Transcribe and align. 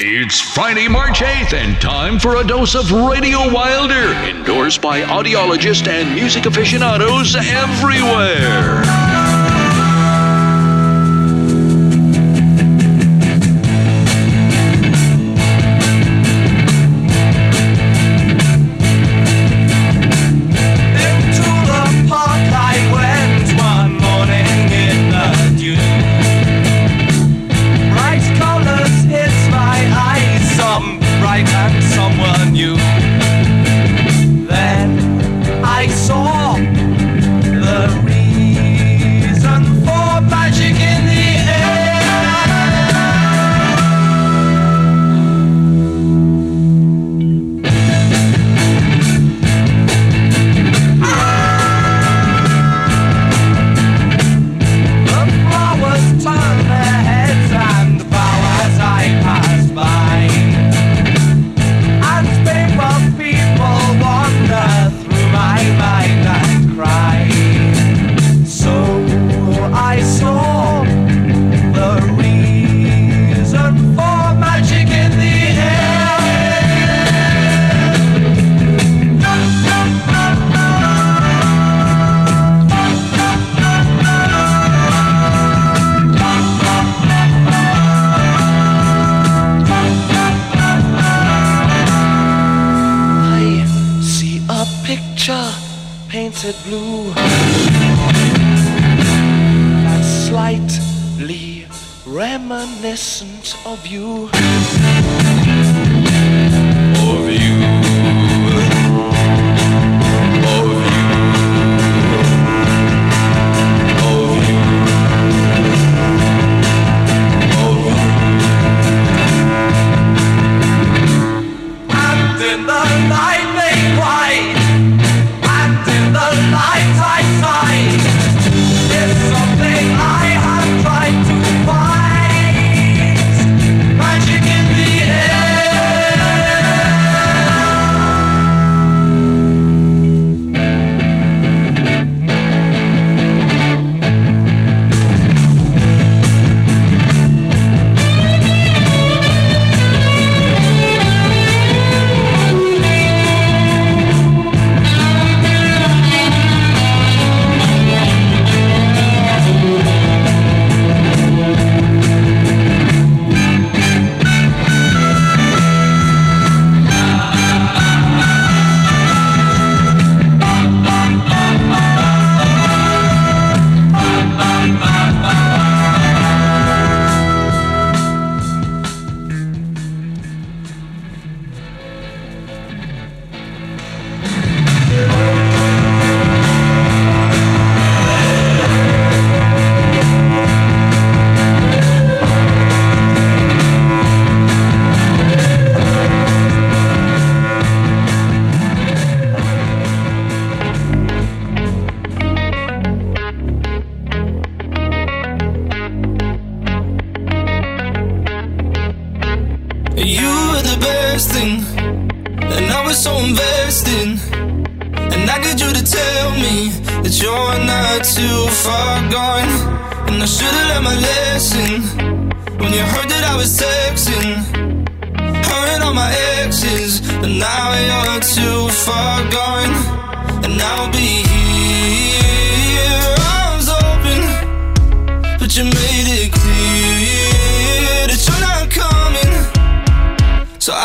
It's 0.00 0.38
Friday, 0.40 0.86
March 0.86 1.18
8th, 1.22 1.54
and 1.54 1.80
time 1.80 2.20
for 2.20 2.36
a 2.36 2.46
dose 2.46 2.76
of 2.76 2.92
Radio 2.92 3.52
Wilder, 3.52 4.12
endorsed 4.28 4.80
by 4.80 5.00
audiologists 5.00 5.88
and 5.88 6.14
music 6.14 6.46
aficionados 6.46 7.34
everywhere. 7.34 9.07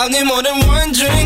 I'll 0.03 0.09
need 0.09 0.25
more 0.25 0.44
than 0.44 0.59
one 0.68 0.91
drink 0.91 1.22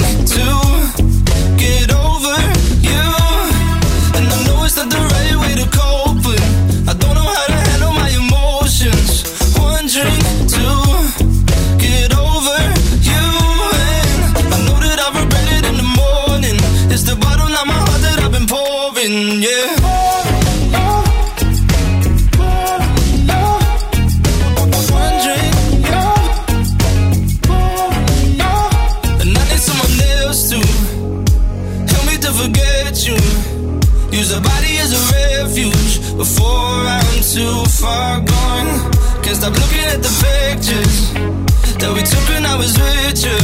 picture. 43.17 43.43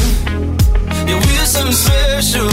Yeah, 1.08 1.16
we're 1.16 1.46
something 1.46 1.74
special. 1.74 2.53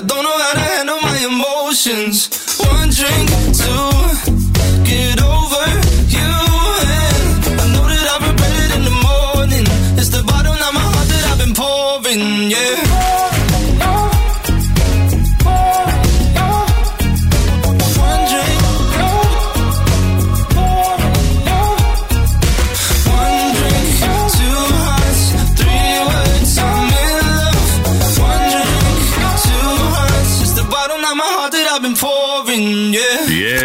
I 0.00 0.02
don't 0.02 0.24
know 0.24 0.38
how 0.38 0.52
to 0.54 0.60
handle 0.60 0.98
my 1.02 1.18
emotions. 1.28 2.30
One 2.58 2.88
drink 2.88 3.28
to 3.60 4.29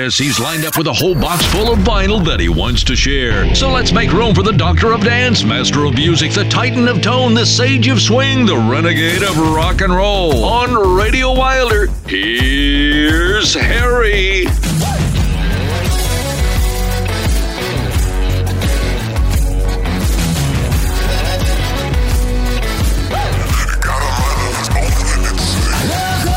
He's 0.05 0.39
lined 0.39 0.65
up 0.65 0.77
with 0.77 0.85
a 0.85 0.93
whole 0.93 1.15
box 1.15 1.43
full 1.47 1.73
of 1.73 1.79
vinyl 1.79 2.23
that 2.25 2.39
he 2.39 2.47
wants 2.47 2.83
to 2.83 2.95
share. 2.95 3.55
So 3.55 3.71
let's 3.71 3.91
make 3.91 4.11
room 4.11 4.35
for 4.35 4.43
the 4.43 4.51
Doctor 4.51 4.93
of 4.93 5.03
Dance, 5.03 5.43
Master 5.43 5.83
of 5.85 5.95
Music, 5.95 6.31
the 6.31 6.47
Titan 6.47 6.87
of 6.87 7.01
Tone, 7.01 7.33
the 7.33 7.43
Sage 7.43 7.87
of 7.87 7.99
Swing, 7.99 8.45
the 8.45 8.55
Renegade 8.55 9.23
of 9.23 9.35
Rock 9.35 9.81
and 9.81 9.91
Roll. 9.91 10.45
On 10.45 10.95
Radio 10.95 11.33
Wilder, 11.33 11.87
here's 12.05 13.55
Harry. 13.55 14.45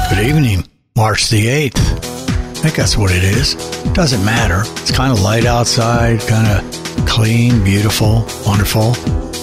Good 0.08 0.26
evening, 0.26 0.66
March 0.96 1.28
the 1.28 1.46
8th. 1.46 1.97
I 2.58 2.60
think 2.60 2.74
that's 2.74 2.96
what 2.98 3.12
it 3.12 3.22
is. 3.22 3.54
It 3.86 3.94
Doesn't 3.94 4.24
matter. 4.24 4.62
It's 4.82 4.90
kind 4.90 5.12
of 5.12 5.20
light 5.20 5.44
outside, 5.44 6.18
kind 6.22 6.48
of 6.48 7.06
clean, 7.06 7.62
beautiful, 7.62 8.26
wonderful. 8.44 8.94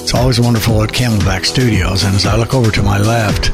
It's 0.01 0.13
always 0.13 0.37
wonderful 0.37 0.83
at 0.83 0.89
Camelback 0.89 1.45
Studios. 1.45 2.03
And 2.03 2.13
as 2.13 2.25
I 2.25 2.35
look 2.35 2.53
over 2.53 2.71
to 2.71 2.83
my 2.83 2.97
left 2.97 3.51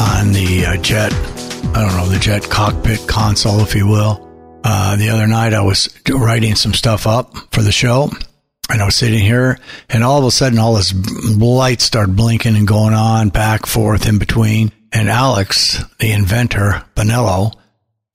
on 0.00 0.32
the 0.32 0.64
uh, 0.66 0.76
jet, 0.78 1.12
I 1.12 1.86
don't 1.86 1.98
know, 1.98 2.06
the 2.06 2.18
jet 2.18 2.44
cockpit 2.44 3.06
console, 3.06 3.60
if 3.60 3.74
you 3.74 3.86
will, 3.86 4.26
uh, 4.64 4.96
the 4.96 5.10
other 5.10 5.26
night 5.26 5.52
I 5.52 5.60
was 5.60 5.94
writing 6.08 6.54
some 6.54 6.72
stuff 6.72 7.06
up 7.06 7.36
for 7.52 7.60
the 7.60 7.70
show. 7.70 8.10
And 8.70 8.80
I 8.80 8.86
was 8.86 8.96
sitting 8.96 9.20
here, 9.20 9.58
and 9.90 10.02
all 10.02 10.18
of 10.18 10.24
a 10.24 10.30
sudden, 10.30 10.58
all 10.58 10.74
this 10.74 10.94
lights 11.36 11.84
start 11.84 12.16
blinking 12.16 12.56
and 12.56 12.66
going 12.66 12.94
on 12.94 13.28
back, 13.28 13.66
forth, 13.66 14.08
in 14.08 14.18
between. 14.18 14.72
And 14.92 15.10
Alex, 15.10 15.84
the 15.98 16.12
inventor, 16.12 16.84
Bonello, 16.94 17.52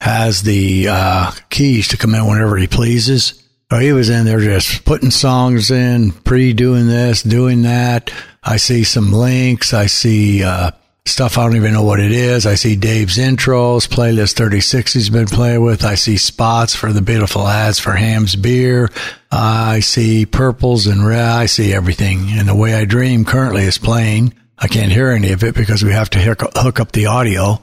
has 0.04 0.42
the 0.44 0.86
uh, 0.90 1.32
keys 1.50 1.88
to 1.88 1.98
come 1.98 2.14
in 2.14 2.28
whenever 2.28 2.58
he 2.58 2.68
pleases. 2.68 3.42
So 3.72 3.80
he 3.80 3.94
was 3.94 4.10
in 4.10 4.26
there 4.26 4.42
just 4.42 4.84
putting 4.84 5.12
songs 5.12 5.72
in, 5.72 6.12
pre 6.12 6.52
doing 6.52 6.88
this, 6.88 7.24
doing 7.24 7.62
that. 7.62 8.12
I 8.44 8.58
see 8.58 8.84
some 8.84 9.14
links. 9.14 9.74
I 9.74 9.86
see 9.86 10.44
uh, 10.44 10.72
stuff 11.06 11.38
I 11.38 11.46
don't 11.46 11.56
even 11.56 11.72
know 11.72 11.84
what 11.84 12.02
it 12.02 12.12
is. 12.12 12.46
I 12.46 12.56
see 12.56 12.76
Dave's 12.76 13.18
intros, 13.18 13.88
playlist 13.88 14.34
36 14.34 14.92
he's 14.92 15.10
been 15.10 15.26
playing 15.26 15.64
with. 15.64 15.86
I 15.86 15.96
see 15.96 16.18
spots 16.18 16.76
for 16.76 16.92
the 16.92 17.02
beautiful 17.02 17.48
ads 17.48 17.80
for 17.80 17.94
Hamm's 17.94 18.36
Beer. 18.36 18.90
I 19.32 19.80
see 19.80 20.26
purples 20.26 20.86
and 20.86 21.08
red. 21.08 21.24
I 21.24 21.46
see 21.46 21.72
everything. 21.74 22.26
And 22.32 22.50
the 22.50 22.56
way 22.56 22.74
I 22.74 22.84
dream 22.84 23.24
currently 23.24 23.64
is 23.64 23.78
playing. 23.78 24.34
I 24.60 24.68
can't 24.68 24.92
hear 24.92 25.12
any 25.12 25.32
of 25.32 25.46
it 25.46 25.56
because 25.56 25.82
we 25.82 25.94
have 25.94 26.10
to 26.10 26.20
hook 26.20 26.82
up 26.82 26.92
the 26.92 27.06
audio 27.06 27.62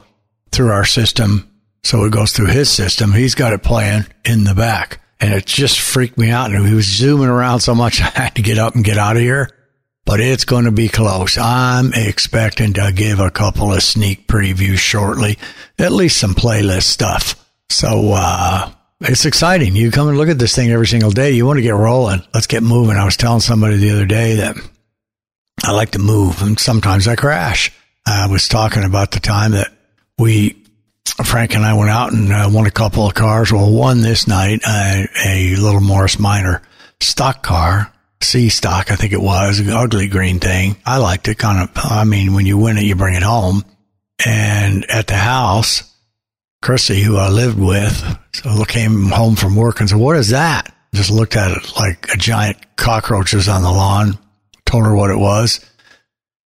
through 0.53 0.71
our 0.71 0.87
system. 0.87 1.50
So 1.83 2.05
it 2.05 2.13
goes 2.13 2.33
through 2.33 2.49
his 2.49 2.71
system. 2.71 3.13
He's 3.13 3.35
got 3.35 3.53
it 3.53 3.63
playing 3.63 4.07
in 4.25 4.45
the 4.45 4.55
back. 4.55 5.01
And 5.21 5.35
it 5.35 5.47
just 5.47 5.81
freaked 5.81 6.19
me 6.19 6.31
out. 6.31 6.51
And 6.51 6.67
he 6.67 6.75
was 6.75 6.87
zooming 6.87 7.29
around 7.29 7.61
so 7.61 7.75
much 7.75 8.01
I 8.01 8.07
had 8.07 8.35
to 8.37 8.43
get 8.43 8.59
up 8.59 8.75
and 8.75 8.85
get 8.85 8.99
out 8.99 9.17
of 9.17 9.23
here. 9.23 9.51
But 10.07 10.21
it's 10.21 10.45
going 10.45 10.65
to 10.65 10.73
be 10.73 10.89
close. 10.89 11.39
I'm 11.39 11.93
expecting 11.95 12.73
to 12.75 12.91
give 12.93 13.21
a 13.21 13.31
couple 13.31 13.73
of 13.73 13.83
sneak 13.83 14.27
previews 14.27 14.79
shortly, 14.79 15.39
at 15.79 15.93
least 15.93 16.19
some 16.19 16.35
playlist 16.35 16.85
stuff. 16.85 17.37
So, 17.69 18.13
uh, 18.15 18.73
it's 19.03 19.25
exciting. 19.25 19.77
You 19.77 19.91
come 19.91 20.09
and 20.09 20.19
look 20.19 20.29
at 20.29 20.39
this 20.39 20.55
thing 20.55 20.71
every 20.71 20.87
single 20.87 21.11
day. 21.11 21.31
You 21.31 21.47
want 21.47 21.59
to 21.59 21.63
get 21.63 21.75
rolling. 21.75 22.23
Let's 22.35 22.47
get 22.47 22.63
moving. 22.63 22.97
I 22.97 23.05
was 23.05 23.17
telling 23.17 23.41
somebody 23.41 23.77
the 23.77 23.93
other 23.93 24.05
day 24.05 24.37
that 24.37 24.57
I 25.65 25.73
like 25.73 25.93
to 25.93 25.99
move 25.99 26.43
and 26.43 26.59
sometimes 26.59 27.09
I 27.09 27.17
crash. 27.17 27.73
I 28.07 28.27
was 28.27 28.49
talking 28.49 28.85
about 28.85 29.13
the 29.13 29.21
time 29.21 29.53
that 29.53 29.73
we, 30.19 30.60
Frank 31.25 31.55
and 31.55 31.65
I 31.65 31.75
went 31.75 31.91
out 31.91 32.13
and 32.13 32.33
uh, 32.33 32.49
won 32.51 32.67
a 32.67 32.71
couple 32.71 33.07
of 33.07 33.15
cars. 33.15 33.53
Well, 33.53 33.71
one 33.71 34.01
this 34.01 34.27
night, 34.27 34.61
uh, 34.67 35.07
a 35.25 35.57
little 35.57 35.81
Morris 35.81 36.19
Minor 36.19 36.63
stock 37.01 37.43
car, 37.43 37.93
C 38.23 38.49
stock, 38.49 38.91
I 38.91 38.97
think 38.97 39.13
it 39.13 39.21
was, 39.21 39.59
an 39.59 39.71
ugly 39.71 40.09
green 40.09 40.41
thing. 40.41 40.77
I 40.85 40.99
liked 40.99 41.29
it 41.29 41.39
kind 41.39 41.63
of, 41.63 41.71
I 41.77 42.05
mean, 42.05 42.35
when 42.35 42.47
you 42.47 42.59
win 42.59 42.79
it, 42.79 42.85
you 42.85 42.95
bring 42.95 43.15
it 43.15 43.23
home. 43.23 43.65
And 44.25 44.85
at 44.91 45.07
the 45.07 45.17
house, 45.17 45.83
Chrissy, 46.63 47.03
who 47.03 47.17
I 47.17 47.29
lived 47.31 47.59
with, 47.59 48.19
so 48.35 48.65
came 48.65 49.07
home 49.07 49.37
from 49.37 49.57
work 49.57 49.81
and 49.81 49.89
said, 49.89 49.99
what 49.99 50.17
is 50.17 50.31
that? 50.31 50.75
Just 50.95 51.11
looked 51.11 51.37
at 51.37 51.51
it 51.53 51.73
like 51.77 52.13
a 52.13 52.17
giant 52.17 52.77
cockroaches 52.77 53.49
on 53.49 53.63
the 53.63 53.71
lawn, 53.71 54.19
told 54.67 54.85
her 54.85 54.95
what 54.95 55.11
it 55.11 55.19
was. 55.19 55.65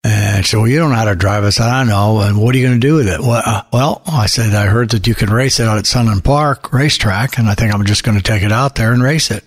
And 0.06 0.44
so, 0.44 0.60
well, 0.60 0.68
you 0.68 0.78
don't 0.78 0.90
know 0.90 0.96
how 0.96 1.06
to 1.06 1.14
drive. 1.14 1.44
It. 1.44 1.46
I 1.46 1.50
said, 1.50 1.66
I 1.66 1.82
know. 1.82 2.20
And 2.20 2.38
what 2.38 2.54
are 2.54 2.58
you 2.58 2.66
going 2.66 2.78
to 2.78 2.86
do 2.86 2.94
with 2.96 3.08
it? 3.08 3.20
Well, 3.20 3.42
uh, 3.44 3.62
well, 3.72 4.02
I 4.06 4.26
said, 4.26 4.54
I 4.54 4.66
heard 4.66 4.90
that 4.90 5.06
you 5.06 5.14
can 5.14 5.30
race 5.30 5.58
it 5.60 5.66
out 5.66 5.78
at 5.78 5.86
Sunland 5.86 6.22
Park 6.22 6.74
racetrack. 6.74 7.38
And 7.38 7.48
I 7.48 7.54
think 7.54 7.72
I'm 7.72 7.86
just 7.86 8.04
going 8.04 8.18
to 8.18 8.22
take 8.22 8.42
it 8.42 8.52
out 8.52 8.74
there 8.74 8.92
and 8.92 9.02
race 9.02 9.30
it. 9.30 9.44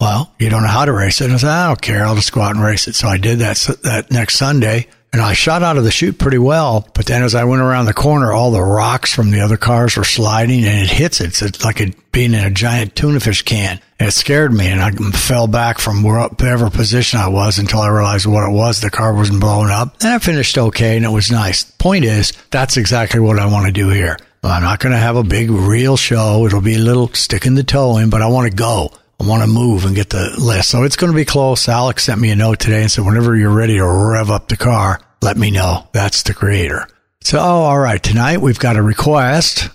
Well, 0.00 0.32
you 0.38 0.48
don't 0.48 0.62
know 0.62 0.68
how 0.68 0.86
to 0.86 0.92
race 0.92 1.20
it. 1.20 1.26
And 1.26 1.34
I 1.34 1.36
said, 1.36 1.50
I 1.50 1.66
don't 1.66 1.82
care. 1.82 2.04
I'll 2.06 2.14
just 2.14 2.32
go 2.32 2.40
out 2.40 2.54
and 2.54 2.64
race 2.64 2.88
it. 2.88 2.94
So 2.94 3.06
I 3.06 3.18
did 3.18 3.40
that, 3.40 3.58
that 3.82 4.10
next 4.10 4.36
Sunday 4.36 4.88
and 5.12 5.22
I 5.22 5.32
shot 5.32 5.62
out 5.62 5.78
of 5.78 5.84
the 5.84 5.90
chute 5.90 6.18
pretty 6.18 6.38
well. 6.38 6.86
But 6.94 7.06
then 7.06 7.22
as 7.22 7.34
I 7.34 7.44
went 7.44 7.62
around 7.62 7.86
the 7.86 7.94
corner, 7.94 8.32
all 8.32 8.50
the 8.50 8.62
rocks 8.62 9.12
from 9.12 9.30
the 9.30 9.40
other 9.40 9.56
cars 9.56 9.96
were 9.96 10.04
sliding 10.04 10.64
and 10.64 10.84
it 10.84 10.90
hits 10.90 11.20
it. 11.20 11.40
It's 11.40 11.64
like 11.64 11.80
it 11.80 12.12
being 12.12 12.34
in 12.34 12.44
a 12.44 12.50
giant 12.50 12.94
tuna 12.94 13.20
fish 13.20 13.42
can. 13.42 13.80
And 13.98 14.08
it 14.08 14.12
scared 14.12 14.52
me 14.52 14.68
and 14.68 14.80
I 14.80 14.90
fell 15.12 15.46
back 15.46 15.78
from 15.78 16.02
whatever 16.02 16.70
position 16.70 17.20
I 17.20 17.28
was 17.28 17.58
until 17.58 17.80
I 17.80 17.88
realized 17.88 18.26
what 18.26 18.48
it 18.48 18.52
was. 18.52 18.80
The 18.80 18.90
car 18.90 19.14
wasn't 19.14 19.40
blowing 19.40 19.70
up. 19.70 19.96
And 20.02 20.12
I 20.12 20.18
finished 20.18 20.58
okay 20.58 20.96
and 20.96 21.04
it 21.04 21.10
was 21.10 21.30
nice. 21.30 21.64
Point 21.64 22.04
is, 22.04 22.32
that's 22.50 22.76
exactly 22.76 23.20
what 23.20 23.38
I 23.38 23.46
want 23.50 23.66
to 23.66 23.72
do 23.72 23.88
here. 23.88 24.18
I'm 24.42 24.62
not 24.62 24.78
going 24.78 24.92
to 24.92 24.98
have 24.98 25.16
a 25.16 25.24
big 25.24 25.50
real 25.50 25.96
show. 25.96 26.46
It'll 26.46 26.60
be 26.60 26.76
a 26.76 26.78
little 26.78 27.08
sticking 27.08 27.54
the 27.54 27.64
toe 27.64 27.96
in, 27.96 28.08
but 28.08 28.22
I 28.22 28.28
want 28.28 28.50
to 28.50 28.56
go. 28.56 28.92
I 29.20 29.26
want 29.26 29.42
to 29.42 29.48
move 29.48 29.84
and 29.84 29.96
get 29.96 30.10
the 30.10 30.34
list. 30.38 30.70
So 30.70 30.84
it's 30.84 30.96
going 30.96 31.12
to 31.12 31.16
be 31.16 31.24
close. 31.24 31.68
Alex 31.68 32.04
sent 32.04 32.20
me 32.20 32.30
a 32.30 32.36
note 32.36 32.60
today 32.60 32.82
and 32.82 32.90
said, 32.90 33.04
whenever 33.04 33.36
you're 33.36 33.54
ready 33.54 33.78
to 33.78 33.86
rev 33.86 34.30
up 34.30 34.48
the 34.48 34.56
car, 34.56 35.00
let 35.20 35.36
me 35.36 35.50
know. 35.50 35.88
That's 35.92 36.22
the 36.22 36.34
creator. 36.34 36.86
So, 37.22 37.38
all 37.40 37.78
right. 37.78 38.02
Tonight 38.02 38.40
we've 38.40 38.58
got 38.58 38.76
a 38.76 38.82
request. 38.82 39.70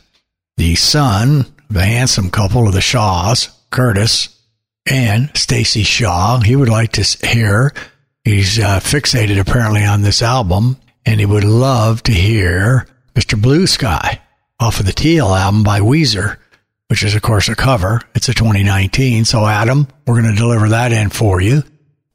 The 0.55 0.75
son, 0.75 1.45
the 1.69 1.83
handsome 1.83 2.29
couple 2.29 2.67
of 2.67 2.73
the 2.73 2.81
Shaws, 2.81 3.49
Curtis 3.69 4.39
and 4.89 5.29
Stacy 5.35 5.83
Shaw. 5.83 6.39
He 6.39 6.55
would 6.55 6.69
like 6.69 6.93
to 6.93 7.27
hear. 7.27 7.73
He's 8.23 8.59
uh, 8.59 8.79
fixated 8.79 9.39
apparently 9.39 9.83
on 9.83 10.01
this 10.01 10.21
album 10.21 10.77
and 11.05 11.19
he 11.19 11.25
would 11.25 11.43
love 11.43 12.01
to 12.03 12.13
hear 12.13 12.87
Mr. 13.15 13.39
Blue 13.39 13.67
Sky 13.67 14.21
off 14.59 14.79
of 14.79 14.85
the 14.85 14.93
Teal 14.93 15.33
album 15.33 15.63
by 15.63 15.79
Weezer 15.79 16.37
which 16.87 17.03
is, 17.03 17.15
of 17.15 17.21
course, 17.21 17.49
a 17.49 17.55
cover. 17.55 18.01
It's 18.15 18.29
a 18.29 18.33
2019. 18.33 19.25
So, 19.25 19.45
Adam, 19.45 19.87
we're 20.05 20.21
going 20.21 20.33
to 20.33 20.39
deliver 20.39 20.69
that 20.69 20.91
in 20.91 21.09
for 21.09 21.41
you. 21.41 21.63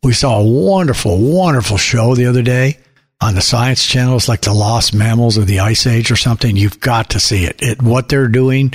We 0.02 0.12
saw 0.12 0.40
a 0.40 0.44
wonderful, 0.44 1.18
wonderful 1.18 1.76
show 1.76 2.14
the 2.14 2.26
other 2.26 2.42
day 2.42 2.78
on 3.20 3.34
the 3.34 3.40
Science 3.40 3.84
Channel. 3.84 4.16
It's 4.16 4.28
like 4.28 4.42
the 4.42 4.52
Lost 4.52 4.94
Mammals 4.94 5.36
of 5.36 5.46
the 5.46 5.60
Ice 5.60 5.86
Age 5.86 6.10
or 6.10 6.16
something. 6.16 6.56
You've 6.56 6.80
got 6.80 7.10
to 7.10 7.20
see 7.20 7.44
it. 7.44 7.60
it 7.62 7.82
what 7.82 8.08
they're 8.08 8.28
doing 8.28 8.72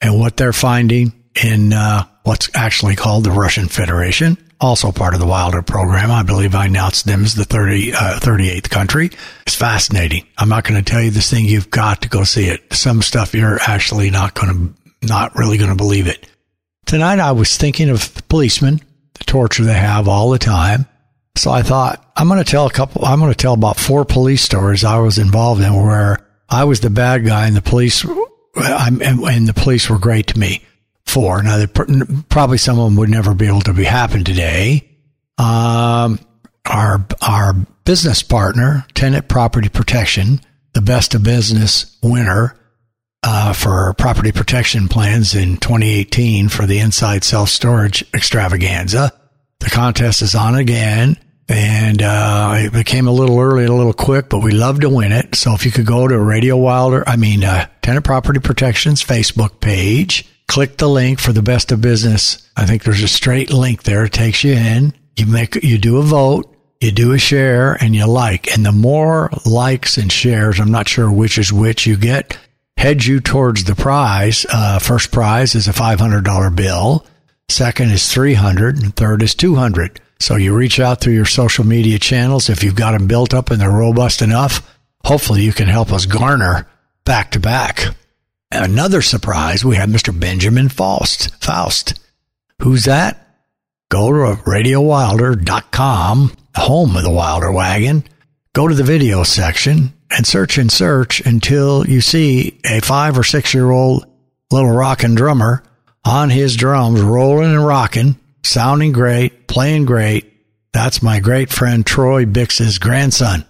and 0.00 0.18
what 0.18 0.36
they're 0.36 0.52
finding 0.52 1.12
in 1.42 1.72
uh, 1.72 2.04
what's 2.24 2.50
actually 2.54 2.96
called 2.96 3.24
the 3.24 3.30
Russian 3.30 3.68
Federation. 3.68 4.38
Also 4.58 4.90
part 4.90 5.12
of 5.12 5.20
the 5.20 5.26
Wilder 5.26 5.60
program. 5.60 6.10
I 6.10 6.22
believe 6.22 6.54
I 6.54 6.66
announced 6.66 7.04
them 7.04 7.24
as 7.24 7.34
the 7.34 7.44
30, 7.44 7.92
uh, 7.92 8.18
38th 8.20 8.70
country. 8.70 9.10
It's 9.42 9.54
fascinating. 9.54 10.26
I'm 10.38 10.48
not 10.48 10.64
going 10.64 10.82
to 10.82 10.90
tell 10.90 11.02
you 11.02 11.10
this 11.10 11.30
thing. 11.30 11.44
You've 11.44 11.70
got 11.70 12.02
to 12.02 12.08
go 12.08 12.24
see 12.24 12.46
it. 12.46 12.72
Some 12.72 13.02
stuff 13.02 13.34
you're 13.34 13.60
actually 13.60 14.10
not 14.10 14.34
going 14.34 14.48
to 14.74 14.85
not 15.02 15.36
really 15.36 15.58
going 15.58 15.70
to 15.70 15.76
believe 15.76 16.06
it. 16.06 16.26
Tonight 16.86 17.18
I 17.18 17.32
was 17.32 17.56
thinking 17.56 17.90
of 17.90 18.14
the 18.14 18.22
policemen, 18.24 18.80
the 19.14 19.24
torture 19.24 19.64
they 19.64 19.74
have 19.74 20.08
all 20.08 20.30
the 20.30 20.38
time. 20.38 20.86
So 21.36 21.50
I 21.50 21.62
thought 21.62 22.04
I'm 22.16 22.28
going 22.28 22.42
to 22.42 22.50
tell 22.50 22.66
a 22.66 22.72
couple. 22.72 23.04
I'm 23.04 23.18
going 23.18 23.32
to 23.32 23.36
tell 23.36 23.54
about 23.54 23.76
four 23.76 24.04
police 24.04 24.42
stories 24.42 24.84
I 24.84 24.98
was 24.98 25.18
involved 25.18 25.60
in 25.62 25.74
where 25.74 26.18
I 26.48 26.64
was 26.64 26.80
the 26.80 26.90
bad 26.90 27.26
guy 27.26 27.46
and 27.46 27.56
the 27.56 27.62
police, 27.62 28.04
and, 28.54 29.02
and 29.02 29.46
the 29.46 29.52
police 29.54 29.90
were 29.90 29.98
great 29.98 30.28
to 30.28 30.38
me. 30.38 30.62
for. 31.06 31.42
Now, 31.42 31.64
probably 32.28 32.58
some 32.58 32.78
of 32.78 32.84
them 32.86 32.96
would 32.96 33.08
never 33.08 33.34
be 33.34 33.46
able 33.46 33.62
to 33.62 33.72
be 33.72 33.84
happen 33.84 34.24
today. 34.24 34.88
Um, 35.38 36.18
our 36.64 37.06
our 37.22 37.54
business 37.84 38.22
partner, 38.22 38.84
Tenant 38.94 39.28
Property 39.28 39.68
Protection, 39.68 40.40
the 40.72 40.80
best 40.80 41.14
of 41.14 41.22
business 41.22 41.96
winner 42.02 42.56
uh, 43.26 43.52
for 43.52 43.92
property 43.94 44.30
protection 44.30 44.86
plans 44.86 45.34
in 45.34 45.56
2018 45.56 46.48
for 46.48 46.64
the 46.64 46.78
Inside 46.78 47.24
Self 47.24 47.48
Storage 47.48 48.04
Extravaganza. 48.14 49.12
The 49.58 49.70
contest 49.70 50.22
is 50.22 50.34
on 50.34 50.54
again. 50.54 51.16
And 51.48 52.02
uh, 52.02 52.54
it 52.56 52.72
became 52.72 53.06
a 53.06 53.12
little 53.12 53.38
early, 53.38 53.66
a 53.66 53.72
little 53.72 53.92
quick, 53.92 54.28
but 54.28 54.42
we 54.42 54.50
love 54.50 54.80
to 54.80 54.90
win 54.90 55.12
it. 55.12 55.36
So 55.36 55.54
if 55.54 55.64
you 55.64 55.70
could 55.70 55.86
go 55.86 56.08
to 56.08 56.18
Radio 56.18 56.56
Wilder, 56.56 57.04
I 57.06 57.14
mean, 57.14 57.44
uh, 57.44 57.68
Tenant 57.82 58.04
Property 58.04 58.40
Protection's 58.40 59.04
Facebook 59.04 59.60
page, 59.60 60.24
click 60.48 60.76
the 60.76 60.88
link 60.88 61.20
for 61.20 61.32
the 61.32 61.42
best 61.42 61.70
of 61.70 61.80
business. 61.80 62.50
I 62.56 62.66
think 62.66 62.82
there's 62.82 63.02
a 63.02 63.08
straight 63.08 63.52
link 63.52 63.84
there. 63.84 64.04
It 64.04 64.12
takes 64.12 64.42
you 64.42 64.54
in. 64.54 64.92
You 65.16 65.26
make, 65.26 65.54
you 65.62 65.78
do 65.78 65.98
a 65.98 66.02
vote, 66.02 66.52
you 66.80 66.90
do 66.90 67.12
a 67.12 67.18
share, 67.18 67.74
and 67.74 67.94
you 67.94 68.06
like. 68.06 68.52
And 68.52 68.66
the 68.66 68.72
more 68.72 69.30
likes 69.46 69.98
and 69.98 70.10
shares, 70.10 70.58
I'm 70.58 70.72
not 70.72 70.88
sure 70.88 71.10
which 71.10 71.38
is 71.38 71.52
which 71.52 71.86
you 71.86 71.96
get, 71.96 72.36
heads 72.76 73.06
you 73.06 73.20
towards 73.20 73.64
the 73.64 73.74
prize. 73.74 74.46
Uh, 74.50 74.78
first 74.78 75.10
prize 75.10 75.54
is 75.54 75.68
a 75.68 75.72
$500 75.72 76.54
bill. 76.54 77.06
Second 77.48 77.90
is 77.90 78.12
300 78.12 78.82
and 78.82 78.94
third 78.94 79.22
is 79.22 79.34
200. 79.34 80.00
So 80.18 80.36
you 80.36 80.54
reach 80.54 80.80
out 80.80 81.00
through 81.00 81.14
your 81.14 81.26
social 81.26 81.64
media 81.64 81.98
channels. 81.98 82.48
If 82.48 82.62
you've 82.62 82.74
got 82.74 82.92
them 82.92 83.06
built 83.06 83.34
up 83.34 83.50
and 83.50 83.60
they're 83.60 83.70
robust 83.70 84.22
enough, 84.22 84.78
hopefully 85.04 85.42
you 85.42 85.52
can 85.52 85.68
help 85.68 85.92
us 85.92 86.06
garner 86.06 86.66
back 87.04 87.30
to 87.32 87.40
back. 87.40 87.94
Another 88.50 89.02
surprise, 89.02 89.64
we 89.64 89.76
have 89.76 89.88
Mr. 89.88 90.18
Benjamin 90.18 90.68
Faust. 90.68 91.34
Faust. 91.42 91.98
Who's 92.62 92.84
that? 92.84 93.22
Go 93.88 94.10
to 94.12 94.42
radiowilder.com, 94.42 96.32
home 96.56 96.96
of 96.96 97.02
the 97.02 97.10
Wilder 97.10 97.52
Wagon. 97.52 98.04
Go 98.52 98.66
to 98.66 98.74
the 98.74 98.82
video 98.82 99.22
section 99.22 99.92
and 100.10 100.26
search 100.26 100.58
and 100.58 100.70
search 100.70 101.20
until 101.20 101.86
you 101.86 102.00
see 102.00 102.60
a 102.64 102.80
five 102.80 103.18
or 103.18 103.24
six 103.24 103.54
year 103.54 103.70
old 103.70 104.06
little 104.50 104.70
rockin' 104.70 105.14
drummer 105.14 105.62
on 106.04 106.30
his 106.30 106.56
drums, 106.56 107.00
rolling 107.00 107.52
and 107.52 107.66
rocking 107.66 108.16
sounding 108.46 108.92
great, 108.92 109.48
playing 109.48 109.84
great. 109.84 110.32
That's 110.72 111.02
my 111.02 111.20
great 111.20 111.50
friend 111.50 111.84
Troy 111.84 112.26
Bix's 112.26 112.78
grandson. 112.78 113.44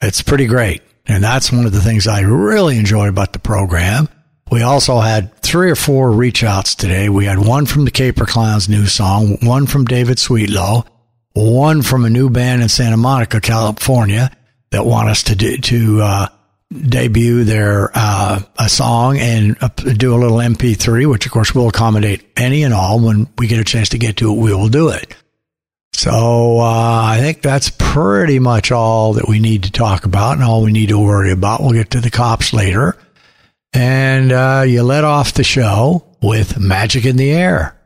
It's 0.00 0.22
pretty 0.22 0.46
great. 0.46 0.82
And 1.06 1.22
that's 1.22 1.50
one 1.50 1.66
of 1.66 1.72
the 1.72 1.80
things 1.80 2.06
I 2.06 2.20
really 2.20 2.78
enjoy 2.78 3.08
about 3.08 3.32
the 3.32 3.38
program. 3.38 4.08
We 4.50 4.62
also 4.62 4.98
had 4.98 5.34
three 5.42 5.70
or 5.70 5.76
four 5.76 6.10
reach 6.10 6.42
outs 6.42 6.74
today. 6.74 7.08
We 7.08 7.24
had 7.24 7.38
one 7.38 7.66
from 7.66 7.84
the 7.84 7.90
Caper 7.90 8.26
Clowns 8.26 8.68
new 8.68 8.86
song, 8.86 9.38
one 9.42 9.66
from 9.66 9.84
David 9.84 10.18
Sweetlow, 10.18 10.86
one 11.32 11.82
from 11.82 12.04
a 12.04 12.10
new 12.10 12.30
band 12.30 12.62
in 12.62 12.68
Santa 12.68 12.96
Monica, 12.96 13.40
California 13.40 14.30
that 14.70 14.86
want 14.86 15.08
us 15.08 15.24
to 15.24 15.36
do, 15.36 15.56
to, 15.58 16.00
uh, 16.02 16.28
debut 16.72 17.42
their 17.44 17.90
uh, 17.94 18.40
a 18.58 18.68
song 18.68 19.18
and 19.18 19.56
uh, 19.60 19.68
do 19.68 20.14
a 20.14 20.18
little 20.18 20.38
MP3, 20.38 21.10
which 21.10 21.26
of 21.26 21.32
course 21.32 21.54
will 21.54 21.68
accommodate 21.68 22.24
any 22.36 22.62
and 22.62 22.72
all. 22.72 23.00
When 23.00 23.28
we 23.38 23.48
get 23.48 23.58
a 23.58 23.64
chance 23.64 23.88
to 23.90 23.98
get 23.98 24.18
to 24.18 24.32
it, 24.32 24.38
we 24.38 24.54
will 24.54 24.68
do 24.68 24.90
it. 24.90 25.14
So 25.92 26.60
uh, 26.60 27.02
I 27.04 27.18
think 27.20 27.42
that's 27.42 27.70
pretty 27.70 28.38
much 28.38 28.70
all 28.70 29.14
that 29.14 29.28
we 29.28 29.40
need 29.40 29.64
to 29.64 29.72
talk 29.72 30.04
about 30.04 30.34
and 30.34 30.44
all 30.44 30.62
we 30.62 30.72
need 30.72 30.90
to 30.90 30.98
worry 30.98 31.32
about. 31.32 31.60
We'll 31.60 31.72
get 31.72 31.90
to 31.90 32.00
the 32.00 32.10
cops 32.10 32.52
later. 32.52 32.96
And 33.72 34.32
uh, 34.32 34.64
you 34.66 34.82
let 34.82 35.04
off 35.04 35.34
the 35.34 35.44
show 35.44 36.06
with 36.22 36.58
Magic 36.58 37.04
in 37.04 37.16
the 37.16 37.30
Air. 37.30 37.76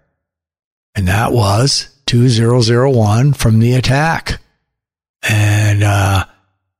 And 0.95 1.09
that 1.09 1.33
was 1.33 1.89
2001 2.07 3.33
from 3.33 3.59
the 3.59 3.75
attack. 3.75 4.41
And 5.29 5.83
uh, 5.83 6.27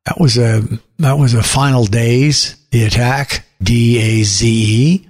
that 0.07 0.21
was 0.21 0.39
a 0.39 0.63
that 0.99 1.19
was 1.19 1.35
a 1.35 1.43
final 1.43 1.85
days 1.85 2.57
the 2.71 2.85
attack 2.85 3.47
D 3.63 3.99
A 3.99 4.23
Z 4.25 4.47
E, 4.47 5.09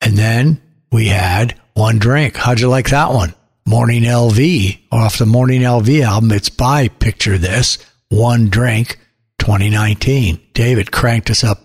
and 0.00 0.16
then 0.16 0.60
we 0.90 1.08
had 1.08 1.58
one 1.74 1.98
drink. 1.98 2.36
How'd 2.36 2.60
you 2.60 2.68
like 2.68 2.90
that 2.90 3.12
one? 3.12 3.34
Morning 3.66 4.02
LV 4.02 4.78
off 4.92 5.18
the 5.18 5.26
Morning 5.26 5.62
LV 5.62 6.02
album. 6.02 6.32
It's 6.32 6.50
by 6.50 6.88
Picture 6.88 7.38
This 7.38 7.78
One 8.10 8.48
Drink 8.48 8.98
2019. 9.38 10.40
David 10.52 10.92
cranked 10.92 11.30
us 11.30 11.44
up 11.44 11.60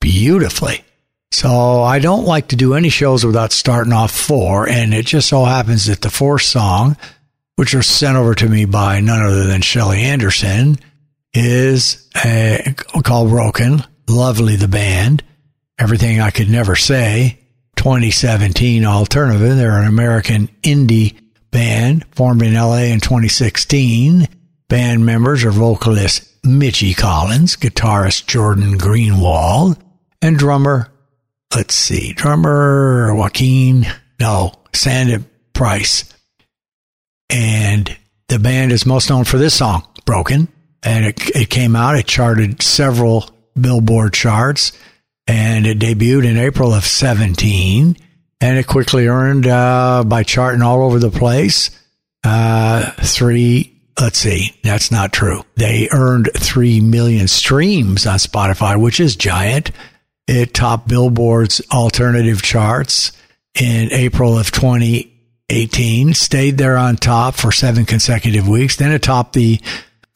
beautifully. 0.00 0.84
So 1.30 1.82
I 1.82 1.98
don't 1.98 2.26
like 2.26 2.48
to 2.48 2.56
do 2.56 2.74
any 2.74 2.88
shows 2.90 3.26
without 3.26 3.52
starting 3.52 3.92
off 3.92 4.12
four, 4.12 4.68
and 4.68 4.94
it 4.94 5.06
just 5.06 5.28
so 5.28 5.44
happens 5.44 5.86
that 5.86 6.00
the 6.00 6.10
fourth 6.10 6.42
song, 6.42 6.96
which 7.56 7.74
was 7.74 7.86
sent 7.86 8.16
over 8.16 8.34
to 8.36 8.48
me 8.48 8.66
by 8.66 9.00
none 9.00 9.20
other 9.20 9.44
than 9.44 9.60
Shelly 9.60 10.02
Anderson, 10.02 10.78
is 11.34 12.08
a, 12.24 12.74
called 13.02 13.30
Broken. 13.30 13.82
Lovely, 14.08 14.56
the 14.56 14.68
band. 14.68 15.22
Everything 15.78 16.20
I 16.20 16.30
Could 16.30 16.48
Never 16.48 16.76
Say. 16.76 17.40
2017 17.76 18.84
Alternative. 18.84 19.56
They're 19.56 19.78
an 19.78 19.88
American 19.88 20.48
indie 20.62 21.18
band 21.50 22.04
formed 22.14 22.42
in 22.42 22.54
LA 22.54 22.84
in 22.84 23.00
2016. 23.00 24.28
Band 24.68 25.04
members 25.04 25.44
are 25.44 25.50
vocalist 25.50 26.30
Mitchy 26.44 26.94
Collins, 26.94 27.56
guitarist 27.56 28.26
Jordan 28.26 28.78
Greenwald, 28.78 29.78
and 30.22 30.38
drummer, 30.38 30.90
let's 31.54 31.74
see, 31.74 32.12
drummer 32.12 33.14
Joaquin, 33.14 33.86
no, 34.20 34.52
Sandy 34.72 35.24
Price. 35.52 36.12
And 37.30 37.96
the 38.28 38.38
band 38.38 38.72
is 38.72 38.86
most 38.86 39.10
known 39.10 39.24
for 39.24 39.38
this 39.38 39.54
song, 39.54 39.86
Broken 40.04 40.48
and 40.84 41.06
it, 41.06 41.30
it 41.30 41.50
came 41.50 41.74
out. 41.74 41.96
It 41.96 42.06
charted 42.06 42.62
several 42.62 43.30
Billboard 43.58 44.12
charts, 44.12 44.72
and 45.26 45.66
it 45.66 45.78
debuted 45.78 46.26
in 46.26 46.36
April 46.36 46.74
of 46.74 46.84
17. 46.84 47.96
And 48.40 48.58
it 48.58 48.66
quickly 48.66 49.06
earned, 49.06 49.46
uh, 49.46 50.04
by 50.04 50.22
charting 50.22 50.60
all 50.60 50.82
over 50.82 50.98
the 50.98 51.10
place, 51.10 51.70
uh, 52.24 52.90
three. 53.00 53.70
Let's 53.98 54.18
see, 54.18 54.54
that's 54.64 54.90
not 54.90 55.12
true. 55.12 55.44
They 55.54 55.88
earned 55.92 56.28
three 56.36 56.80
million 56.80 57.28
streams 57.28 58.06
on 58.06 58.18
Spotify, 58.18 58.78
which 58.78 58.98
is 58.98 59.14
giant. 59.14 59.70
It 60.26 60.52
topped 60.52 60.88
Billboard's 60.88 61.62
alternative 61.70 62.42
charts 62.42 63.12
in 63.54 63.92
April 63.92 64.36
of 64.36 64.50
2018, 64.50 66.12
stayed 66.14 66.58
there 66.58 66.76
on 66.76 66.96
top 66.96 67.36
for 67.36 67.52
seven 67.52 67.84
consecutive 67.84 68.48
weeks. 68.48 68.76
Then 68.76 68.90
it 68.90 69.02
topped 69.02 69.34
the 69.34 69.60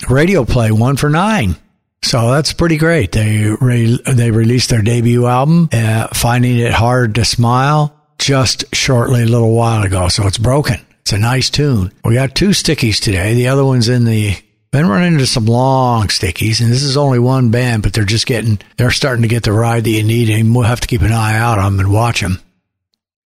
radio 0.08 0.44
play 0.44 0.70
one 0.70 0.96
for 0.96 1.10
nine. 1.10 1.56
So 2.02 2.30
that's 2.30 2.52
pretty 2.52 2.76
great. 2.76 3.12
They 3.12 3.50
re- 3.60 4.00
they 4.06 4.30
released 4.30 4.70
their 4.70 4.82
debut 4.82 5.26
album, 5.26 5.68
uh, 5.72 6.08
finding 6.08 6.58
it 6.58 6.72
hard 6.72 7.16
to 7.16 7.24
smile, 7.24 7.94
just 8.18 8.64
shortly 8.74 9.22
a 9.22 9.26
little 9.26 9.54
while 9.54 9.82
ago. 9.82 10.08
So 10.08 10.26
it's 10.26 10.38
broken. 10.38 10.80
It's 11.00 11.12
a 11.12 11.18
nice 11.18 11.50
tune. 11.50 11.92
We 12.04 12.14
got 12.14 12.34
two 12.34 12.50
stickies 12.50 13.00
today. 13.00 13.34
The 13.34 13.48
other 13.48 13.64
one's 13.64 13.88
in 13.88 14.04
the. 14.04 14.36
Been 14.70 14.86
running 14.86 15.14
into 15.14 15.26
some 15.26 15.46
long 15.46 16.08
stickies, 16.08 16.60
and 16.60 16.70
this 16.70 16.82
is 16.82 16.98
only 16.98 17.18
one 17.18 17.50
band, 17.50 17.82
but 17.82 17.94
they're 17.94 18.04
just 18.04 18.26
getting. 18.26 18.58
They're 18.76 18.90
starting 18.90 19.22
to 19.22 19.28
get 19.28 19.42
the 19.42 19.52
ride 19.52 19.84
that 19.84 19.90
you 19.90 20.02
need, 20.02 20.28
and 20.28 20.54
we'll 20.54 20.66
have 20.66 20.80
to 20.80 20.86
keep 20.86 21.00
an 21.00 21.10
eye 21.10 21.38
out 21.38 21.58
on 21.58 21.78
them 21.78 21.86
and 21.86 21.94
watch 21.94 22.20
them. 22.20 22.38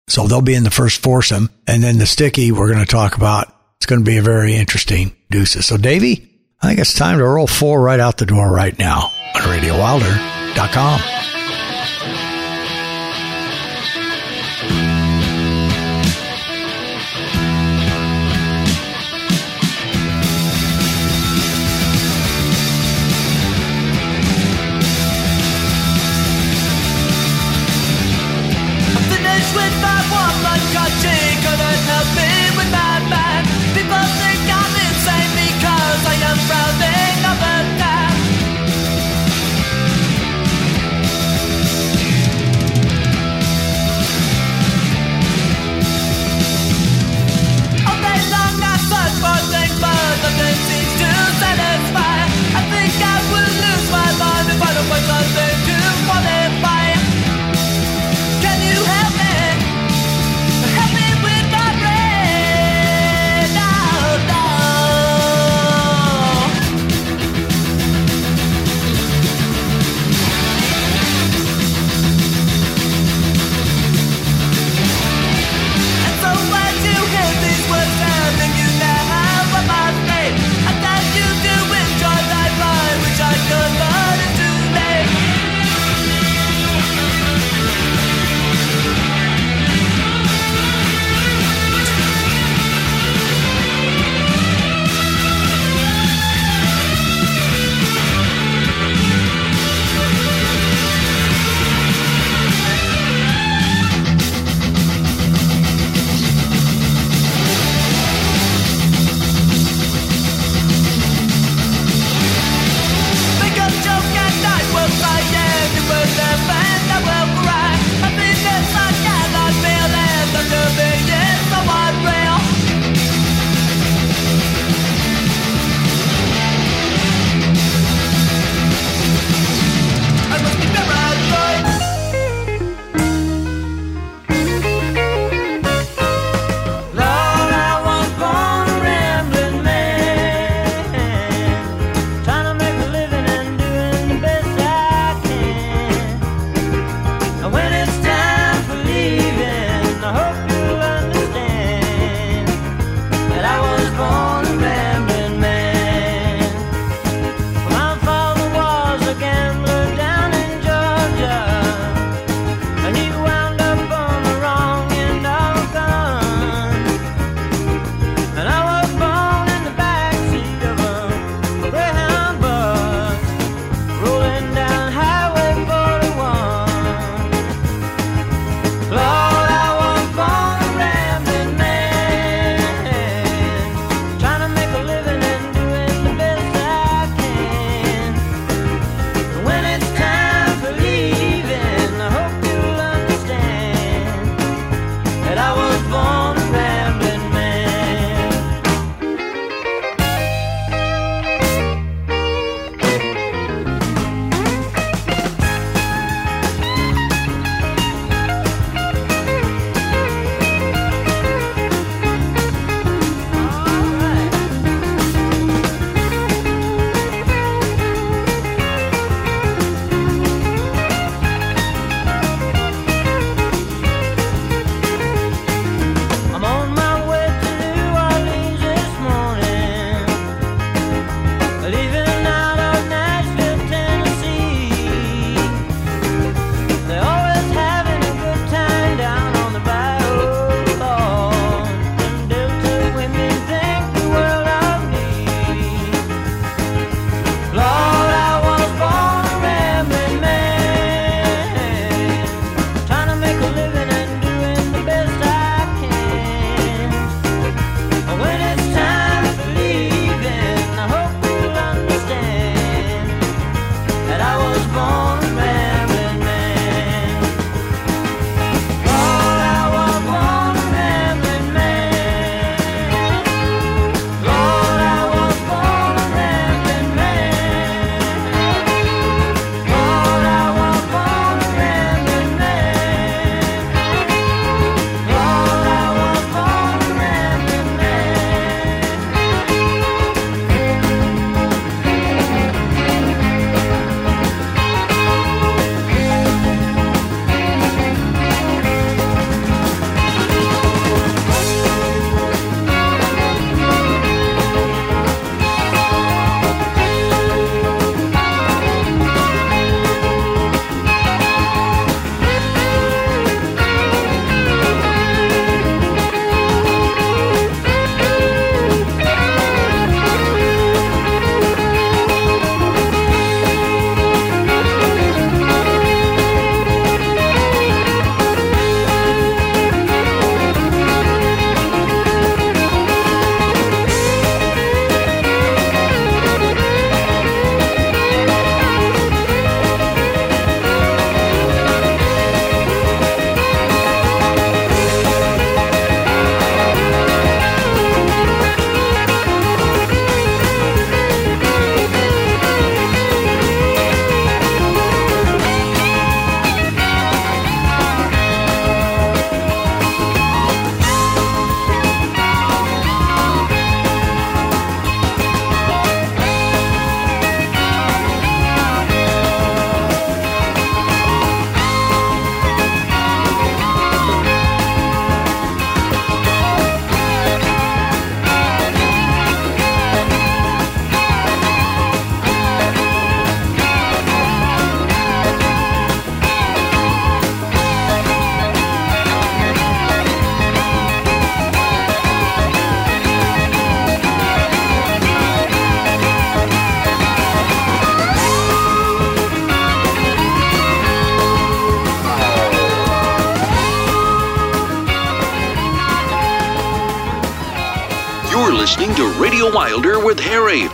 So 0.07 0.27
they'll 0.27 0.41
be 0.41 0.53
in 0.53 0.63
the 0.63 0.69
first 0.69 1.01
foursome, 1.01 1.49
and 1.65 1.83
then 1.83 1.97
the 1.97 2.05
sticky 2.05 2.51
we're 2.51 2.71
going 2.71 2.85
to 2.85 2.85
talk 2.85 3.17
about. 3.17 3.47
It's 3.77 3.87
going 3.87 4.01
to 4.01 4.09
be 4.09 4.17
a 4.17 4.21
very 4.21 4.53
interesting 4.53 5.15
deuces. 5.31 5.65
So 5.65 5.77
Davey, 5.77 6.30
I 6.61 6.67
think 6.67 6.79
it's 6.79 6.93
time 6.93 7.17
to 7.17 7.25
roll 7.25 7.47
four 7.47 7.81
right 7.81 7.99
out 7.99 8.17
the 8.17 8.25
door 8.25 8.51
right 8.51 8.77
now 8.77 9.11
on 9.35 9.41
RadioWilder.com. 9.41 11.30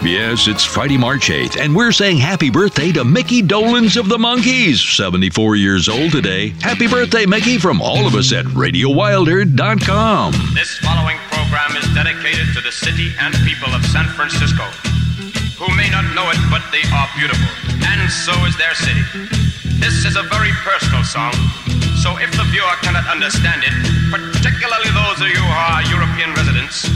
Yes, 0.07 0.47
it's 0.47 0.63
Friday, 0.63 0.95
March 0.95 1.27
8th, 1.27 1.59
and 1.59 1.75
we're 1.75 1.91
saying 1.91 2.15
happy 2.15 2.49
birthday 2.49 2.93
to 2.93 3.03
Micky 3.03 3.43
Dolenz 3.43 3.99
of 3.99 4.07
the 4.07 4.15
Monkees, 4.15 4.79
74 4.95 5.57
years 5.57 5.89
old 5.89 6.15
today. 6.15 6.55
Happy 6.63 6.87
birthday, 6.87 7.25
Micky, 7.25 7.57
from 7.57 7.81
all 7.81 8.07
of 8.07 8.15
us 8.15 8.31
at 8.31 8.45
RadioWilder.com. 8.55 10.31
This 10.55 10.79
following 10.79 11.19
program 11.27 11.75
is 11.75 11.83
dedicated 11.91 12.47
to 12.55 12.63
the 12.63 12.71
city 12.71 13.11
and 13.19 13.35
people 13.43 13.67
of 13.75 13.83
San 13.91 14.07
Francisco, 14.15 14.63
who 15.59 15.67
may 15.75 15.91
not 15.91 16.07
know 16.15 16.31
it, 16.31 16.39
but 16.47 16.63
they 16.71 16.87
are 16.95 17.07
beautiful, 17.19 17.51
and 17.83 17.99
so 18.07 18.31
is 18.47 18.55
their 18.55 18.79
city. 18.79 19.03
This 19.83 20.07
is 20.07 20.15
a 20.15 20.23
very 20.31 20.55
personal 20.63 21.03
song, 21.03 21.35
so 21.99 22.15
if 22.23 22.31
the 22.31 22.47
viewer 22.47 22.79
cannot 22.79 23.03
understand 23.11 23.59
it, 23.59 23.75
particularly 24.07 24.87
those 24.95 25.19
of 25.19 25.27
you 25.27 25.35
who 25.35 25.51
are 25.51 25.83
European 25.91 26.31
residents, 26.31 26.87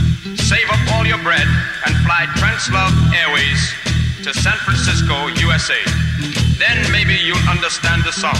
save 0.48 0.64
up 0.72 0.80
all 0.96 1.04
your 1.04 1.20
bread 1.20 1.44
and 1.84 1.92
fly 2.02 2.26
Translove 2.36 2.94
Airways 3.14 3.62
to 4.24 4.34
San 4.34 4.56
Francisco, 4.66 5.28
USA. 5.46 5.78
Then 6.58 6.90
maybe 6.90 7.14
you'll 7.14 7.48
understand 7.48 8.02
the 8.04 8.12
song. 8.12 8.38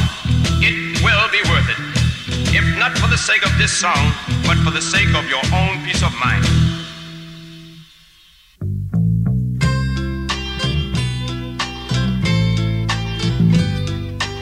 It 0.61 1.03
will 1.03 1.27
be 1.31 1.43
worth 1.51 1.69
it. 1.71 1.81
If 2.55 2.65
not 2.79 2.97
for 2.99 3.09
the 3.09 3.17
sake 3.17 3.45
of 3.45 3.57
this 3.59 3.73
song, 3.73 4.13
but 4.47 4.57
for 4.59 4.71
the 4.71 4.83
sake 4.83 5.15
of 5.15 5.29
your 5.29 5.43
own 5.55 5.85
peace 5.85 6.03
of 6.03 6.13
mind. 6.19 6.45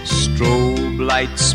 Strobe 0.04 0.98
lights 0.98 1.49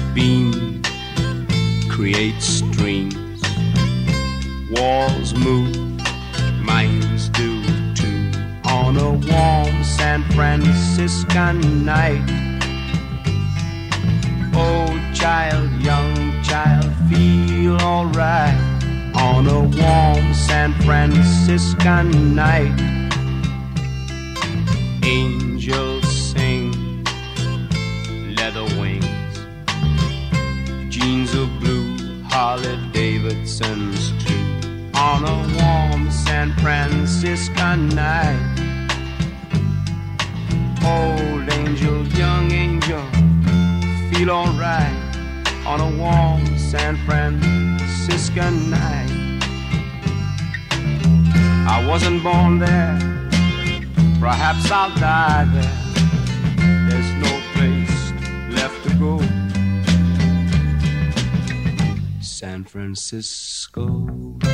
San 62.56 62.64
Francisco. 62.64 64.46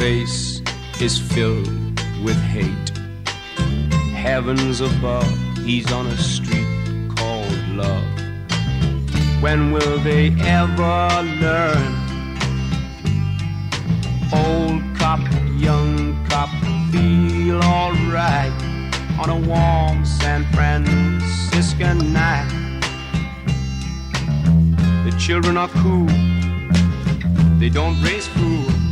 Face 0.00 0.49
is 1.02 1.18
filled 1.18 1.66
with 2.22 2.36
hate. 2.36 2.90
Heavens 4.12 4.82
above, 4.82 5.32
he's 5.64 5.90
on 5.92 6.06
a 6.06 6.16
street 6.18 7.08
called 7.16 7.68
love. 7.68 8.04
When 9.40 9.72
will 9.72 9.98
they 10.00 10.30
ever 10.40 11.22
learn? 11.40 11.92
Old 14.32 14.82
cop, 14.98 15.20
young 15.56 16.22
cop, 16.28 16.50
feel 16.92 17.62
alright 17.62 18.52
on 19.18 19.30
a 19.30 19.40
warm 19.48 20.04
San 20.04 20.44
Franciscan 20.52 22.12
night. 22.12 22.50
The 25.04 25.16
children 25.18 25.56
are 25.56 25.68
cool, 25.68 26.08
they 27.58 27.70
don't 27.70 28.02
raise 28.02 28.26
fools. 28.26 28.89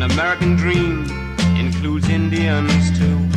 An 0.00 0.12
American 0.12 0.54
dream, 0.54 1.04
includes 1.58 2.08
Indians 2.08 2.96
too. 2.96 3.27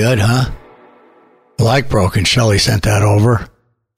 Good, 0.00 0.18
huh? 0.18 0.50
Like 1.58 1.90
Broken, 1.90 2.24
Shelley 2.24 2.56
sent 2.56 2.84
that 2.84 3.02
over. 3.02 3.50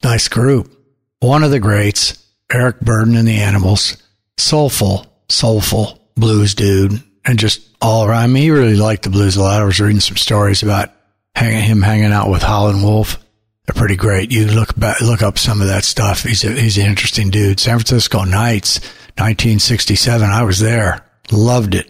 Nice 0.03 0.27
group. 0.27 0.77
One 1.21 1.45
of 1.45 1.53
the 1.53 1.61
greats, 1.61 2.27
Eric 2.51 2.81
Burdon 2.81 3.17
and 3.17 3.29
the 3.29 3.37
Animals. 3.37 4.03
Soulful, 4.37 5.07
soulful 5.29 6.01
blues 6.17 6.57
dude. 6.57 7.01
And 7.25 7.39
just 7.39 7.63
all 7.81 8.05
around. 8.05 8.25
I 8.25 8.27
mean, 8.27 8.43
he 8.43 8.51
really 8.51 8.75
liked 8.75 9.05
the 9.05 9.11
blues 9.11 9.37
a 9.37 9.43
lot. 9.43 9.63
I 9.63 9.65
was 9.65 9.79
reading 9.79 10.01
some 10.01 10.17
stories 10.17 10.65
about 10.65 10.91
hanging, 11.37 11.63
him 11.63 11.83
hanging 11.83 12.11
out 12.11 12.31
with 12.31 12.43
Howlin' 12.43 12.83
Wolf. 12.83 13.25
They're 13.67 13.79
pretty 13.79 13.95
great. 13.95 14.33
You 14.33 14.47
look 14.47 14.77
back, 14.77 15.01
look 15.03 15.23
up 15.23 15.39
some 15.39 15.61
of 15.61 15.69
that 15.69 15.85
stuff. 15.85 16.25
He's 16.25 16.43
a, 16.43 16.51
he's 16.51 16.79
an 16.79 16.87
interesting 16.87 17.31
dude. 17.31 17.61
San 17.61 17.79
Francisco 17.79 18.25
Nights, 18.25 18.81
1967. 19.19 20.29
I 20.29 20.43
was 20.43 20.59
there. 20.59 21.07
Loved 21.31 21.77
it. 21.77 21.89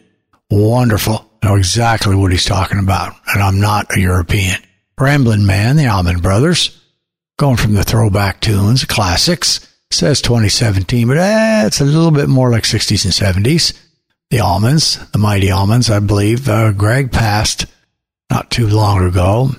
Wonderful. 0.51 1.32
Know 1.42 1.57
exactly 1.57 2.14
what 2.14 2.31
he's 2.33 2.44
talking 2.44 2.78
about. 2.78 3.14
And 3.26 3.42
I'm 3.42 3.61
not 3.61 3.96
a 3.96 4.00
European. 4.00 4.61
Ramblin' 4.98 5.44
Man, 5.46 5.76
the 5.76 5.88
Allman 5.88 6.20
Brothers, 6.20 6.81
going 7.37 7.57
from 7.57 7.74
the 7.74 7.83
throwback 7.83 8.40
tunes, 8.40 8.85
classics. 8.85 9.68
Says 9.90 10.22
2017, 10.22 11.07
but 11.07 11.18
eh, 11.18 11.66
it's 11.66 11.83
a 11.83 11.85
little 11.85 12.12
bit 12.12 12.28
more 12.28 12.50
like 12.50 12.62
60s 12.62 13.05
and 13.05 13.44
70s. 13.44 13.78
The 14.31 14.38
Allmans, 14.38 15.11
the 15.12 15.18
Mighty 15.18 15.48
Allmans, 15.48 15.90
I 15.94 15.98
believe. 15.98 16.48
Uh, 16.48 16.72
Gregg 16.72 17.12
passed 17.12 17.66
not 18.31 18.50
too 18.50 18.68
long 18.68 19.05
ago. 19.07 19.50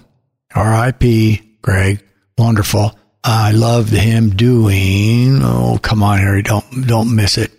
R.I.P. 0.56 1.58
Gregg, 1.62 2.04
wonderful. 2.36 2.98
I 3.24 3.52
loved 3.52 3.93
him 3.93 4.32
doing. 4.32 5.41
Oh, 5.43 5.78
come 5.82 6.02
on, 6.02 6.17
Harry, 6.17 6.41
don't 6.41 6.88
don't 6.88 7.15
miss 7.15 7.38
it. 7.38 7.52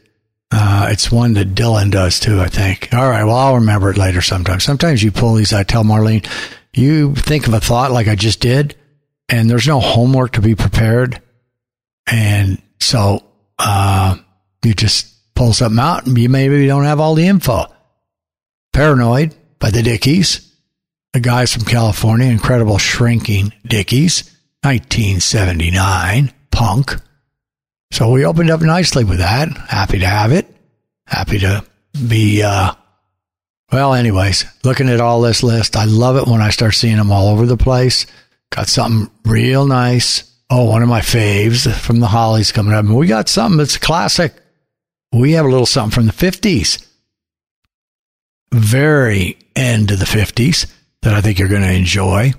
Uh, 0.51 0.89
it's 0.91 1.11
one 1.11 1.33
that 1.35 1.55
Dylan 1.55 1.91
does 1.91 2.21
too, 2.21 2.41
I 2.41 2.49
think. 2.49 2.89
All 2.93 3.09
right, 3.09 3.25
well, 3.25 3.37
I'll 3.37 3.55
remember 3.57 3.91
it 3.91 3.99
later 3.99 4.23
sometime. 4.23 4.61
Sometimes 4.61 5.03
you 5.03 5.11
pull 5.11 5.35
these. 5.35 5.53
I 5.53 5.65
tell 5.65 5.83
Marlene, 5.83 6.27
you 6.73 7.15
think 7.15 7.47
of 7.47 7.55
a 7.55 7.61
thought 7.61 7.91
like 7.91 8.09
I 8.09 8.15
just 8.15 8.41
did, 8.41 8.77
and 9.29 9.49
there's 9.51 9.67
no 9.67 9.81
homework 9.81 10.33
to 10.33 10.41
be 10.41 10.55
prepared, 10.55 11.21
and 12.11 12.61
so 12.81 13.25
uh, 13.59 14.17
you 14.65 14.75
just 14.75 15.35
pull 15.35 15.53
something 15.53 15.79
out, 15.79 16.07
and 16.07 16.17
you 16.17 16.29
maybe 16.29 16.67
don't 16.67 16.85
have 16.85 17.01
all 17.01 17.15
the 17.15 17.27
info. 17.27 17.65
Paranoid 18.73 19.35
by 19.59 19.71
the 19.71 19.83
Dickies, 19.83 20.53
the 21.13 21.21
guys 21.21 21.53
from 21.53 21.65
California, 21.65 22.27
incredible 22.27 22.79
shrinking 22.79 23.53
Dickies, 23.67 24.25
1979, 24.63 26.33
punk. 26.51 26.97
So 27.95 28.11
we 28.11 28.25
opened 28.25 28.51
up 28.51 28.61
nicely 28.61 29.05
with 29.05 29.19
that. 29.19 29.57
Happy 29.69 30.01
to 30.01 30.07
have 30.07 30.33
it. 30.33 30.53
Happy 31.07 31.39
to 31.39 31.65
be, 32.09 32.43
uh, 32.43 32.73
well, 33.71 33.95
anyways, 33.95 34.47
looking 34.65 34.89
at 34.89 35.01
all 35.01 35.21
this 35.21 35.45
list, 35.45 35.77
I 35.77 35.85
love 35.85 36.17
it 36.17 36.27
when 36.27 36.43
I 36.43 36.51
start 36.51 36.75
seeing 36.75 36.97
them 36.97 37.13
all 37.13 37.29
over 37.29 37.47
the 37.47 37.57
place. 37.57 38.07
Got 38.51 38.67
something 38.67 39.13
real 39.25 39.65
nice. 39.65 40.29
Oh, 40.51 40.65
one 40.65 40.83
of 40.83 40.89
my 40.89 41.03
faves 41.03 41.73
from 41.73 42.01
the 42.01 42.09
Hollies 42.09 42.51
coming 42.51 42.75
up. 42.75 42.85
And 42.85 42.97
we 42.97 43.07
got 43.07 43.29
something 43.29 43.59
that's 43.59 43.79
classic. 43.79 44.35
We 45.13 45.31
have 45.35 45.47
a 45.47 45.49
little 45.49 45.65
something 45.65 45.95
from 45.95 46.07
the 46.07 46.13
50s. 46.13 46.85
Very 48.53 49.39
end 49.55 49.93
of 49.93 50.01
the 50.01 50.05
50s 50.05 50.69
that 51.03 51.15
I 51.15 51.21
think 51.21 51.39
you're 51.39 51.47
going 51.47 51.63
to 51.63 51.73
enjoy. 51.73 52.33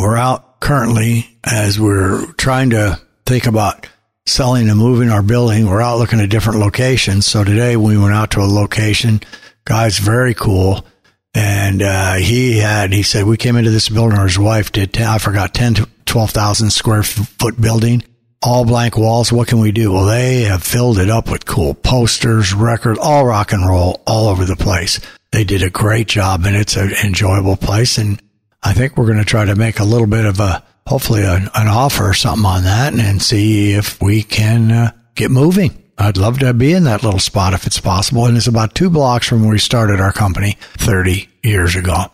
We're 0.00 0.16
out 0.16 0.60
currently 0.60 1.36
as 1.42 1.80
we're 1.80 2.30
trying 2.34 2.70
to 2.70 3.00
think 3.28 3.46
about 3.46 3.86
selling 4.26 4.70
and 4.70 4.78
moving 4.78 5.10
our 5.10 5.20
building. 5.20 5.68
We're 5.68 5.82
out 5.82 5.98
looking 5.98 6.18
at 6.18 6.30
different 6.30 6.60
locations. 6.60 7.26
So 7.26 7.44
today 7.44 7.76
we 7.76 7.98
went 7.98 8.14
out 8.14 8.30
to 8.32 8.40
a 8.40 8.48
location. 8.48 9.20
Guy's 9.66 9.98
very 9.98 10.32
cool. 10.32 10.86
And 11.34 11.82
uh, 11.82 12.14
he 12.14 12.56
had, 12.56 12.90
he 12.94 13.02
said, 13.02 13.26
we 13.26 13.36
came 13.36 13.56
into 13.56 13.70
this 13.70 13.90
building, 13.90 14.18
or 14.18 14.24
his 14.24 14.38
wife 14.38 14.72
did, 14.72 14.94
10, 14.94 15.06
I 15.06 15.18
forgot, 15.18 15.52
10 15.52 15.74
to 15.74 15.88
12,000 16.06 16.70
square 16.70 17.02
foot 17.02 17.60
building, 17.60 18.02
all 18.42 18.64
blank 18.64 18.96
walls. 18.96 19.30
What 19.30 19.46
can 19.46 19.60
we 19.60 19.72
do? 19.72 19.92
Well, 19.92 20.06
they 20.06 20.44
have 20.44 20.62
filled 20.62 20.98
it 20.98 21.10
up 21.10 21.30
with 21.30 21.44
cool 21.44 21.74
posters, 21.74 22.54
records, 22.54 22.98
all 22.98 23.26
rock 23.26 23.52
and 23.52 23.68
roll 23.68 24.00
all 24.06 24.28
over 24.28 24.46
the 24.46 24.56
place. 24.56 25.00
They 25.32 25.44
did 25.44 25.62
a 25.62 25.68
great 25.68 26.08
job 26.08 26.46
and 26.46 26.56
it's 26.56 26.76
an 26.76 26.92
enjoyable 27.04 27.56
place. 27.56 27.98
And 27.98 28.22
I 28.62 28.72
think 28.72 28.96
we're 28.96 29.06
going 29.06 29.18
to 29.18 29.24
try 29.24 29.44
to 29.44 29.54
make 29.54 29.80
a 29.80 29.84
little 29.84 30.06
bit 30.06 30.24
of 30.24 30.40
a, 30.40 30.64
hopefully 30.88 31.22
a, 31.22 31.34
an 31.34 31.68
offer 31.68 32.08
or 32.08 32.14
something 32.14 32.46
on 32.46 32.64
that 32.64 32.94
and 32.94 33.22
see 33.22 33.72
if 33.72 34.00
we 34.00 34.22
can 34.22 34.70
uh, 34.70 34.90
get 35.14 35.30
moving. 35.30 35.84
I'd 35.98 36.16
love 36.16 36.38
to 36.38 36.54
be 36.54 36.72
in 36.72 36.84
that 36.84 37.02
little 37.02 37.20
spot 37.20 37.52
if 37.52 37.66
it's 37.66 37.80
possible. 37.80 38.24
And 38.24 38.36
it's 38.36 38.46
about 38.46 38.74
two 38.74 38.88
blocks 38.88 39.28
from 39.28 39.42
where 39.42 39.50
we 39.50 39.58
started 39.58 40.00
our 40.00 40.12
company 40.12 40.56
30 40.78 41.28
years 41.42 41.76
ago. 41.76 42.06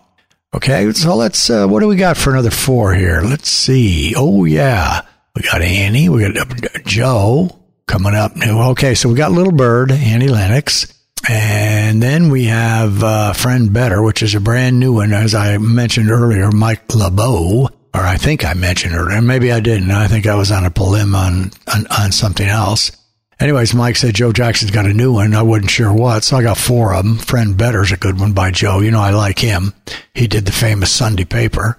Okay, 0.54 0.90
so 0.92 1.14
let's, 1.14 1.50
uh, 1.50 1.66
what 1.66 1.80
do 1.80 1.88
we 1.88 1.96
got 1.96 2.16
for 2.16 2.30
another 2.30 2.50
four 2.50 2.94
here? 2.94 3.20
Let's 3.22 3.48
see. 3.48 4.14
Oh, 4.16 4.44
yeah. 4.44 5.02
We 5.36 5.42
got 5.42 5.62
Annie. 5.62 6.08
We 6.08 6.32
got 6.32 6.50
uh, 6.50 6.78
Joe 6.86 7.60
coming 7.86 8.14
up 8.14 8.36
new. 8.36 8.58
Okay, 8.70 8.94
so 8.94 9.08
we 9.08 9.14
got 9.14 9.32
Little 9.32 9.52
Bird, 9.52 9.92
Annie 9.92 10.28
Lennox. 10.28 10.92
And 11.28 12.02
then 12.02 12.30
we 12.30 12.44
have 12.44 13.02
uh, 13.02 13.32
Friend 13.32 13.72
Better, 13.72 14.02
which 14.02 14.22
is 14.22 14.34
a 14.34 14.40
brand 14.40 14.78
new 14.78 14.94
one, 14.94 15.12
as 15.12 15.34
I 15.34 15.58
mentioned 15.58 16.10
earlier, 16.10 16.50
Mike 16.50 16.94
LeBeau, 16.94 17.68
or 17.94 18.00
I 18.00 18.16
think 18.16 18.44
I 18.44 18.54
mentioned 18.54 18.94
earlier. 18.94 19.22
Maybe 19.22 19.52
I 19.52 19.60
didn't. 19.60 19.92
I 19.92 20.08
think 20.08 20.26
I 20.26 20.34
was 20.34 20.50
on 20.50 20.64
a 20.64 20.70
poem 20.70 21.14
on, 21.14 21.52
on, 21.72 21.86
on 21.86 22.10
something 22.10 22.46
else. 22.46 22.90
Anyways, 23.38 23.74
Mike 23.74 23.96
said 23.96 24.14
Joe 24.14 24.32
Jackson's 24.32 24.70
got 24.70 24.86
a 24.86 24.92
new 24.92 25.12
one. 25.12 25.34
I 25.34 25.42
wasn't 25.42 25.70
sure 25.70 25.92
what, 25.92 26.24
so 26.24 26.36
I 26.36 26.42
got 26.42 26.58
four 26.58 26.94
of 26.94 27.04
them. 27.04 27.18
Friend 27.18 27.56
Better's 27.56 27.92
a 27.92 27.96
good 27.96 28.18
one 28.18 28.32
by 28.32 28.50
Joe. 28.50 28.80
You 28.80 28.90
know, 28.90 29.00
I 29.00 29.10
like 29.10 29.38
him. 29.38 29.74
He 30.12 30.26
did 30.26 30.44
the 30.44 30.52
famous 30.52 30.90
Sunday 30.90 31.24
paper. 31.24 31.78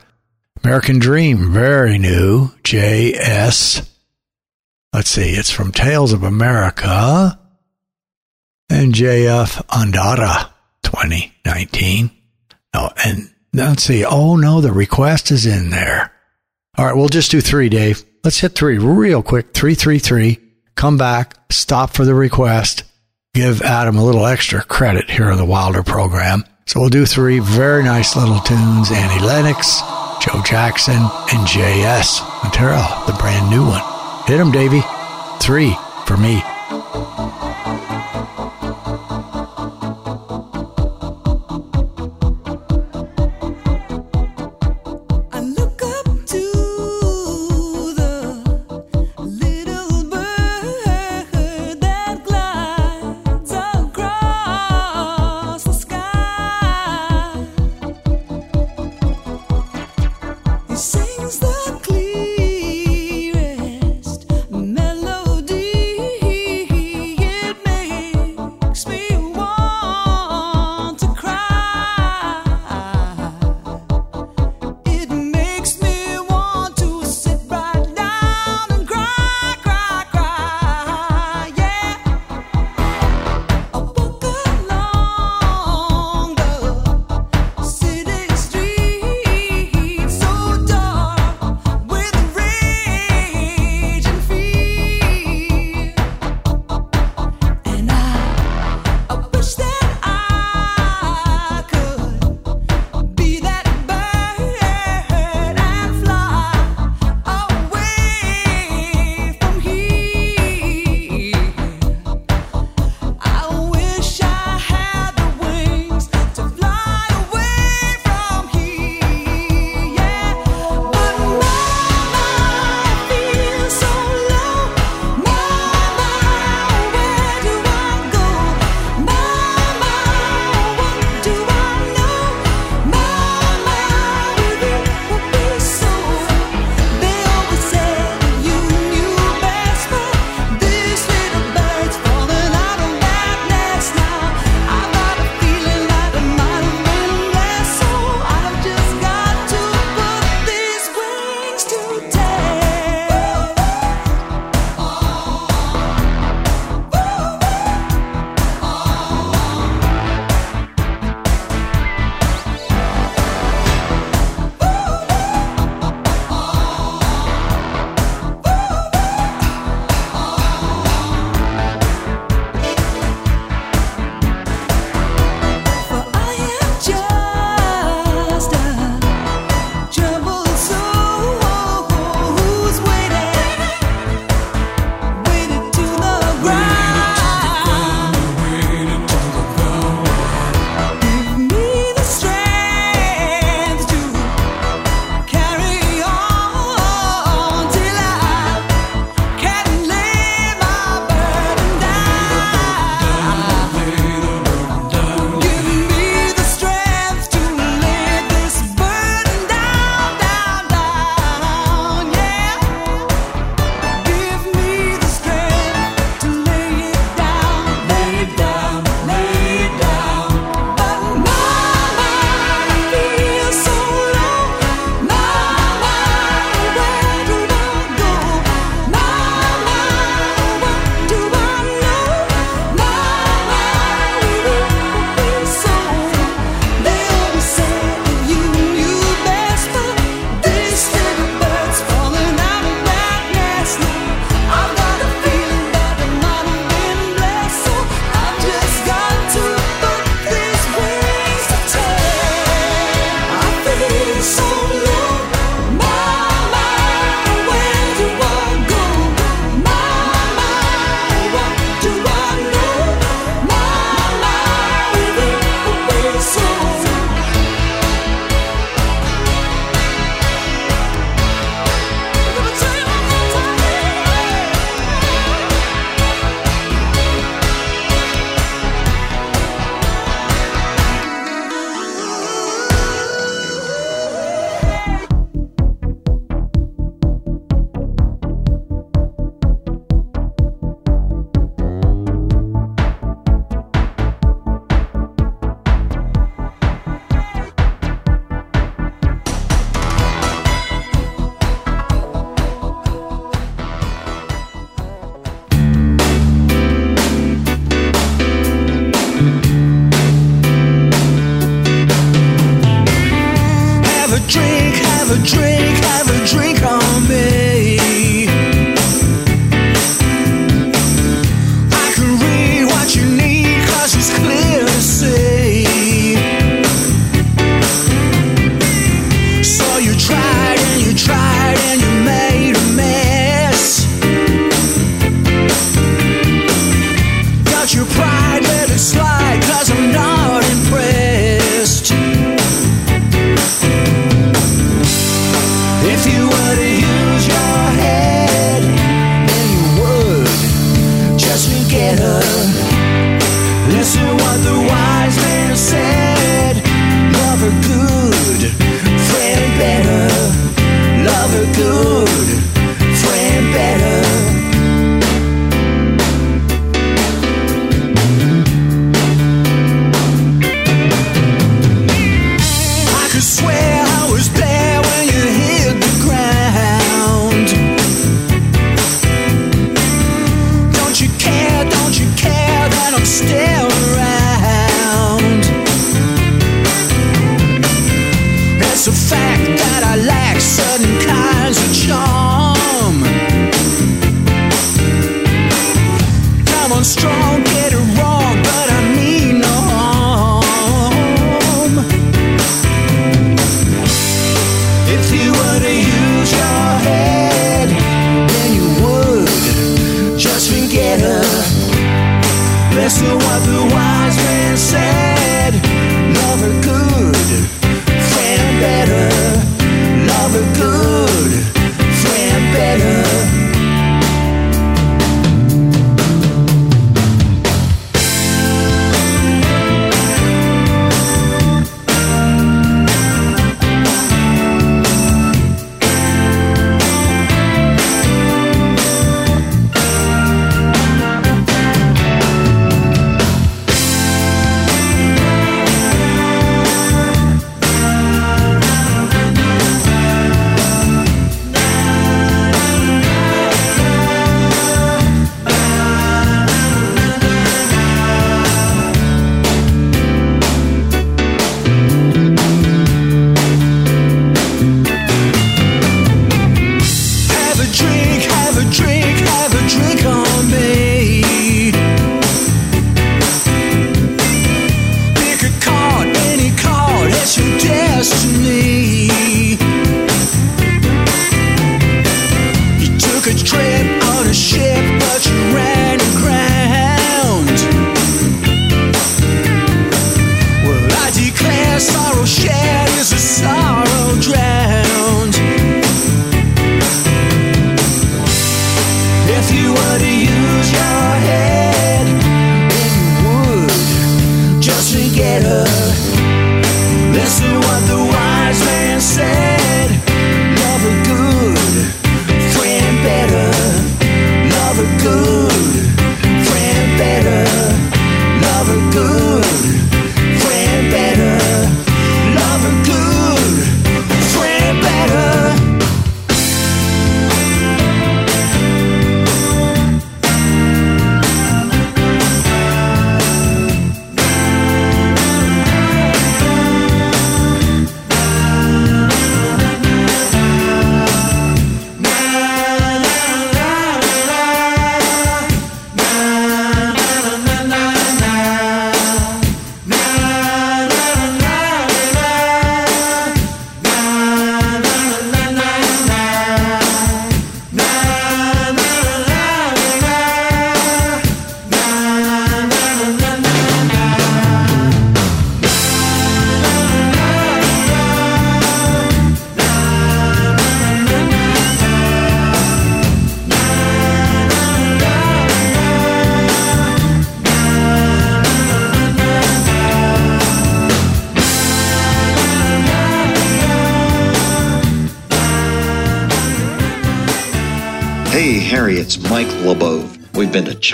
American 0.63 0.99
Dream, 0.99 1.51
very 1.51 1.97
new. 1.97 2.51
J.S. 2.63 3.89
Let's 4.93 5.09
see, 5.09 5.31
it's 5.31 5.51
from 5.51 5.71
Tales 5.71 6.13
of 6.13 6.23
America. 6.23 7.39
And 8.69 8.95
J.S. 8.95 9.57
Ondara, 9.63 10.49
2019. 10.83 12.09
Oh, 12.73 12.89
and 13.05 13.29
let's 13.55 13.83
see. 13.83 14.03
Oh, 14.05 14.35
no, 14.35 14.61
the 14.61 14.71
request 14.71 15.31
is 15.31 15.45
in 15.45 15.69
there. 15.69 16.11
All 16.77 16.85
right, 16.85 16.95
we'll 16.95 17.09
just 17.09 17.31
do 17.31 17.41
three, 17.41 17.69
Dave. 17.69 18.03
Let's 18.23 18.39
hit 18.39 18.55
three 18.55 18.77
real 18.77 19.23
quick. 19.23 19.53
333 19.53 20.39
come 20.75 20.97
back, 20.97 21.35
stop 21.51 21.93
for 21.93 22.05
the 22.05 22.13
request, 22.13 22.83
give 23.33 23.61
Adam 23.61 23.97
a 23.97 24.03
little 24.03 24.25
extra 24.25 24.61
credit 24.63 25.09
here 25.09 25.31
on 25.31 25.37
the 25.37 25.45
Wilder 25.45 25.83
program. 25.83 26.43
So 26.65 26.79
we'll 26.79 26.89
do 26.89 27.05
three 27.05 27.39
very 27.39 27.83
nice 27.83 28.15
little 28.15 28.39
tunes 28.39 28.91
Annie 28.91 29.25
Lennox, 29.25 29.81
Joe 30.21 30.41
Jackson, 30.43 31.01
and 31.31 31.47
J.S. 31.47 32.21
Montero, 32.43 32.81
the 33.07 33.15
brand 33.19 33.49
new 33.49 33.65
one. 33.65 33.83
Hit 34.25 34.39
'em, 34.39 34.51
Davey. 34.51 34.83
Three 35.39 35.77
for 36.05 36.17
me. 36.17 36.41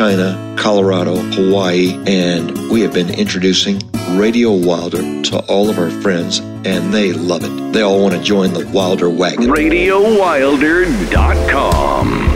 China, 0.01 0.33
Colorado, 0.57 1.13
Hawaii, 1.15 1.95
and 2.07 2.71
we 2.71 2.81
have 2.81 2.91
been 2.91 3.11
introducing 3.11 3.79
Radio 4.17 4.51
Wilder 4.51 4.97
to 4.97 5.37
all 5.45 5.69
of 5.69 5.77
our 5.77 5.91
friends, 5.91 6.39
and 6.39 6.91
they 6.91 7.13
love 7.13 7.43
it. 7.43 7.71
They 7.71 7.83
all 7.83 8.01
want 8.01 8.15
to 8.15 8.21
join 8.23 8.51
the 8.51 8.65
Wilder 8.69 9.11
wagon. 9.11 9.45
RadioWilder.com. 9.45 12.30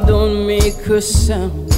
Don't 0.00 0.44
make 0.44 0.86
a 0.88 1.00
sound. 1.00 1.70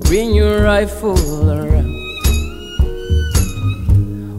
Bring 0.00 0.34
your 0.34 0.64
rifle 0.64 1.48
around. 1.48 1.94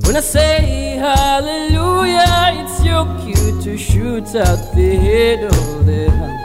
When 0.03 0.17
I 0.17 0.19
say 0.19 0.97
hallelujah, 0.97 2.59
it's 2.59 2.83
your 2.83 3.05
cue 3.21 3.61
to 3.61 3.77
shoot 3.77 4.35
at 4.35 4.75
the 4.75 4.95
head 4.97 5.45
of 5.45 5.85
the 5.85 6.11
hound. 6.11 6.39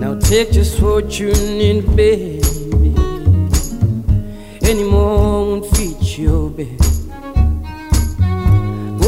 Now 0.00 0.18
take 0.18 0.50
just 0.50 0.80
what 0.80 1.20
you 1.20 1.32
need, 1.32 1.94
baby. 1.94 2.40
Any 4.62 4.84
more 4.84 5.18
won't 5.18 5.66
fit 5.76 6.18
your 6.18 6.48
bed. 6.48 6.91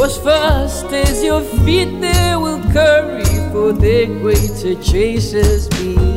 Goes 0.05 0.19
fast 0.19 0.85
as 0.93 1.23
your 1.23 1.41
feet 1.65 1.99
they 1.99 2.35
will 2.35 2.61
carry, 2.71 3.25
for 3.51 3.73
the 3.73 4.05
greater 4.21 4.79
chasers 4.79 5.67
be 5.69 6.14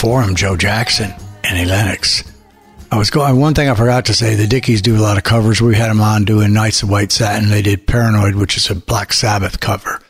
Before 0.00 0.22
him, 0.22 0.34
Joe 0.34 0.56
Jackson, 0.56 1.12
Annie 1.44 1.66
Lennox. 1.66 2.24
I 2.90 2.96
was 2.96 3.10
going. 3.10 3.38
One 3.38 3.52
thing 3.52 3.68
I 3.68 3.74
forgot 3.74 4.06
to 4.06 4.14
say: 4.14 4.34
the 4.34 4.46
Dickies 4.46 4.80
do 4.80 4.96
a 4.96 4.98
lot 4.98 5.18
of 5.18 5.24
covers. 5.24 5.60
We 5.60 5.76
had 5.76 5.90
them 5.90 6.00
on 6.00 6.24
doing 6.24 6.54
Nights 6.54 6.82
of 6.82 6.88
White 6.88 7.12
Satin. 7.12 7.50
They 7.50 7.60
did 7.60 7.86
Paranoid, 7.86 8.34
which 8.34 8.56
is 8.56 8.70
a 8.70 8.74
Black 8.74 9.12
Sabbath 9.12 9.60
cover. 9.60 10.00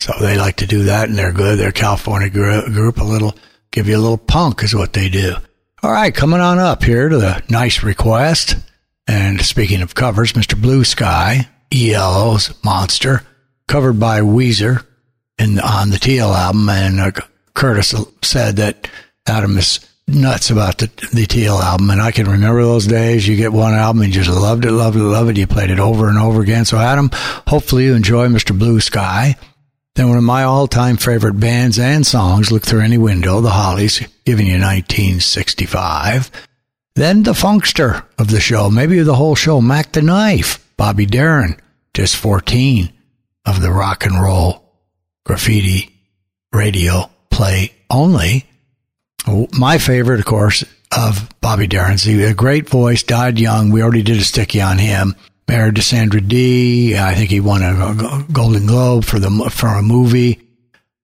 So 0.00 0.12
they 0.20 0.36
like 0.36 0.56
to 0.56 0.66
do 0.66 0.82
that, 0.86 1.08
and 1.08 1.16
they're 1.16 1.30
good. 1.30 1.60
They're 1.60 1.68
a 1.68 1.72
California 1.72 2.28
gr- 2.28 2.72
group. 2.72 2.98
A 2.98 3.04
little, 3.04 3.36
give 3.70 3.86
you 3.86 3.96
a 3.96 4.02
little 4.02 4.18
punk 4.18 4.64
is 4.64 4.74
what 4.74 4.94
they 4.94 5.08
do. 5.08 5.36
All 5.80 5.92
right, 5.92 6.12
coming 6.12 6.40
on 6.40 6.58
up 6.58 6.82
here 6.82 7.08
to 7.08 7.16
the 7.16 7.40
nice 7.48 7.84
request. 7.84 8.56
And 9.06 9.40
speaking 9.42 9.80
of 9.80 9.94
covers, 9.94 10.32
Mr. 10.32 10.60
Blue 10.60 10.82
Sky, 10.82 11.48
ELO's 11.72 12.52
Monster, 12.64 13.22
covered 13.68 14.00
by 14.00 14.22
Weezer 14.22 14.84
in 15.38 15.60
on 15.60 15.90
the 15.90 16.00
Teal 16.00 16.34
album. 16.34 16.68
And 16.68 16.98
uh, 16.98 17.12
Curtis 17.54 17.94
said 18.22 18.56
that 18.56 18.88
Adam 19.26 19.56
is 19.58 19.80
nuts 20.08 20.50
about 20.50 20.78
the, 20.78 20.90
the 21.12 21.26
Teal 21.26 21.56
album. 21.56 21.90
And 21.90 22.00
I 22.00 22.10
can 22.12 22.30
remember 22.30 22.62
those 22.62 22.86
days. 22.86 23.26
You 23.26 23.36
get 23.36 23.52
one 23.52 23.74
album 23.74 24.02
and 24.02 24.14
you 24.14 24.22
just 24.22 24.34
loved 24.34 24.64
it, 24.64 24.72
loved 24.72 24.96
it, 24.96 25.02
loved 25.02 25.30
it. 25.30 25.38
You 25.38 25.46
played 25.46 25.70
it 25.70 25.80
over 25.80 26.08
and 26.08 26.18
over 26.18 26.40
again. 26.42 26.64
So, 26.64 26.78
Adam, 26.78 27.10
hopefully 27.12 27.84
you 27.86 27.94
enjoy 27.94 28.28
Mr. 28.28 28.56
Blue 28.56 28.80
Sky. 28.80 29.36
Then 29.94 30.08
one 30.08 30.18
of 30.18 30.24
my 30.24 30.42
all-time 30.42 30.98
favorite 30.98 31.40
bands 31.40 31.78
and 31.78 32.06
songs, 32.06 32.52
Look 32.52 32.64
Through 32.64 32.82
Any 32.82 32.98
Window, 32.98 33.40
The 33.40 33.50
Hollies, 33.50 34.06
giving 34.26 34.46
you 34.46 34.60
1965. 34.60 36.30
Then 36.94 37.22
the 37.22 37.32
funkster 37.32 38.04
of 38.18 38.30
the 38.30 38.40
show, 38.40 38.70
maybe 38.70 39.00
the 39.00 39.14
whole 39.14 39.34
show, 39.34 39.60
Mac 39.62 39.92
the 39.92 40.02
Knife, 40.02 40.62
Bobby 40.76 41.06
Darin, 41.06 41.58
just 41.94 42.16
14 42.16 42.92
of 43.46 43.62
the 43.62 43.70
rock 43.70 44.04
and 44.04 44.20
roll 44.20 44.62
graffiti 45.24 45.94
radio 46.52 47.10
play 47.30 47.72
only. 47.90 48.44
My 49.52 49.78
favorite, 49.78 50.20
of 50.20 50.26
course, 50.26 50.64
of 50.96 51.28
Bobby 51.40 51.66
Darin's. 51.66 52.04
He 52.04 52.22
a 52.22 52.34
great 52.34 52.68
voice, 52.68 53.02
died 53.02 53.38
young. 53.38 53.70
We 53.70 53.82
already 53.82 54.02
did 54.02 54.18
a 54.18 54.24
sticky 54.24 54.60
on 54.60 54.78
him. 54.78 55.16
Married 55.48 55.76
to 55.76 55.82
Sandra 55.82 56.20
Dee. 56.20 56.96
I 56.96 57.14
think 57.14 57.30
he 57.30 57.40
won 57.40 57.62
a 57.62 58.24
Golden 58.32 58.66
Globe 58.66 59.04
for 59.04 59.18
the 59.18 59.30
for 59.50 59.68
a 59.68 59.82
movie. 59.82 60.40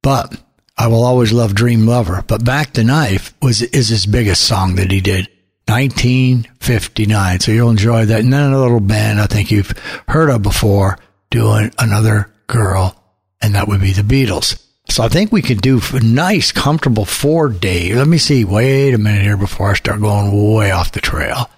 But 0.03 0.41
I 0.77 0.89
will 0.89 1.05
always 1.05 1.33
love 1.33 1.55
Dream 1.55 1.87
Lover. 1.87 2.25
But 2.27 2.45
Mack 2.45 2.73
the 2.73 2.85
Knife 2.85 3.35
was 3.41 3.63
is 3.63 3.89
his 3.89 4.07
biggest 4.07 4.43
song 4.43 4.77
that 4.77 4.91
he 4.91 5.01
did. 5.01 5.29
1959. 5.67 7.41
So 7.41 7.53
you'll 7.53 7.71
enjoy 7.71 8.05
that. 8.07 8.21
And 8.21 8.33
then 8.33 8.53
a 8.53 8.61
little 8.61 8.81
band 8.81 9.21
I 9.21 9.27
think 9.27 9.51
you've 9.51 9.73
heard 10.09 10.29
of 10.29 10.43
before 10.43 10.99
doing 11.31 11.73
another 11.79 12.33
girl, 12.47 13.01
and 13.41 13.55
that 13.55 13.69
would 13.69 13.81
be 13.81 13.93
the 13.93 14.03
Beatles. 14.03 14.62
So 14.93 15.03
I 15.03 15.09
think 15.09 15.33
we 15.33 15.41
could 15.41 15.63
do 15.63 15.81
a 15.95 16.01
nice, 16.01 16.53
comfortable 16.53 17.07
four 17.07 17.49
day. 17.49 17.95
Let 17.95 18.07
me 18.07 18.19
see. 18.19 18.45
Wait 18.45 18.93
a 18.93 18.99
minute 18.99 19.23
here 19.23 19.39
before 19.39 19.71
I 19.71 19.75
start 19.75 20.03
going 20.03 20.55
way 20.55 20.71
off 20.71 20.93
the 20.93 21.01
trail. 21.01 21.49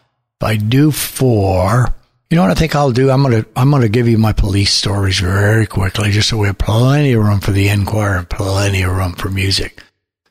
If 0.41 0.47
I 0.47 0.55
do 0.55 0.93
four, 0.93 1.93
you 2.30 2.37
know 2.37 2.43
what 2.43 2.53
I 2.53 2.55
think 2.55 2.76
I'll 2.76 2.93
do? 2.93 3.11
I'm 3.11 3.24
gonna 3.24 3.45
I'm 3.57 3.72
gonna 3.72 3.89
give 3.89 4.07
you 4.07 4.18
my 4.18 4.32
police 4.32 4.72
stories 4.72 5.18
very 5.18 5.66
quickly, 5.66 6.12
just 6.12 6.28
so 6.28 6.39
we 6.39 6.47
have 6.47 6.59
plenty 6.59 7.14
of 7.14 7.24
room 7.24 7.41
for 7.41 7.51
the 7.51 7.68
inquiry 7.70 8.18
and 8.18 8.30
plenty 8.30 8.82
of 8.82 8.95
room 8.95 9.14
for 9.14 9.30
music. 9.30 9.82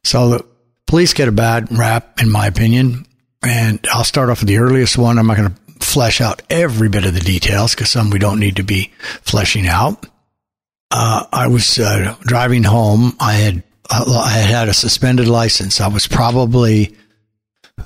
So 0.05 0.29
the 0.29 0.45
police 0.87 1.13
get 1.13 1.27
a 1.27 1.33
bad 1.33 1.77
rap, 1.77 2.21
in 2.21 2.31
my 2.31 2.47
opinion, 2.47 3.05
and 3.45 3.85
I'll 3.91 4.05
start 4.05 4.29
off 4.29 4.39
with 4.39 4.47
the 4.47 4.59
earliest 4.59 4.97
one. 4.97 5.19
I'm 5.19 5.27
not 5.27 5.35
to 5.35 5.51
flesh 5.81 6.21
out 6.21 6.41
every 6.49 6.87
bit 6.87 7.03
of 7.03 7.13
the 7.13 7.19
details 7.19 7.75
because 7.75 7.91
some 7.91 8.11
we 8.11 8.19
don't 8.19 8.39
need 8.39 8.55
to 8.55 8.63
be 8.63 8.93
fleshing 9.23 9.67
out. 9.67 10.05
Uh, 10.93 11.25
I 11.33 11.47
was 11.47 11.79
uh, 11.79 12.15
driving 12.21 12.63
home. 12.63 13.13
I 13.19 13.33
had 13.33 13.63
I 13.89 14.29
had 14.29 14.49
had 14.49 14.67
a 14.69 14.73
suspended 14.73 15.27
license. 15.27 15.81
I 15.81 15.87
was 15.87 16.07
probably 16.07 16.95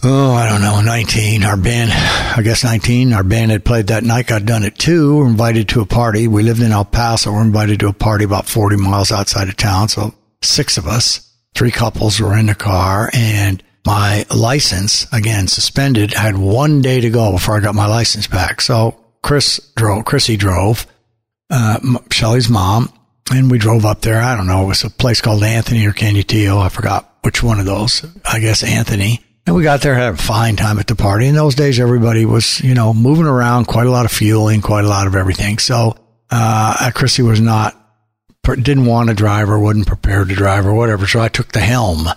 oh 0.03 0.33
I 0.33 0.49
don't 0.49 0.61
know 0.61 0.81
19. 0.81 1.43
Our 1.43 1.55
band, 1.55 1.91
I 1.93 2.41
guess 2.43 2.65
19. 2.65 3.13
Our 3.13 3.23
band 3.23 3.51
had 3.51 3.63
played 3.63 3.87
that 3.87 4.03
night. 4.03 4.27
Got 4.27 4.45
done 4.45 4.63
at 4.63 4.77
two. 4.77 5.15
We 5.15 5.21
were 5.21 5.29
invited 5.29 5.69
to 5.69 5.81
a 5.81 5.85
party. 5.85 6.27
We 6.27 6.43
lived 6.43 6.61
in 6.61 6.73
El 6.73 6.83
Paso. 6.83 7.31
We 7.31 7.37
are 7.37 7.41
invited 7.41 7.79
to 7.79 7.87
a 7.87 7.93
party 7.93 8.25
about 8.25 8.45
40 8.45 8.75
miles 8.75 9.11
outside 9.11 9.47
of 9.47 9.55
town. 9.55 9.87
So 9.87 10.13
six 10.41 10.77
of 10.77 10.85
us, 10.85 11.33
three 11.55 11.71
couples 11.71 12.19
were 12.19 12.37
in 12.37 12.47
the 12.47 12.55
car, 12.55 13.09
and 13.13 13.63
my 13.85 14.25
license 14.35 15.07
again 15.13 15.47
suspended. 15.47 16.13
I 16.13 16.23
had 16.23 16.37
one 16.37 16.81
day 16.81 16.99
to 16.99 17.09
go 17.09 17.31
before 17.31 17.55
I 17.55 17.61
got 17.61 17.73
my 17.73 17.87
license 17.87 18.27
back. 18.27 18.59
So 18.59 18.99
Chris 19.23 19.61
drove. 19.77 20.03
Chrissy 20.03 20.35
drove. 20.35 20.85
Uh, 21.49 21.79
Shelly's 22.11 22.49
mom 22.49 22.91
and 23.31 23.51
we 23.51 23.57
drove 23.57 23.85
up 23.85 24.01
there. 24.01 24.21
I 24.21 24.35
don't 24.35 24.47
know. 24.47 24.63
It 24.63 24.67
was 24.67 24.83
a 24.83 24.89
place 24.89 25.21
called 25.21 25.43
Anthony 25.43 25.85
or 25.85 25.91
Canutillo. 25.91 26.59
I 26.59 26.69
forgot 26.69 27.17
which 27.21 27.43
one 27.43 27.59
of 27.59 27.65
those. 27.65 28.05
I 28.25 28.39
guess 28.39 28.63
Anthony. 28.63 29.21
And 29.45 29.55
we 29.55 29.63
got 29.63 29.81
there, 29.81 29.95
had 29.95 30.13
a 30.13 30.17
fine 30.17 30.57
time 30.57 30.77
at 30.77 30.87
the 30.87 30.95
party. 30.95 31.25
In 31.25 31.35
those 31.35 31.55
days, 31.55 31.79
everybody 31.79 32.25
was, 32.25 32.59
you 32.61 32.73
know, 32.73 32.93
moving 32.93 33.25
around, 33.25 33.65
quite 33.65 33.87
a 33.87 33.91
lot 33.91 34.05
of 34.05 34.11
fueling, 34.11 34.61
quite 34.61 34.83
a 34.83 34.89
lot 34.89 35.07
of 35.07 35.15
everything. 35.15 35.57
So, 35.57 35.95
uh, 36.29 36.91
Chrissy 36.93 37.21
was 37.21 37.39
not, 37.39 37.73
didn't 38.43 38.85
want 38.85 39.07
to 39.07 39.15
drive 39.15 39.49
or 39.49 39.57
wasn't 39.57 39.87
prepared 39.87 40.29
to 40.29 40.35
drive 40.35 40.65
or 40.65 40.73
whatever. 40.73 41.07
So 41.07 41.21
I 41.21 41.29
took 41.29 41.53
the 41.53 41.61
helm. 41.61 42.07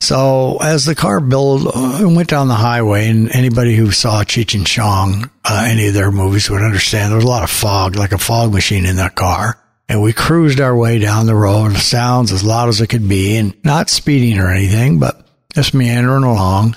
So 0.00 0.58
as 0.62 0.84
the 0.84 0.94
car 0.94 1.20
built, 1.20 1.66
uh, 1.66 2.08
went 2.08 2.28
down 2.28 2.48
the 2.48 2.54
highway, 2.54 3.08
and 3.08 3.30
anybody 3.34 3.76
who 3.76 3.90
saw 3.90 4.22
Cheech 4.22 4.54
and 4.54 4.66
Chong, 4.66 5.28
uh, 5.44 5.66
any 5.68 5.88
of 5.88 5.94
their 5.94 6.10
movies 6.10 6.48
would 6.48 6.62
understand 6.62 7.10
there 7.10 7.16
was 7.16 7.24
a 7.24 7.28
lot 7.28 7.42
of 7.42 7.50
fog, 7.50 7.96
like 7.96 8.12
a 8.12 8.18
fog 8.18 8.52
machine 8.52 8.86
in 8.86 8.96
that 8.96 9.14
car 9.14 9.60
and 9.90 10.00
we 10.00 10.12
cruised 10.12 10.60
our 10.60 10.74
way 10.74 11.00
down 11.00 11.26
the 11.26 11.34
road. 11.34 11.76
Sounds 11.76 12.30
as 12.30 12.44
loud 12.44 12.68
as 12.68 12.80
it 12.80 12.86
could 12.86 13.08
be, 13.08 13.36
and 13.36 13.52
not 13.64 13.90
speeding 13.90 14.38
or 14.38 14.48
anything, 14.48 15.00
but 15.00 15.26
just 15.52 15.74
meandering 15.74 16.22
along. 16.22 16.76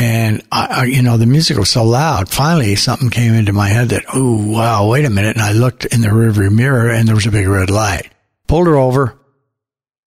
And 0.00 0.40
I, 0.52 0.66
I, 0.66 0.84
you 0.84 1.02
know, 1.02 1.16
the 1.16 1.26
music 1.26 1.58
was 1.58 1.68
so 1.68 1.82
loud. 1.82 2.28
Finally, 2.28 2.76
something 2.76 3.10
came 3.10 3.34
into 3.34 3.52
my 3.52 3.68
head 3.68 3.88
that, 3.88 4.04
oh 4.14 4.52
wow, 4.52 4.88
wait 4.88 5.04
a 5.04 5.10
minute. 5.10 5.34
And 5.34 5.44
I 5.44 5.50
looked 5.50 5.84
in 5.86 6.00
the 6.00 6.08
rearview 6.08 6.52
mirror, 6.52 6.90
and 6.90 7.08
there 7.08 7.16
was 7.16 7.26
a 7.26 7.32
big 7.32 7.48
red 7.48 7.70
light. 7.70 8.08
Pulled 8.46 8.68
her 8.68 8.76
over. 8.76 9.18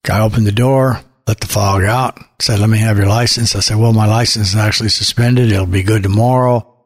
Guy 0.06 0.22
opened 0.22 0.48
the 0.48 0.54
door, 0.54 1.02
let 1.28 1.42
the 1.42 1.48
fog 1.48 1.84
out. 1.84 2.18
Said, 2.40 2.60
"Let 2.60 2.70
me 2.70 2.78
have 2.78 2.98
your 2.98 3.08
license." 3.08 3.58
I 3.58 3.60
said, 3.60 3.76
"Well, 3.76 3.92
my 3.92 4.06
license 4.06 4.50
is 4.50 4.56
actually 4.56 4.90
suspended. 4.90 5.52
It'll 5.52 5.66
be 5.66 5.84
good 5.84 6.04
tomorrow." 6.04 6.77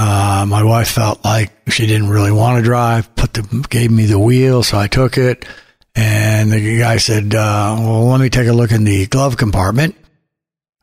Uh, 0.00 0.46
my 0.46 0.62
wife 0.62 0.90
felt 0.90 1.24
like 1.24 1.50
she 1.70 1.84
didn't 1.88 2.08
really 2.08 2.30
want 2.30 2.56
to 2.56 2.62
drive, 2.62 3.12
put 3.16 3.32
the, 3.32 3.66
gave 3.68 3.90
me 3.90 4.06
the 4.06 4.18
wheel, 4.18 4.62
so 4.62 4.78
I 4.78 4.86
took 4.86 5.18
it. 5.18 5.44
And 5.96 6.52
the 6.52 6.78
guy 6.78 6.98
said, 6.98 7.34
uh, 7.34 7.76
well, 7.80 8.06
let 8.06 8.20
me 8.20 8.30
take 8.30 8.46
a 8.46 8.52
look 8.52 8.70
in 8.70 8.84
the 8.84 9.08
glove 9.08 9.36
compartment. 9.36 9.96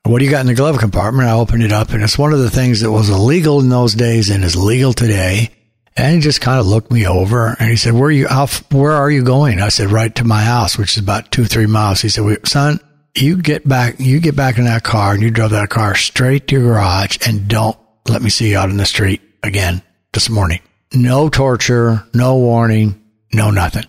What 0.03 0.20
do 0.20 0.26
you 0.26 0.32
got 0.32 0.41
in 0.41 0.47
the 0.47 0.53
glove 0.53 0.80
compartment? 0.80 1.30
I 1.30 1.32
opened 1.32 1.63
it 1.63 1.72
up 1.72 1.91
and 1.91 2.03
it's 2.03 2.18
one 2.18 2.34
of 2.34 2.39
the 2.39 2.49
things 2.49 2.82
that 2.82 2.91
was 2.91 3.09
illegal 3.09 3.61
in 3.61 3.70
those 3.70 3.93
days 3.93 4.30
and 4.30 4.43
is 4.43 4.57
legal 4.57 4.91
today. 4.91 5.49
And 5.95 6.16
he 6.16 6.20
just 6.20 6.41
kind 6.41 6.59
of 6.59 6.68
looked 6.68 6.91
me 6.91 7.07
over 7.07 7.55
and 7.57 7.70
he 7.70 7.78
said, 7.78 7.93
where 7.93 8.09
are 8.09 8.11
you, 8.11 8.28
how, 8.28 8.47
where 8.70 8.91
are 8.91 9.09
you 9.09 9.24
going? 9.24 9.61
I 9.61 9.70
said, 9.70 9.91
right 9.91 10.13
to 10.16 10.26
my 10.26 10.43
house, 10.43 10.78
which 10.78 10.97
is 10.97 11.03
about 11.03 11.32
two, 11.32 11.45
three 11.45 11.68
miles. 11.68 12.01
He 12.01 12.09
said, 12.09 12.45
son, 12.45 12.82
you 13.16 13.41
get 13.41 13.66
back, 13.66 13.95
you 13.97 14.20
get 14.20 14.36
back 14.36 14.57
in 14.57 14.66
that 14.66 14.84
car 14.84 15.13
and 15.13 15.24
you 15.24 15.32
drove 15.32 15.51
that 15.51 15.70
car 15.70 15.95
straight 15.95 16.49
to 16.49 16.55
your 16.55 16.74
garage 16.74 17.18
and 17.26 17.47
don't 17.47 17.78
let 18.08 18.22
me 18.22 18.30
see 18.30 18.51
you 18.51 18.58
out 18.58 18.70
in 18.70 18.78
the 18.78 18.86
street 18.86 19.22
again 19.43 19.82
this 20.14 20.30
morning. 20.30 20.62
No 20.93 21.30
torture, 21.30 22.03
no 22.14 22.38
warning, 22.38 23.03
no 23.34 23.51
nothing. 23.51 23.86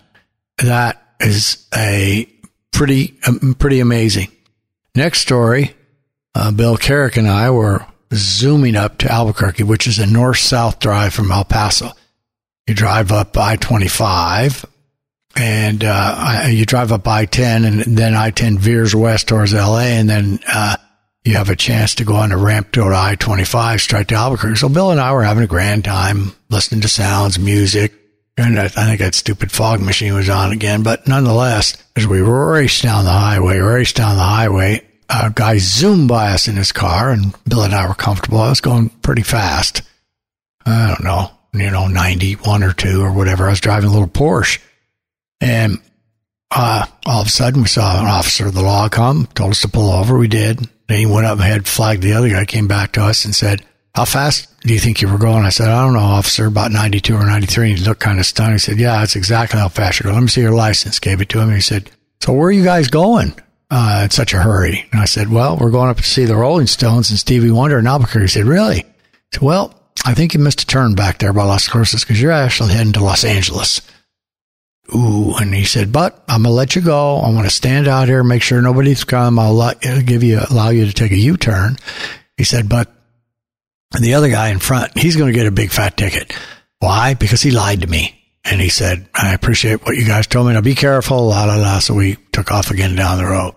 That 0.57 1.01
is 1.19 1.67
a 1.75 2.27
pretty, 2.71 3.19
um, 3.25 3.55
pretty 3.57 3.79
amazing. 3.79 4.31
Next 4.95 5.19
story, 5.19 5.75
uh, 6.35 6.51
Bill 6.51 6.77
Carrick 6.77 7.17
and 7.17 7.27
I 7.27 7.49
were 7.51 7.85
zooming 8.13 8.75
up 8.75 8.97
to 8.99 9.11
Albuquerque, 9.11 9.63
which 9.63 9.87
is 9.87 9.99
a 9.99 10.05
north 10.05 10.39
south 10.39 10.79
drive 10.79 11.13
from 11.13 11.31
El 11.31 11.45
Paso. 11.45 11.91
You 12.67 12.73
drive 12.73 13.11
up 13.11 13.37
I 13.37 13.55
25 13.55 14.65
and 15.35 15.83
uh, 15.83 16.45
you 16.49 16.65
drive 16.65 16.91
up 16.91 17.07
I 17.07 17.25
10, 17.25 17.65
and 17.65 17.97
then 17.97 18.15
I 18.15 18.31
10 18.31 18.57
veers 18.57 18.95
west 18.95 19.27
towards 19.27 19.53
LA, 19.53 19.81
and 19.81 20.09
then 20.09 20.39
uh, 20.51 20.77
you 21.27 21.35
have 21.35 21.49
a 21.49 21.55
chance 21.55 21.95
to 21.95 22.05
go 22.05 22.15
on 22.15 22.31
a 22.31 22.37
ramp 22.37 22.71
to 22.71 22.85
I 22.85 23.15
25 23.15 23.81
straight 23.81 24.07
to 24.07 24.15
Albuquerque. 24.15 24.55
So 24.55 24.69
Bill 24.69 24.91
and 24.91 24.99
I 24.99 25.11
were 25.11 25.23
having 25.23 25.43
a 25.43 25.47
grand 25.47 25.83
time 25.83 26.31
listening 26.49 26.81
to 26.81 26.87
sounds, 26.87 27.37
music. 27.37 27.93
And 28.37 28.57
I 28.57 28.69
think 28.69 28.99
that 28.99 29.13
stupid 29.13 29.51
fog 29.51 29.81
machine 29.81 30.13
was 30.13 30.29
on 30.29 30.53
again. 30.53 30.83
But 30.83 31.07
nonetheless, 31.07 31.75
as 31.95 32.07
we 32.07 32.21
raced 32.21 32.83
down 32.83 33.03
the 33.03 33.11
highway, 33.11 33.57
raced 33.57 33.97
down 33.97 34.15
the 34.15 34.23
highway, 34.23 34.87
a 35.09 35.31
guy 35.33 35.57
zoomed 35.57 36.07
by 36.07 36.31
us 36.31 36.47
in 36.47 36.55
his 36.55 36.71
car 36.71 37.11
and 37.11 37.35
Bill 37.43 37.63
and 37.63 37.73
I 37.73 37.87
were 37.87 37.93
comfortable. 37.95 38.39
I 38.39 38.49
was 38.49 38.61
going 38.61 38.89
pretty 38.89 39.23
fast. 39.23 39.81
I 40.65 40.87
don't 40.87 41.03
know, 41.03 41.31
you 41.53 41.71
know, 41.71 41.87
91 41.87 42.63
or 42.63 42.73
two 42.73 43.01
or 43.01 43.11
whatever. 43.11 43.47
I 43.47 43.49
was 43.49 43.59
driving 43.59 43.89
a 43.89 43.93
little 43.93 44.07
Porsche 44.07 44.59
and, 45.41 45.79
uh, 46.51 46.85
all 47.05 47.21
of 47.21 47.27
a 47.27 47.31
sudden 47.31 47.63
we 47.63 47.67
saw 47.67 47.99
an 47.99 48.07
officer 48.07 48.47
of 48.47 48.53
the 48.53 48.61
law 48.61 48.87
come, 48.87 49.27
told 49.35 49.51
us 49.51 49.61
to 49.61 49.67
pull 49.67 49.91
over. 49.91 50.17
We 50.17 50.29
did. 50.29 50.69
Then 50.87 50.99
he 50.99 51.05
went 51.05 51.25
up 51.25 51.39
and 51.39 51.43
had 51.43 51.67
flagged 51.67 52.01
the 52.01 52.13
other 52.13 52.29
guy, 52.29 52.45
came 52.45 52.67
back 52.67 52.93
to 52.93 53.03
us 53.03 53.25
and 53.25 53.35
said, 53.35 53.65
How 53.93 54.05
fast 54.05 54.47
do 54.61 54.73
you 54.73 54.79
think 54.79 55.01
you 55.01 55.09
were 55.09 55.17
going? 55.17 55.43
I 55.45 55.49
said, 55.49 55.67
I 55.67 55.83
don't 55.83 55.93
know, 55.93 55.99
officer, 55.99 56.45
about 56.45 56.71
92 56.71 57.15
or 57.15 57.25
93. 57.25 57.69
And 57.69 57.79
he 57.79 57.85
looked 57.85 58.01
kind 58.01 58.19
of 58.19 58.25
stunned. 58.25 58.53
He 58.53 58.59
said, 58.59 58.79
Yeah, 58.79 58.99
that's 58.99 59.15
exactly 59.15 59.59
how 59.59 59.67
fast 59.69 59.99
you're 59.99 60.05
going. 60.05 60.15
Let 60.15 60.21
me 60.23 60.29
see 60.29 60.41
your 60.41 60.51
license. 60.53 60.99
Gave 60.99 61.21
it 61.21 61.29
to 61.29 61.41
him. 61.41 61.51
He 61.51 61.61
said, 61.61 61.91
So 62.21 62.33
where 62.33 62.47
are 62.47 62.51
you 62.51 62.63
guys 62.63 62.87
going? 62.87 63.33
Uh, 63.69 64.01
in 64.05 64.09
such 64.11 64.33
a 64.33 64.37
hurry. 64.37 64.87
And 64.93 65.01
I 65.01 65.05
said, 65.05 65.29
Well, 65.29 65.57
we're 65.57 65.71
going 65.71 65.89
up 65.89 65.97
to 65.97 66.03
see 66.03 66.25
the 66.25 66.37
Rolling 66.37 66.67
Stones 66.67 67.09
and 67.09 67.19
Stevie 67.19 67.51
Wonder 67.51 67.79
in 67.79 67.87
Albuquerque. 67.87 68.21
He 68.25 68.27
said, 68.27 68.45
Really? 68.45 68.77
He 68.77 68.83
said, 69.33 69.41
Well, 69.41 69.73
I 70.05 70.13
think 70.13 70.33
you 70.33 70.39
missed 70.39 70.61
a 70.61 70.65
turn 70.65 70.95
back 70.95 71.17
there 71.17 71.33
by 71.33 71.43
Las 71.43 71.67
Cruces 71.67 72.03
because 72.03 72.21
you're 72.21 72.31
actually 72.31 72.73
heading 72.73 72.93
to 72.93 73.03
Los 73.03 73.25
Angeles. 73.25 73.81
Ooh, 74.95 75.35
and 75.35 75.53
he 75.53 75.65
said, 75.65 75.91
but 75.91 76.23
I'm 76.29 76.43
gonna 76.43 76.55
let 76.55 76.75
you 76.75 76.81
go. 76.81 77.17
I 77.17 77.29
want 77.29 77.45
to 77.45 77.53
stand 77.53 77.87
out 77.87 78.07
here, 78.07 78.23
make 78.23 78.41
sure 78.41 78.61
nobody's 78.61 79.03
come. 79.03 79.37
I'll 79.37 79.53
let, 79.53 79.81
give 79.81 80.23
you, 80.23 80.39
allow 80.49 80.69
you 80.69 80.85
to 80.85 80.93
take 80.93 81.11
a 81.11 81.17
U-turn. 81.17 81.77
He 82.37 82.43
said, 82.43 82.69
but 82.69 82.89
the 83.99 84.13
other 84.13 84.29
guy 84.29 84.49
in 84.49 84.59
front, 84.59 84.97
he's 84.97 85.17
to 85.17 85.31
get 85.31 85.47
a 85.47 85.51
big 85.51 85.71
fat 85.71 85.97
ticket. 85.97 86.33
Why? 86.79 87.15
Because 87.15 87.41
he 87.41 87.51
lied 87.51 87.81
to 87.81 87.87
me. 87.87 88.13
And 88.45 88.61
he 88.61 88.69
said, 88.69 89.09
I 89.13 89.33
appreciate 89.33 89.85
what 89.85 89.97
you 89.97 90.05
guys 90.05 90.25
told 90.27 90.47
me. 90.47 90.53
Now 90.53 90.61
be 90.61 90.75
careful, 90.75 91.27
la 91.27 91.43
la 91.45 91.55
la. 91.55 91.79
So 91.79 91.93
we 91.93 92.15
took 92.31 92.49
off 92.51 92.71
again 92.71 92.95
down 92.95 93.17
the 93.17 93.25
road. 93.25 93.55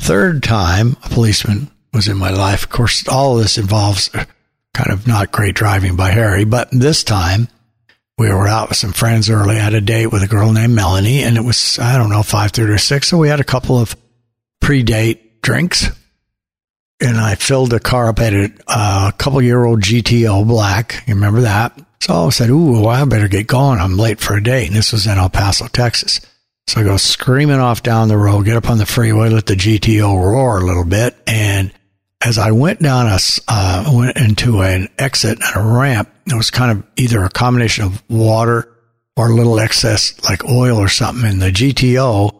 Third 0.00 0.42
time 0.42 0.96
a 1.04 1.08
policeman 1.10 1.70
was 1.92 2.08
in 2.08 2.16
my 2.16 2.30
life. 2.30 2.64
Of 2.64 2.70
course, 2.70 3.06
all 3.06 3.36
of 3.36 3.42
this 3.42 3.58
involves 3.58 4.12
uh, 4.14 4.24
kind 4.74 4.90
of 4.90 5.06
not 5.06 5.30
great 5.30 5.54
driving 5.54 5.94
by 5.94 6.10
Harry, 6.10 6.44
but 6.44 6.70
this 6.72 7.04
time 7.04 7.48
we 8.20 8.28
were 8.28 8.46
out 8.46 8.68
with 8.68 8.76
some 8.76 8.92
friends 8.92 9.30
early. 9.30 9.56
I 9.56 9.60
had 9.60 9.72
a 9.72 9.80
date 9.80 10.08
with 10.08 10.22
a 10.22 10.28
girl 10.28 10.52
named 10.52 10.74
Melanie, 10.74 11.22
and 11.22 11.38
it 11.38 11.40
was 11.42 11.78
I 11.78 11.96
don't 11.96 12.10
know 12.10 12.22
five 12.22 12.50
thirty 12.50 12.70
or 12.70 12.78
six. 12.78 13.08
So 13.08 13.16
we 13.16 13.30
had 13.30 13.40
a 13.40 13.44
couple 13.44 13.78
of 13.78 13.96
pre-date 14.60 15.40
drinks, 15.40 15.86
and 17.00 17.16
I 17.16 17.36
filled 17.36 17.70
the 17.70 17.80
car 17.80 18.10
up 18.10 18.20
at 18.20 18.34
a, 18.34 18.52
uh, 18.68 19.06
a 19.08 19.16
couple 19.16 19.40
year 19.40 19.64
old 19.64 19.80
GTO 19.80 20.46
black. 20.46 21.02
You 21.06 21.14
remember 21.14 21.40
that? 21.40 21.80
So 22.02 22.26
I 22.26 22.28
said, 22.28 22.50
"Ooh, 22.50 22.82
well, 22.82 22.88
I 22.88 23.02
better 23.06 23.26
get 23.26 23.46
going. 23.46 23.80
I'm 23.80 23.96
late 23.96 24.20
for 24.20 24.36
a 24.36 24.42
date." 24.42 24.66
And 24.66 24.76
this 24.76 24.92
was 24.92 25.06
in 25.06 25.16
El 25.16 25.30
Paso, 25.30 25.66
Texas. 25.68 26.20
So 26.66 26.82
I 26.82 26.84
go 26.84 26.98
screaming 26.98 27.58
off 27.58 27.82
down 27.82 28.08
the 28.08 28.18
road, 28.18 28.44
get 28.44 28.58
up 28.58 28.68
on 28.68 28.76
the 28.76 28.84
freeway, 28.84 29.30
let 29.30 29.46
the 29.46 29.54
GTO 29.54 30.14
roar 30.14 30.58
a 30.58 30.66
little 30.66 30.84
bit, 30.84 31.16
and 31.26 31.72
as 32.22 32.38
I 32.38 32.50
went 32.50 32.80
down 32.80 33.06
a, 33.06 33.18
uh, 33.48 33.90
went 33.92 34.16
into 34.16 34.60
an 34.60 34.88
exit 34.98 35.38
and 35.42 35.56
a 35.56 35.66
ramp, 35.66 36.10
it 36.26 36.36
was 36.36 36.50
kind 36.50 36.70
of 36.70 36.86
either 36.96 37.24
a 37.24 37.30
combination 37.30 37.84
of 37.84 38.02
water 38.10 38.68
or 39.16 39.30
a 39.30 39.34
little 39.34 39.58
excess 39.58 40.22
like 40.24 40.44
oil 40.44 40.76
or 40.78 40.88
something. 40.88 41.28
And 41.28 41.42
the 41.42 41.50
GTO 41.50 42.38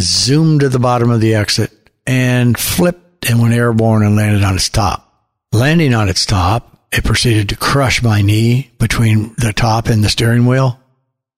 zoomed 0.00 0.60
to 0.60 0.68
the 0.68 0.78
bottom 0.78 1.10
of 1.10 1.20
the 1.20 1.34
exit 1.34 1.72
and 2.06 2.56
flipped 2.58 3.28
and 3.28 3.40
went 3.40 3.54
airborne 3.54 4.04
and 4.04 4.16
landed 4.16 4.44
on 4.44 4.54
its 4.54 4.68
top. 4.68 5.02
Landing 5.52 5.94
on 5.94 6.08
its 6.08 6.24
top, 6.24 6.86
it 6.92 7.04
proceeded 7.04 7.48
to 7.48 7.56
crush 7.56 8.02
my 8.02 8.22
knee 8.22 8.70
between 8.78 9.34
the 9.38 9.52
top 9.52 9.88
and 9.88 10.04
the 10.04 10.08
steering 10.08 10.46
wheel. 10.46 10.80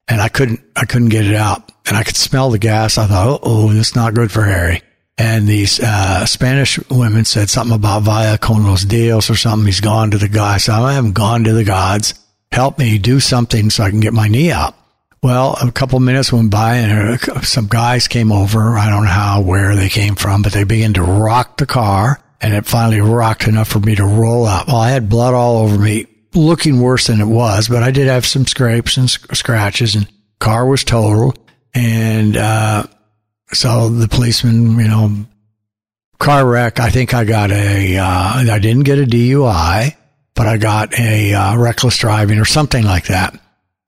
And 0.08 0.20
I 0.20 0.28
couldn't, 0.28 0.60
I 0.76 0.84
couldn't 0.84 1.08
get 1.08 1.26
it 1.26 1.34
out. 1.34 1.70
And 1.86 1.96
I 1.96 2.02
could 2.02 2.16
smell 2.16 2.50
the 2.50 2.58
gas. 2.58 2.98
I 2.98 3.06
thought, 3.06 3.40
oh, 3.42 3.72
this 3.72 3.90
is 3.90 3.96
not 3.96 4.14
good 4.14 4.30
for 4.30 4.42
Harry 4.42 4.82
and 5.18 5.48
these 5.48 5.80
uh, 5.80 6.24
Spanish 6.26 6.78
women 6.88 7.24
said 7.24 7.50
something 7.50 7.74
about 7.74 8.04
via 8.04 8.38
con 8.38 8.64
los 8.64 8.84
dios 8.84 9.28
or 9.28 9.34
something. 9.34 9.66
He's 9.66 9.80
gone 9.80 10.12
to 10.12 10.18
the 10.18 10.28
gods. 10.28 10.68
I 10.68 10.92
haven't 10.92 11.14
gone 11.14 11.44
to 11.44 11.52
the 11.52 11.64
gods. 11.64 12.14
Help 12.52 12.78
me 12.78 12.98
do 12.98 13.18
something 13.18 13.68
so 13.68 13.82
I 13.82 13.90
can 13.90 14.00
get 14.00 14.14
my 14.14 14.28
knee 14.28 14.52
out. 14.52 14.76
Well, 15.20 15.58
a 15.60 15.72
couple 15.72 15.98
minutes 15.98 16.32
went 16.32 16.52
by 16.52 16.76
and 16.76 17.20
some 17.44 17.66
guys 17.66 18.06
came 18.06 18.30
over. 18.30 18.78
I 18.78 18.88
don't 18.88 19.02
know 19.02 19.10
how, 19.10 19.42
where 19.42 19.74
they 19.74 19.88
came 19.88 20.14
from, 20.14 20.42
but 20.42 20.52
they 20.52 20.62
began 20.62 20.92
to 20.94 21.02
rock 21.02 21.56
the 21.56 21.66
car 21.66 22.22
and 22.40 22.54
it 22.54 22.66
finally 22.66 23.00
rocked 23.00 23.48
enough 23.48 23.68
for 23.68 23.80
me 23.80 23.96
to 23.96 24.04
roll 24.04 24.46
out. 24.46 24.68
Well, 24.68 24.76
I 24.76 24.90
had 24.90 25.08
blood 25.08 25.34
all 25.34 25.64
over 25.64 25.76
me, 25.76 26.06
looking 26.34 26.80
worse 26.80 27.08
than 27.08 27.20
it 27.20 27.26
was, 27.26 27.68
but 27.68 27.82
I 27.82 27.90
did 27.90 28.06
have 28.06 28.24
some 28.24 28.46
scrapes 28.46 28.96
and 28.96 29.10
scratches 29.10 29.96
and 29.96 30.08
car 30.38 30.64
was 30.64 30.84
totaled. 30.84 31.40
And 31.74 32.36
uh, 32.36 32.84
so 33.52 33.88
the 33.88 34.08
policeman, 34.08 34.78
you 34.78 34.88
know, 34.88 35.26
car 36.18 36.46
wreck. 36.46 36.80
I 36.80 36.90
think 36.90 37.14
I 37.14 37.24
got 37.24 37.50
a. 37.50 37.96
Uh, 37.96 38.50
I 38.50 38.58
didn't 38.58 38.84
get 38.84 38.98
a 38.98 39.04
DUI, 39.04 39.96
but 40.34 40.46
I 40.46 40.56
got 40.56 40.98
a 40.98 41.34
uh, 41.34 41.56
reckless 41.56 41.96
driving 41.98 42.38
or 42.38 42.44
something 42.44 42.84
like 42.84 43.06
that. 43.06 43.38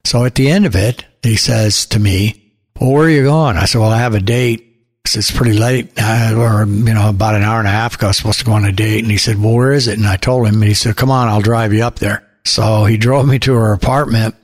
So 0.04 0.24
at 0.24 0.34
the 0.34 0.50
end 0.50 0.66
of 0.66 0.74
it, 0.76 1.04
he 1.22 1.36
says 1.36 1.86
to 1.86 1.98
me, 1.98 2.52
"Well, 2.80 2.92
where 2.92 3.04
are 3.04 3.10
you 3.10 3.24
going?" 3.24 3.56
I 3.56 3.66
said, 3.66 3.80
"Well, 3.80 3.90
I 3.90 3.98
have 3.98 4.14
a 4.14 4.20
date." 4.20 4.66
It's 5.12 5.30
pretty 5.30 5.58
late, 5.58 5.90
uh, 5.96 6.34
or 6.36 6.66
you 6.66 6.94
know, 6.94 7.08
about 7.08 7.34
an 7.34 7.42
hour 7.42 7.58
and 7.58 7.66
a 7.66 7.72
half 7.72 7.96
ago. 7.96 8.06
I 8.06 8.10
was 8.10 8.18
supposed 8.18 8.38
to 8.40 8.44
go 8.44 8.52
on 8.52 8.64
a 8.64 8.72
date, 8.72 9.02
and 9.02 9.10
he 9.10 9.18
said, 9.18 9.42
"Well, 9.42 9.54
where 9.54 9.72
is 9.72 9.88
it?" 9.88 9.98
And 9.98 10.06
I 10.06 10.16
told 10.16 10.46
him, 10.46 10.54
and 10.54 10.64
he 10.64 10.74
said, 10.74 10.96
"Come 10.96 11.10
on, 11.10 11.28
I'll 11.28 11.40
drive 11.40 11.72
you 11.72 11.82
up 11.82 11.98
there." 11.98 12.26
So 12.44 12.84
he 12.84 12.96
drove 12.98 13.26
me 13.26 13.38
to 13.40 13.54
her 13.54 13.72
apartment. 13.72 14.34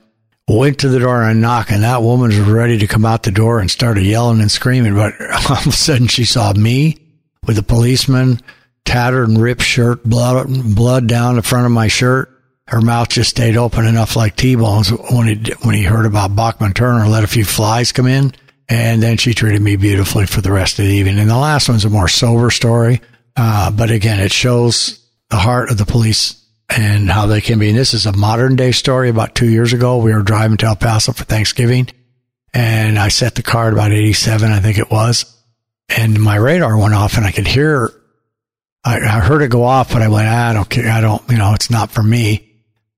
Went 0.49 0.79
to 0.79 0.87
the 0.87 0.99
door 0.99 1.23
and 1.23 1.41
knocked, 1.41 1.71
and 1.71 1.83
that 1.83 2.01
woman 2.01 2.29
was 2.29 2.39
ready 2.39 2.77
to 2.77 2.87
come 2.87 3.05
out 3.05 3.23
the 3.23 3.31
door 3.31 3.59
and 3.59 3.69
started 3.69 4.05
yelling 4.05 4.39
and 4.39 4.51
screaming. 4.51 4.95
But 4.95 5.13
all 5.49 5.57
of 5.57 5.67
a 5.67 5.71
sudden, 5.71 6.07
she 6.07 6.23
saw 6.23 6.53
me 6.53 6.97
with 7.45 7.57
a 7.57 7.63
policeman, 7.63 8.41
tattered 8.85 9.27
and 9.27 9.41
ripped 9.41 9.61
shirt, 9.61 10.03
blood, 10.03 10.47
blood 10.73 11.07
down 11.07 11.35
the 11.35 11.41
front 11.41 11.65
of 11.65 11.71
my 11.71 11.89
shirt. 11.89 12.31
Her 12.67 12.81
mouth 12.81 13.09
just 13.09 13.29
stayed 13.29 13.57
open 13.57 13.85
enough 13.85 14.15
like 14.15 14.35
T-bones 14.35 14.89
when 14.89 15.27
he, 15.27 15.53
when 15.63 15.75
he 15.75 15.83
heard 15.83 16.05
about 16.05 16.35
Bachman 16.35 16.73
Turner, 16.73 17.07
let 17.07 17.23
a 17.23 17.27
few 17.27 17.45
flies 17.45 17.91
come 17.91 18.07
in. 18.07 18.33
And 18.69 19.01
then 19.01 19.17
she 19.17 19.33
treated 19.33 19.61
me 19.61 19.77
beautifully 19.77 20.25
for 20.25 20.41
the 20.41 20.51
rest 20.51 20.79
of 20.79 20.85
the 20.85 20.91
evening. 20.91 21.19
And 21.19 21.29
the 21.29 21.37
last 21.37 21.69
one's 21.69 21.85
a 21.85 21.89
more 21.89 22.09
sober 22.09 22.49
story. 22.49 23.01
Uh, 23.37 23.71
but 23.71 23.91
again, 23.91 24.19
it 24.19 24.33
shows 24.33 24.99
the 25.29 25.37
heart 25.37 25.71
of 25.71 25.77
the 25.77 25.85
police 25.85 26.43
and 26.69 27.09
how 27.09 27.25
they 27.25 27.41
can 27.41 27.59
be. 27.59 27.69
And 27.69 27.77
this 27.77 27.93
is 27.93 28.05
a 28.05 28.15
modern 28.15 28.55
day 28.55 28.71
story. 28.71 29.09
About 29.09 29.35
two 29.35 29.49
years 29.49 29.73
ago, 29.73 29.97
we 29.97 30.13
were 30.13 30.23
driving 30.23 30.57
to 30.57 30.67
El 30.67 30.75
Paso 30.75 31.13
for 31.13 31.23
Thanksgiving 31.23 31.87
and 32.53 32.97
I 32.97 33.09
set 33.09 33.35
the 33.35 33.43
car 33.43 33.67
at 33.67 33.73
about 33.73 33.91
87, 33.91 34.51
I 34.51 34.59
think 34.59 34.77
it 34.77 34.89
was 34.89 35.37
and 35.89 36.21
my 36.21 36.35
radar 36.35 36.77
went 36.77 36.93
off 36.93 37.17
and 37.17 37.25
I 37.25 37.31
could 37.31 37.47
hear, 37.47 37.91
I, 38.83 38.97
I 38.97 39.19
heard 39.19 39.41
it 39.41 39.49
go 39.49 39.63
off, 39.63 39.93
but 39.93 40.01
I 40.01 40.09
went, 40.09 40.27
ah, 40.27 40.49
I 40.49 40.53
don't 40.53 40.69
care. 40.69 40.91
I 40.91 41.01
don't, 41.01 41.21
you 41.29 41.37
know, 41.37 41.53
it's 41.53 41.69
not 41.69 41.91
for 41.91 42.03
me. 42.03 42.43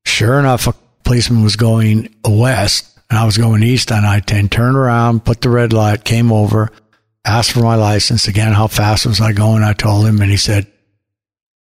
Sure 0.05 0.39
enough, 0.39 0.67
a 0.67 0.73
policeman 1.03 1.43
was 1.43 1.55
going 1.55 2.13
west 2.25 2.99
and 3.09 3.19
I 3.19 3.25
was 3.25 3.37
going 3.37 3.63
east 3.63 3.91
on 3.91 4.05
I-10, 4.05 4.49
turned 4.49 4.77
around, 4.77 5.25
put 5.25 5.41
the 5.41 5.49
red 5.49 5.73
light, 5.73 6.03
came 6.03 6.31
over, 6.31 6.71
asked 7.25 7.51
for 7.51 7.61
my 7.61 7.75
license 7.75 8.27
again. 8.27 8.53
How 8.53 8.67
fast 8.67 9.05
was 9.05 9.21
I 9.21 9.33
going? 9.33 9.63
I 9.63 9.73
told 9.73 10.05
him 10.05 10.21
and 10.21 10.31
he 10.31 10.37
said, 10.37 10.67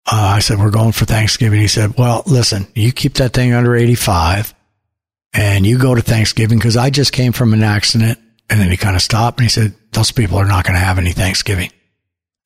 uh, 0.07 0.35
I 0.37 0.41
said, 0.41 0.59
we're 0.59 0.71
going 0.71 0.93
for 0.93 1.07
Thanksgiving. 1.07 1.61
He 1.61 1.69
said, 1.69 1.97
well, 1.97 2.23
listen, 2.27 2.67
you 2.75 2.93
keep 2.93 3.15
that 3.15 3.33
thing 3.33 3.55
under 3.55 3.75
85 3.75 4.55
and 5.33 5.67
you 5.67 5.79
go 5.79 5.95
to 5.95 6.03
Thanksgiving 6.03 6.59
because 6.59 6.77
I 6.77 6.91
just 6.91 7.13
came 7.13 7.33
from 7.33 7.55
an 7.55 7.63
accident. 7.63 8.19
And 8.51 8.61
then 8.61 8.71
he 8.71 8.77
kind 8.77 8.95
of 8.95 9.01
stopped 9.01 9.39
and 9.39 9.45
he 9.45 9.49
said, 9.49 9.75
those 9.93 10.13
people 10.13 10.37
are 10.37 10.45
not 10.45 10.65
going 10.65 10.75
to 10.75 10.85
have 10.85 10.99
any 10.99 11.13
Thanksgiving. 11.13 11.71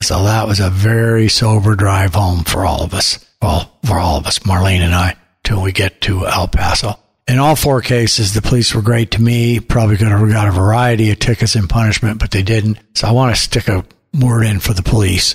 So 0.01 0.25
that 0.25 0.47
was 0.47 0.61
a 0.61 0.71
very 0.71 1.29
sober 1.29 1.75
drive 1.75 2.15
home 2.15 2.45
for 2.45 2.65
all 2.65 2.83
of 2.83 2.95
us. 2.95 3.25
Well, 3.43 3.77
for 3.85 3.99
all 3.99 4.17
of 4.17 4.27
us, 4.27 4.39
Marlene 4.41 4.81
and 4.81 4.95
I, 4.95 5.17
till 5.43 5.61
we 5.61 5.73
get 5.73 6.01
to 6.03 6.27
El 6.27 6.47
Paso. 6.47 6.97
In 7.27 7.39
all 7.39 7.57
four 7.57 7.83
cases, 7.83 8.33
the 8.33 8.41
police 8.41 8.75
were 8.75 8.83
great 8.83 9.11
to 9.13 9.23
me. 9.23 9.59
Probably 9.59 9.97
could 9.97 10.07
have 10.07 10.31
got 10.31 10.49
a 10.49 10.53
variety 10.53 11.11
of 11.11 11.19
tickets 11.19 11.57
and 11.57 11.69
punishment, 11.69 12.21
but 12.21 12.31
they 12.31 12.43
didn't. 12.43 12.79
So 12.95 13.09
I 13.09 13.13
want 13.13 13.35
to 13.35 13.43
stick 13.43 13.67
a 13.69 13.85
word 14.19 14.45
in 14.45 14.61
for 14.61 14.73
the 14.73 14.83
police 14.83 15.35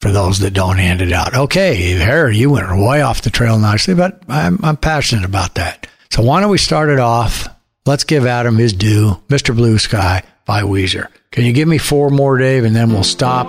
for 0.00 0.10
those 0.10 0.38
that 0.40 0.54
don't 0.54 0.78
hand 0.78 1.00
it 1.00 1.12
out. 1.12 1.34
Okay, 1.34 1.92
Harry, 1.98 2.36
you 2.36 2.50
went 2.50 2.66
way 2.78 3.02
off 3.02 3.22
the 3.22 3.30
trail 3.30 3.58
nicely, 3.58 3.94
but 3.94 4.22
I'm, 4.28 4.58
I'm 4.62 4.76
passionate 4.76 5.24
about 5.24 5.54
that. 5.54 5.86
So 6.10 6.22
why 6.22 6.40
don't 6.40 6.50
we 6.50 6.58
start 6.58 6.88
it 6.88 7.00
off? 7.00 7.48
Let's 7.86 8.04
give 8.04 8.26
Adam 8.26 8.56
his 8.56 8.72
due. 8.72 9.20
Mr. 9.28 9.54
Blue 9.54 9.78
Sky 9.78 10.22
by 10.44 10.62
Weezer. 10.62 11.08
Can 11.30 11.44
you 11.44 11.52
give 11.52 11.68
me 11.68 11.78
four 11.78 12.10
more, 12.10 12.38
Dave, 12.38 12.64
and 12.64 12.74
then 12.74 12.90
we'll 12.90 13.02
stop, 13.02 13.46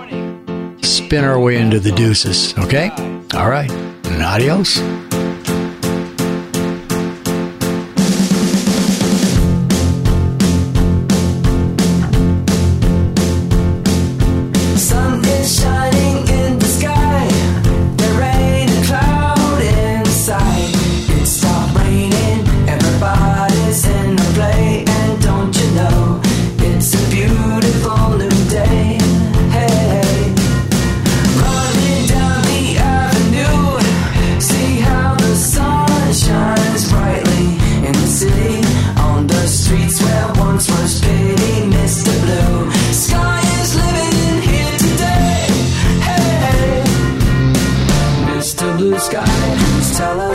spin 0.84 1.24
our 1.24 1.40
way 1.40 1.58
into 1.58 1.80
the 1.80 1.92
deuces, 1.92 2.58
okay? 2.58 2.90
All 3.34 3.50
right. 3.50 3.72
And 3.72 4.24
adios. 4.24 4.80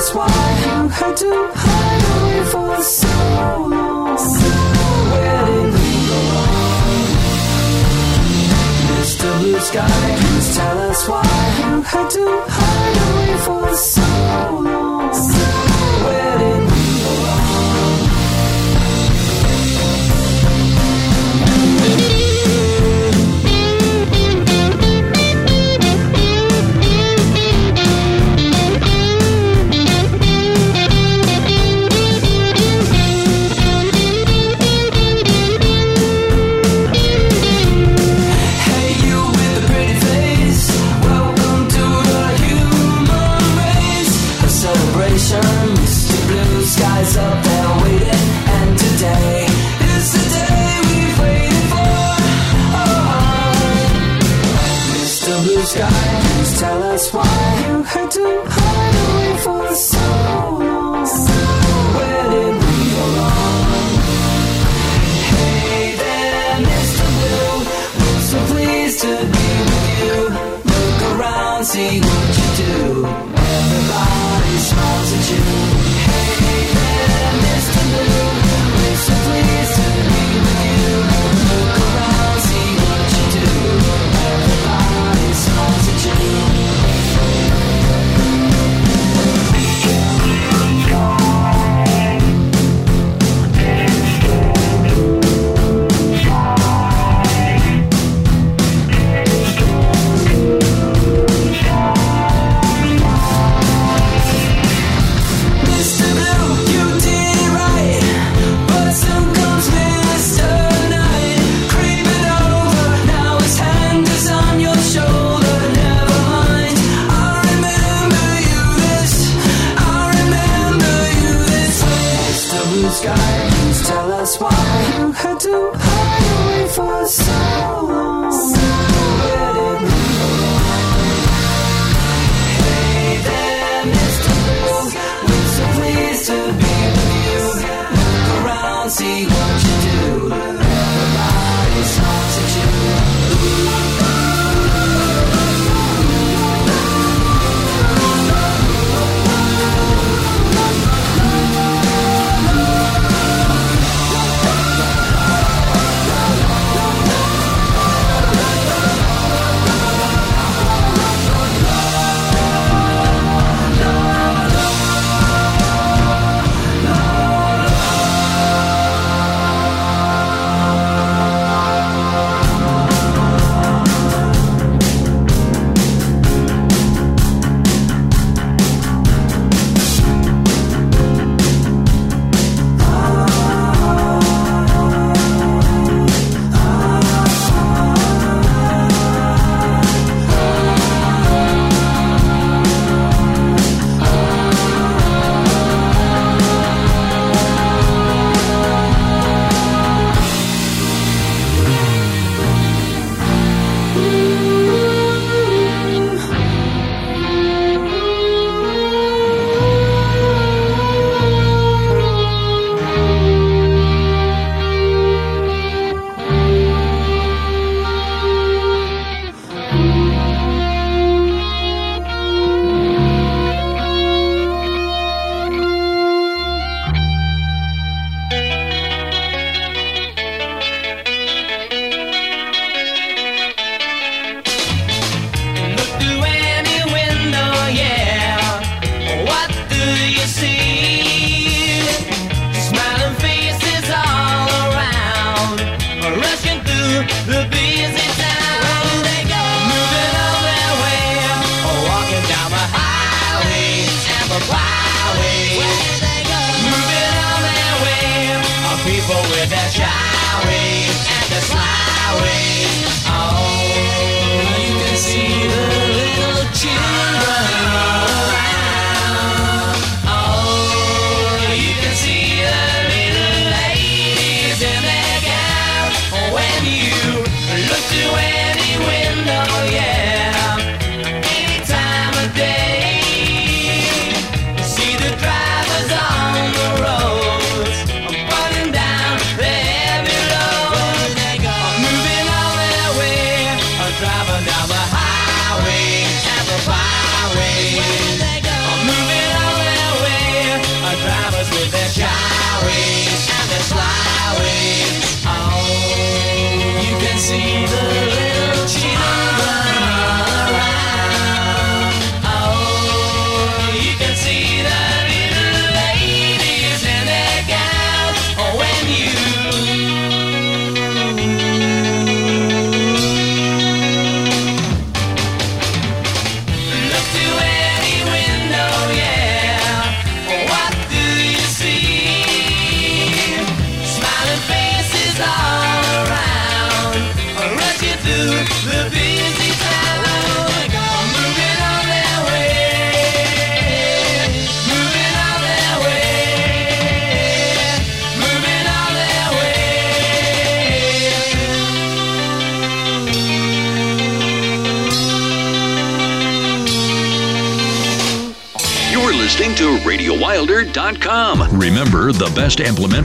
Us 0.04 0.14
why 0.14 0.26
you 0.64 0.88
had 0.88 1.16
to 1.16 1.50
hide 1.54 2.04
away 2.14 2.40
for 2.52 2.82
so 2.82 3.08
long. 3.72 4.16
Where 5.12 5.44
did 5.46 5.66
we 5.76 5.90
go 6.10 6.18
wrong? 6.32 7.04
Mr. 8.90 9.28
Blue 9.40 9.60
Sky, 9.60 10.13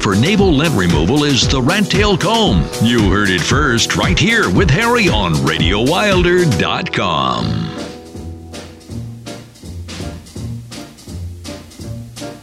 for 0.09 0.15
naval 0.15 0.51
lint 0.51 0.75
removal 0.75 1.23
is 1.23 1.47
the 1.47 1.61
rat 1.61 1.85
tail 1.85 2.17
comb. 2.17 2.67
You 2.81 3.11
heard 3.11 3.29
it 3.29 3.41
first 3.41 3.95
right 3.95 4.17
here 4.17 4.49
with 4.49 4.71
Harry 4.71 5.07
on 5.07 5.35
RadioWilder.com. 5.35 7.45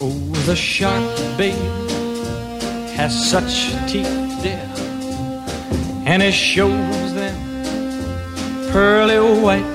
Oh, 0.00 0.32
the 0.46 0.54
shark, 0.54 1.02
babe, 1.36 1.56
has 2.94 3.30
such 3.30 3.72
teeth, 3.90 4.06
dear, 4.44 4.62
and 6.06 6.22
it 6.22 6.34
shows 6.34 7.14
them 7.14 7.34
pearly 8.70 9.18
white. 9.42 9.66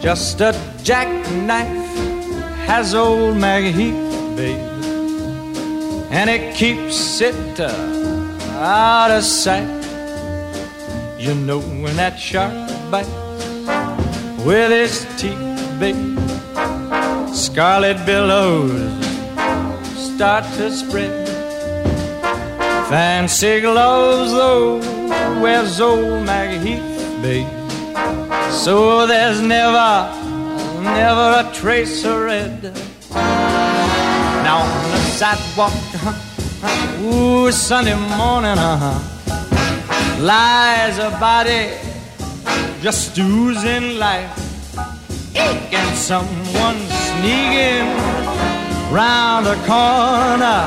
Just 0.00 0.40
a 0.40 0.54
jackknife 0.84 1.66
has 2.66 2.94
old 2.94 3.38
Maggie, 3.38 3.90
babe 4.36 4.71
and 6.12 6.28
it 6.28 6.54
keeps 6.54 7.22
it 7.22 7.58
uh, 7.58 7.72
out 8.60 9.10
of 9.10 9.24
sight. 9.24 9.66
You 11.18 11.34
know 11.34 11.60
when 11.60 11.96
that 11.96 12.18
shark 12.18 12.52
bites 12.90 13.08
with 14.44 14.70
his 14.70 15.06
teeth, 15.16 15.80
big 15.80 15.96
scarlet 17.34 18.04
billows 18.04 18.92
start 19.96 20.44
to 20.56 20.70
spread. 20.70 21.26
Fancy 22.90 23.62
gloves, 23.62 24.32
though, 24.32 24.80
where's 25.40 25.80
old 25.80 26.26
Macheath. 26.26 26.92
So 28.52 29.06
there's 29.06 29.40
never, 29.40 30.12
never 30.82 31.48
a 31.48 31.52
trace 31.54 32.04
of 32.04 32.20
red. 32.20 32.62
Now 34.44 34.58
on 34.58 34.90
the 34.90 35.00
sidewalk 35.16 35.72
Ooh, 37.02 37.50
Sunday 37.50 37.96
morning, 37.96 38.58
uh-huh, 38.58 38.94
lies 40.22 40.98
a 40.98 41.10
body 41.18 41.74
just 42.80 43.18
oozing 43.18 43.98
life. 43.98 44.30
Eek! 45.34 45.72
And 45.72 45.96
someone 45.98 46.78
sneaking 47.08 47.90
round 48.94 49.46
the 49.46 49.56
corner. 49.66 50.62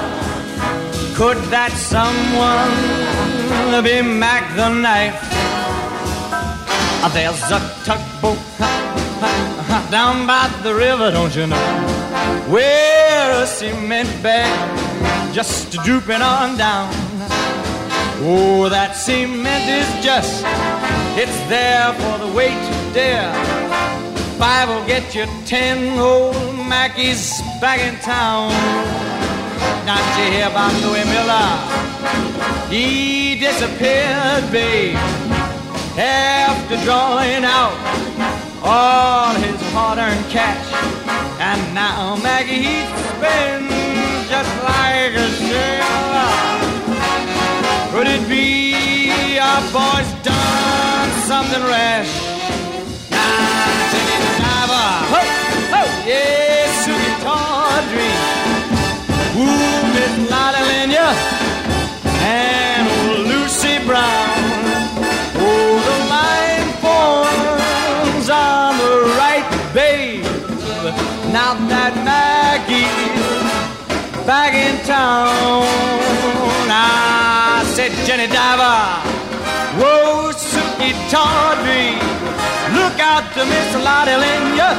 Could 1.16 1.38
that 1.56 1.72
someone 1.72 2.76
be 3.82 4.02
Mack 4.02 4.44
the 4.58 4.68
Knife? 4.68 5.16
Ah, 7.00 7.12
there's 7.14 7.50
a 7.50 7.62
tugboat 7.86 8.38
uh-huh, 8.60 9.90
down 9.90 10.28
by 10.28 10.50
the 10.64 10.76
river, 10.76 11.12
don't 11.12 11.34
you 11.34 11.48
know? 11.48 11.66
Where 12.52 13.42
a 13.42 13.48
cement 13.48 14.10
bag 14.22 14.85
just 15.36 15.74
drooping 15.84 16.22
on 16.22 16.56
down. 16.56 16.88
Oh, 18.24 18.70
that 18.70 18.96
cement 18.96 19.68
is 19.68 19.86
just, 20.02 20.46
it's 21.20 21.36
there 21.52 21.92
for 21.92 22.24
the 22.24 22.32
weight 22.32 22.56
to 22.56 22.94
dare. 22.94 23.36
Five 24.40 24.70
will 24.70 24.88
get 24.88 25.14
you 25.14 25.26
ten 25.44 26.00
old 26.00 26.36
Mackies 26.72 27.44
back 27.60 27.82
in 27.82 28.00
town. 28.00 28.48
Did 29.84 30.08
you 30.16 30.40
hear 30.40 30.48
about 30.48 30.72
Louis 30.80 31.04
Miller? 31.04 31.52
He 32.72 33.36
disappeared, 33.38 34.50
babe, 34.54 34.96
after 36.00 36.78
drawing 36.88 37.44
out 37.44 37.76
all 38.64 39.36
his 39.36 39.60
hard-earned 39.76 40.32
cash. 40.32 40.64
And 41.42 41.60
now 41.76 42.16
Maggie 42.24 42.64
he's 42.64 42.90
been 43.20 43.65
just 44.46 44.64
like 44.64 45.14
a 45.16 45.28
sailor. 45.48 46.34
Could 47.92 48.08
it 48.08 48.24
be 48.30 49.40
our 49.40 49.62
boy's 49.72 50.12
done 50.24 51.10
something 51.28 51.64
rash? 51.64 52.36
Miss 59.94 60.14
Lucy 63.30 63.76
Brown. 63.86 64.30
Oh, 65.38 65.74
the 65.88 65.98
line 66.16 66.70
forms 66.84 68.30
on 68.30 68.78
the 68.78 68.94
right, 69.18 69.48
babe. 69.74 70.24
Now 71.32 71.54
that 71.70 71.94
Mackie's 72.06 72.45
back 74.26 74.54
in 74.56 74.84
town, 74.86 75.64
I 76.68 77.64
said, 77.76 77.92
Jenny 78.08 78.28
Diver, 78.28 78.82
whoa, 79.78 80.32
Sukey 80.34 80.94
Tawdry, 81.14 81.94
look 82.74 83.00
out 83.00 83.26
to 83.36 83.46
Miss 83.46 83.76
Lotte 83.86 84.18
Lenya 84.18 84.74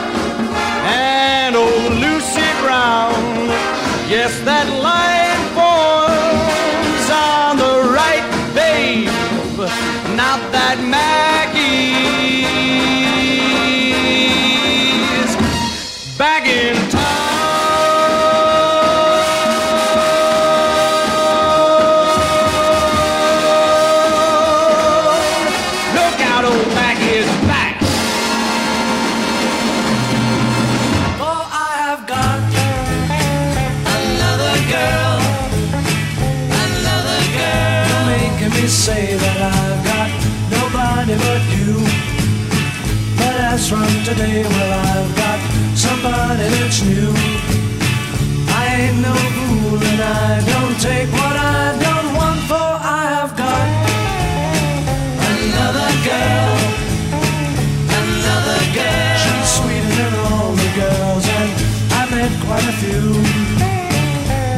and 0.91 1.55
old 1.55 1.93
Lucy 2.03 2.49
Brown. 2.63 3.15
Yes, 4.11 4.35
that 4.43 4.67
line 4.83 5.43
forms 5.55 7.09
on 7.11 7.57
the 7.63 7.75
right, 7.95 8.27
babe. 8.55 9.09
Now 10.17 10.39
that 10.51 10.79
Mackie's 10.83 11.56
today, 44.07 44.45
well, 44.45 44.73
I've 44.87 45.17
got 45.17 45.41
somebody 45.75 46.47
that's 46.55 46.81
new. 46.83 47.11
I 48.55 48.63
ain't 48.79 48.99
no 49.03 49.15
fool 49.35 49.83
and 49.83 50.01
I 50.01 50.47
don't 50.47 50.79
take 50.79 51.11
what 51.11 51.35
I 51.35 51.75
don't 51.87 52.15
want, 52.15 52.41
for 52.47 52.55
I 52.55 53.03
have 53.19 53.35
got 53.35 53.67
another 55.33 55.91
girl. 56.07 56.55
Another 57.99 58.61
girl. 58.79 59.17
She's 59.23 59.49
sweeter 59.59 59.95
than 59.99 60.15
all 60.31 60.53
the 60.55 60.71
girls, 60.83 61.27
and 61.41 61.51
I 61.99 62.03
met 62.15 62.33
quite 62.47 62.63
a 62.63 62.77
few. 62.83 63.11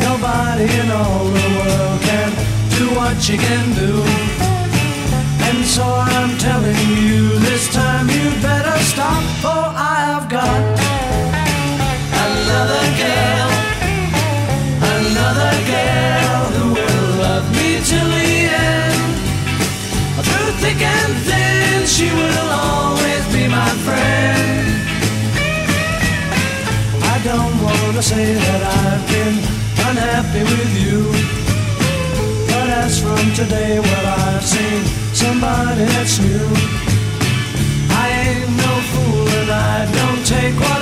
Nobody 0.09 0.67
in 0.81 0.91
all 0.91 1.25
the 1.25 1.49
world 1.57 2.01
can 2.05 2.31
do 2.77 2.85
what 2.99 3.17
she 3.23 3.39
can 3.39 3.65
do. 3.75 4.48
So 5.69 5.85
I'm 5.85 6.37
telling 6.39 6.81
you, 7.07 7.39
this 7.41 7.73
time 7.73 8.09
you 8.09 8.31
better 8.41 8.79
stop, 8.83 9.23
for 9.45 9.63
I 9.93 9.97
have 10.11 10.27
got 10.29 10.61
another 12.27 12.85
girl. 13.05 13.51
Another 14.97 15.55
girl 15.69 16.41
who 16.57 16.65
will 16.73 17.09
love 17.21 17.47
me 17.53 17.79
till 17.85 18.09
the 18.17 18.31
end. 18.49 19.09
Through 20.27 20.53
thick 20.65 20.81
and 20.81 21.15
thin, 21.29 21.87
she 21.87 22.09
will 22.17 22.49
always 22.49 23.25
be 23.31 23.47
my 23.47 23.71
friend. 23.85 24.67
I 27.15 27.17
don't 27.29 27.55
want 27.63 27.95
to 27.95 28.03
say 28.03 28.35
that 28.35 28.63
I've 28.83 29.05
been 29.15 29.37
unhappy 29.87 30.43
with 30.49 30.73
you. 30.83 31.13
But 32.49 32.71
as 32.83 33.01
from 33.01 33.21
today, 33.35 33.79
well, 33.79 34.07
I've 34.07 34.43
seen 34.43 34.98
somebody 35.19 35.85
that's 35.85 36.21
new. 36.21 36.49
I 37.91 38.07
ain't 38.23 38.51
no 38.65 38.73
fool 38.91 39.29
and 39.41 39.51
I 39.51 39.79
don't 39.99 40.25
take 40.25 40.55
what 40.55 40.78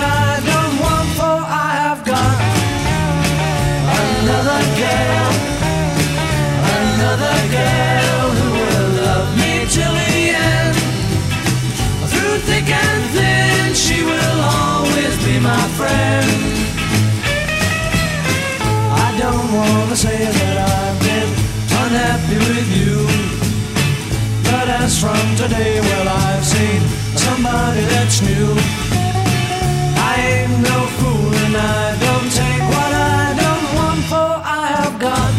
As 24.87 25.01
from 25.01 25.27
today, 25.35 25.81
well, 25.81 26.09
I've 26.09 26.45
seen 26.45 26.81
somebody 27.17 27.81
that's 27.87 28.23
new. 28.23 28.55
I 29.99 30.15
ain't 30.31 30.61
no 30.63 30.87
fool 30.99 31.35
and 31.45 31.57
I 31.57 31.97
don't 32.07 32.31
take 32.31 32.63
what 32.71 32.93
I 32.95 33.35
don't 33.43 33.67
want, 33.75 34.05
for 34.11 34.31
I 34.47 34.67
have 34.79 34.97
got 35.01 35.33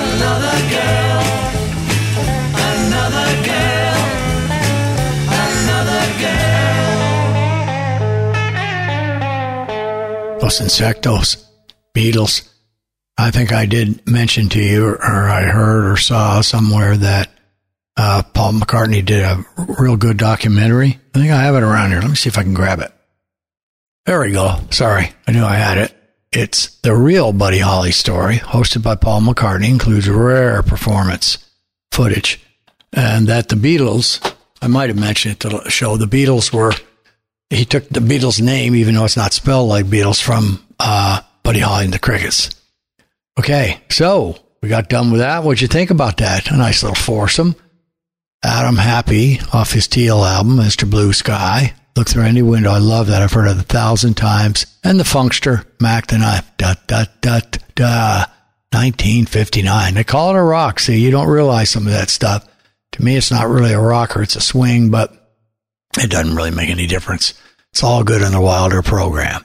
another 0.00 0.58
girl, 0.76 1.24
another 2.72 3.30
girl, 3.50 4.00
another 5.44 6.04
girl. 10.24 10.40
Los 10.40 10.56
Insectos, 10.62 11.36
Beatles. 11.94 12.48
I 13.18 13.30
think 13.30 13.52
I 13.52 13.66
did 13.66 14.06
mention 14.08 14.48
to 14.48 14.58
you, 14.58 14.86
or 14.86 15.28
I 15.28 15.42
heard 15.42 15.84
or 15.84 15.98
saw 15.98 16.40
somewhere 16.40 16.96
that 16.96 17.28
uh, 17.96 18.22
Paul 18.32 18.54
McCartney 18.54 19.04
did 19.04 19.22
a 19.22 19.44
real 19.78 19.96
good 19.96 20.16
documentary. 20.16 20.98
I 21.14 21.18
think 21.18 21.30
I 21.30 21.42
have 21.42 21.54
it 21.54 21.62
around 21.62 21.90
here. 21.90 22.00
Let 22.00 22.10
me 22.10 22.16
see 22.16 22.28
if 22.28 22.38
I 22.38 22.42
can 22.42 22.54
grab 22.54 22.80
it. 22.80 22.92
There 24.06 24.20
we 24.20 24.32
go. 24.32 24.58
Sorry, 24.70 25.10
I 25.26 25.32
knew 25.32 25.44
I 25.44 25.54
had 25.54 25.78
it. 25.78 25.94
It's 26.32 26.78
the 26.80 26.94
real 26.94 27.32
Buddy 27.32 27.58
Holly 27.58 27.92
story, 27.92 28.36
hosted 28.36 28.82
by 28.82 28.96
Paul 28.96 29.20
McCartney, 29.22 29.68
includes 29.68 30.08
rare 30.08 30.62
performance 30.62 31.38
footage, 31.92 32.40
and 32.92 33.28
that 33.28 33.48
the 33.48 33.54
Beatles. 33.54 34.32
I 34.60 34.66
might 34.66 34.88
have 34.88 34.98
mentioned 34.98 35.34
it 35.34 35.40
to 35.40 35.48
the 35.50 35.70
show. 35.70 35.96
The 35.96 36.06
Beatles 36.06 36.52
were. 36.52 36.72
He 37.50 37.64
took 37.64 37.88
the 37.88 38.00
Beatles 38.00 38.40
name, 38.40 38.74
even 38.74 38.94
though 38.94 39.04
it's 39.04 39.16
not 39.16 39.32
spelled 39.32 39.68
like 39.68 39.86
Beatles, 39.86 40.20
from 40.20 40.64
uh, 40.80 41.20
Buddy 41.42 41.60
Holly 41.60 41.84
and 41.84 41.94
the 41.94 41.98
Crickets. 41.98 42.50
Okay, 43.38 43.80
so 43.90 44.36
we 44.60 44.68
got 44.68 44.88
done 44.88 45.10
with 45.12 45.20
that. 45.20 45.44
What'd 45.44 45.60
you 45.60 45.68
think 45.68 45.90
about 45.90 46.16
that? 46.16 46.50
A 46.50 46.56
nice 46.56 46.82
little 46.82 46.96
foursome. 46.96 47.54
Adam 48.44 48.76
Happy 48.76 49.40
off 49.52 49.72
his 49.72 49.88
Teal 49.88 50.22
album, 50.22 50.56
Mr. 50.56 50.88
Blue 50.88 51.14
Sky. 51.14 51.74
Look 51.96 52.08
through 52.08 52.24
any 52.24 52.42
window. 52.42 52.70
I 52.70 52.78
love 52.78 53.06
that. 53.06 53.22
I've 53.22 53.32
heard 53.32 53.48
it 53.48 53.56
a 53.56 53.62
thousand 53.62 54.14
times. 54.14 54.66
And 54.84 55.00
the 55.00 55.04
Funkster, 55.04 55.64
Mack 55.80 56.08
the 56.08 56.18
Knife. 56.18 56.50
Da, 56.58 56.74
da, 56.86 57.06
da, 57.22 57.40
da. 57.74 58.24
1959. 58.74 59.94
They 59.94 60.04
call 60.04 60.30
it 60.30 60.38
a 60.38 60.42
rock. 60.42 60.80
See, 60.80 60.98
you 60.98 61.10
don't 61.10 61.28
realize 61.28 61.70
some 61.70 61.86
of 61.86 61.92
that 61.92 62.10
stuff. 62.10 62.46
To 62.92 63.04
me, 63.04 63.16
it's 63.16 63.30
not 63.30 63.48
really 63.48 63.72
a 63.72 63.80
rocker, 63.80 64.22
it's 64.22 64.36
a 64.36 64.40
swing, 64.40 64.90
but 64.90 65.12
it 65.98 66.10
doesn't 66.10 66.34
really 66.34 66.50
make 66.50 66.70
any 66.70 66.86
difference. 66.86 67.34
It's 67.72 67.82
all 67.82 68.04
good 68.04 68.22
in 68.22 68.32
the 68.32 68.40
Wilder 68.40 68.82
program. 68.82 69.44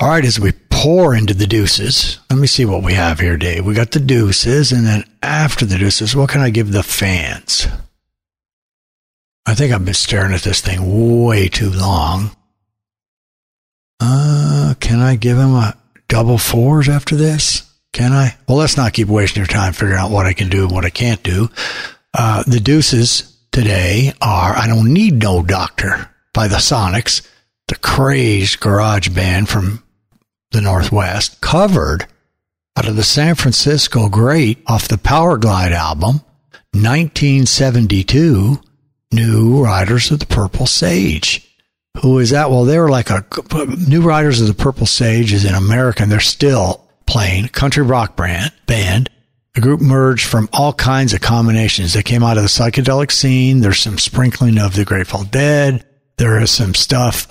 All 0.00 0.08
right, 0.08 0.24
as 0.24 0.40
we 0.40 0.52
pour 0.70 1.14
into 1.14 1.34
the 1.34 1.46
deuces, 1.46 2.18
let 2.30 2.38
me 2.38 2.48
see 2.48 2.64
what 2.64 2.82
we 2.82 2.94
have 2.94 3.20
here, 3.20 3.36
Dave. 3.36 3.64
We 3.64 3.74
got 3.74 3.92
the 3.92 4.00
deuces, 4.00 4.72
and 4.72 4.84
then 4.84 5.04
after 5.22 5.64
the 5.64 5.78
deuces, 5.78 6.16
what 6.16 6.30
can 6.30 6.40
I 6.40 6.50
give 6.50 6.72
the 6.72 6.82
fans? 6.82 7.68
I 9.46 9.54
think 9.54 9.72
I've 9.72 9.84
been 9.84 9.94
staring 9.94 10.32
at 10.32 10.42
this 10.42 10.60
thing 10.60 11.22
way 11.24 11.48
too 11.48 11.70
long. 11.70 12.34
Uh, 14.00 14.74
can 14.80 15.00
I 15.00 15.16
give 15.16 15.38
him 15.38 15.54
a 15.54 15.76
double 16.08 16.38
fours 16.38 16.88
after 16.88 17.14
this? 17.16 17.70
Can 17.92 18.12
I? 18.12 18.36
Well, 18.48 18.58
let's 18.58 18.76
not 18.76 18.92
keep 18.92 19.08
wasting 19.08 19.40
your 19.40 19.46
time 19.46 19.72
figuring 19.72 20.00
out 20.00 20.10
what 20.10 20.26
I 20.26 20.32
can 20.32 20.48
do 20.48 20.64
and 20.64 20.72
what 20.72 20.84
I 20.84 20.90
can't 20.90 21.22
do. 21.22 21.48
Uh, 22.12 22.42
the 22.46 22.60
deuces 22.60 23.36
today 23.52 24.12
are 24.20 24.56
I 24.56 24.66
Don't 24.66 24.92
Need 24.92 25.22
No 25.22 25.42
Doctor 25.42 26.10
by 26.32 26.48
the 26.48 26.56
Sonics, 26.56 27.26
the 27.68 27.76
crazed 27.76 28.60
garage 28.60 29.10
band 29.10 29.48
from 29.48 29.84
the 30.50 30.60
Northwest, 30.60 31.40
covered 31.40 32.06
out 32.76 32.88
of 32.88 32.96
the 32.96 33.04
San 33.04 33.36
Francisco 33.36 34.08
great 34.08 34.58
off 34.66 34.88
the 34.88 34.96
Powerglide 34.96 35.72
album, 35.72 36.20
1972, 36.72 38.60
New 39.14 39.62
Riders 39.62 40.10
of 40.10 40.18
the 40.18 40.26
Purple 40.26 40.66
Sage. 40.66 41.48
Who 42.02 42.18
is 42.18 42.30
that? 42.30 42.50
Well, 42.50 42.64
they 42.64 42.78
were 42.78 42.90
like 42.90 43.10
a 43.10 43.24
New 43.88 44.02
Riders 44.02 44.40
of 44.40 44.48
the 44.48 44.54
Purple 44.54 44.86
Sage 44.86 45.32
is 45.32 45.44
an 45.44 45.54
American. 45.54 46.08
They're 46.08 46.20
still 46.20 46.84
playing 47.06 47.48
country 47.48 47.84
rock 47.84 48.16
brand 48.16 48.52
band. 48.66 49.10
The 49.54 49.60
group 49.60 49.80
merged 49.80 50.26
from 50.26 50.48
all 50.52 50.72
kinds 50.72 51.14
of 51.14 51.20
combinations. 51.20 51.92
They 51.92 52.02
came 52.02 52.24
out 52.24 52.36
of 52.36 52.42
the 52.42 52.48
psychedelic 52.48 53.12
scene. 53.12 53.60
There's 53.60 53.78
some 53.78 53.98
sprinkling 53.98 54.58
of 54.58 54.74
the 54.74 54.84
Grateful 54.84 55.22
Dead. 55.22 55.86
There 56.16 56.40
is 56.40 56.50
some 56.50 56.74
stuff. 56.74 57.28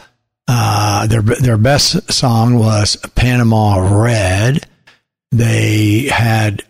Uh, 0.47 1.07
their 1.07 1.21
their 1.21 1.57
best 1.57 2.11
song 2.11 2.57
was 2.57 2.95
Panama 3.15 4.01
Red. 4.01 4.65
They 5.31 6.07
had, 6.11 6.63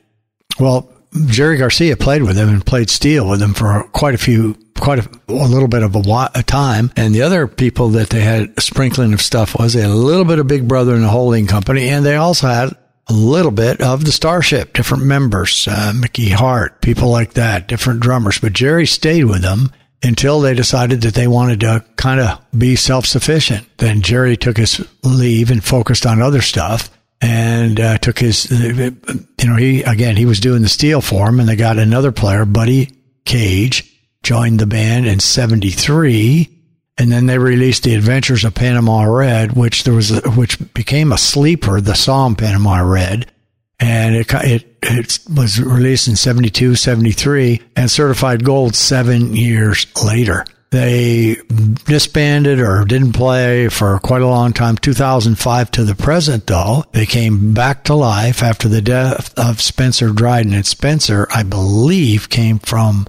well, 0.60 0.90
Jerry 1.28 1.58
Garcia 1.58 1.98
played 1.98 2.24
with 2.24 2.36
them 2.36 2.50
and 2.50 2.66
played 2.66 2.90
steel 2.90 3.30
with 3.30 3.40
them 3.40 3.54
for 3.54 3.84
quite 3.94 4.16
a 4.16 4.20
few, 4.20 4.58
quite 4.80 5.00
a, 5.00 5.10
a 5.28 5.48
little 5.48 5.68
bit 5.68 5.84
of 5.84 5.96
a, 5.96 6.30
a 6.36 6.44
time. 6.44 6.92
And 6.96 7.14
the 7.14 7.22
other 7.22 7.48
people 7.48 7.90
that 7.90 8.10
they 8.10 8.22
had 8.22 8.60
sprinkling 8.62 9.14
of 9.14 9.22
stuff 9.22 9.58
was 9.58 9.74
they 9.74 9.82
had 9.82 9.90
a 9.90 9.96
little 9.96 10.26
bit 10.26 10.40
of 10.40 10.48
Big 10.48 10.68
Brother 10.68 10.94
and 10.94 11.04
the 11.04 11.10
Holding 11.10 11.48
Company, 11.48 11.90
and 11.90 12.06
they 12.06 12.16
also 12.16 12.48
had 12.48 12.76
a 13.08 13.14
little 13.14 13.52
bit 13.52 13.82
of 13.82 14.06
the 14.06 14.12
Starship, 14.12 14.74
different 14.74 15.04
members, 15.04 15.68
uh, 15.70 15.94
Mickey 15.96 16.30
Hart, 16.30 16.82
people 16.82 17.10
like 17.10 17.34
that, 17.34 17.68
different 17.68 18.00
drummers. 18.00 18.40
But 18.40 18.54
Jerry 18.54 18.86
stayed 18.86 19.26
with 19.26 19.42
them 19.42 19.72
until 20.02 20.42
they 20.42 20.54
decided 20.54 21.02
that 21.02 21.14
they 21.14 21.28
wanted 21.28 21.62
to 21.62 21.84
kind 21.96 22.20
of 22.20 22.40
be 22.58 22.76
self 22.76 23.06
sufficient. 23.06 23.68
Then 23.78 24.02
Jerry 24.02 24.38
took 24.38 24.58
his 24.58 24.86
leave 25.04 25.52
and 25.52 25.64
focused 25.64 26.06
on 26.06 26.22
other 26.22 26.42
stuff 26.42 26.90
and 27.22 27.80
uh, 27.80 27.98
took 27.98 28.20
his, 28.20 28.52
you 28.52 29.50
know, 29.50 29.56
he, 29.56 29.84
again, 29.84 30.16
he 30.16 30.26
was 30.26 30.40
doing 30.40 30.62
the 30.62 30.70
steel 30.70 31.02
for 31.02 31.30
him 31.30 31.40
and 31.40 31.48
they 31.48 31.56
got 31.56 31.78
another 31.80 32.12
player, 32.12 32.46
Buddy 32.46 32.90
Cage, 33.26 33.93
joined 34.24 34.60
the 34.60 34.66
band 34.66 35.06
in 35.06 35.20
73. 35.20 36.50
And 36.98 37.12
then 37.12 37.26
they 37.26 37.38
released 37.38 37.84
The 37.84 37.96
Adventures 37.96 38.46
of 38.46 38.54
Panama 38.54 39.04
Red, 39.04 39.54
which 39.54 39.84
there 39.84 39.94
was, 39.94 40.12
a, 40.12 40.30
which 40.32 40.58
became 40.74 41.12
a 41.12 41.18
sleeper, 41.18 41.82
the 41.82 41.96
song 41.96 42.36
Panama 42.36 42.80
Red. 42.82 43.32
And 43.80 44.16
it, 44.16 44.32
it, 44.34 44.78
it 44.84 45.20
was 45.36 45.60
released 45.60 46.08
in 46.08 46.16
72, 46.16 46.76
73 46.76 47.62
and 47.76 47.90
certified 47.90 48.44
gold 48.44 48.76
seven 48.76 49.36
years 49.36 49.88
later. 50.04 50.46
They 50.70 51.38
disbanded 51.86 52.60
or 52.60 52.84
didn't 52.86 53.14
play 53.14 53.70
for 53.70 54.00
quite 54.00 54.24
a 54.24 54.28
long 54.28 54.54
time. 54.54 54.76
2005 54.76 55.70
to 55.72 55.84
the 55.84 55.94
present, 55.94 56.48
though, 56.48 56.84
they 56.94 57.06
came 57.06 57.54
back 57.54 57.84
to 57.84 57.94
life 57.94 58.42
after 58.42 58.68
the 58.68 58.82
death 58.82 59.38
of 59.38 59.62
Spencer 59.62 60.10
Dryden. 60.10 60.54
And 60.54 60.66
Spencer, 60.66 61.28
I 61.32 61.44
believe, 61.44 62.30
came 62.30 62.58
from 62.58 63.06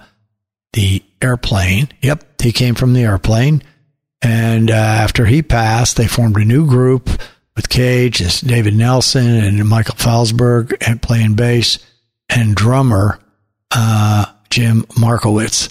the 0.74 1.02
airplane. 1.22 1.88
Yep, 2.02 2.42
he 2.42 2.52
came 2.52 2.74
from 2.74 2.92
the 2.92 3.02
airplane. 3.02 3.62
And 4.22 4.70
uh, 4.70 4.74
after 4.74 5.26
he 5.26 5.42
passed, 5.42 5.96
they 5.96 6.06
formed 6.06 6.36
a 6.36 6.44
new 6.44 6.66
group 6.66 7.08
with 7.56 7.68
Cage, 7.68 8.40
David 8.40 8.74
Nelson, 8.74 9.26
and 9.26 9.68
Michael 9.68 9.94
Felsberg, 9.94 10.74
and 10.86 11.00
playing 11.00 11.34
bass, 11.34 11.78
and 12.28 12.54
drummer 12.54 13.18
uh, 13.70 14.26
Jim 14.50 14.86
Markowitz. 14.98 15.70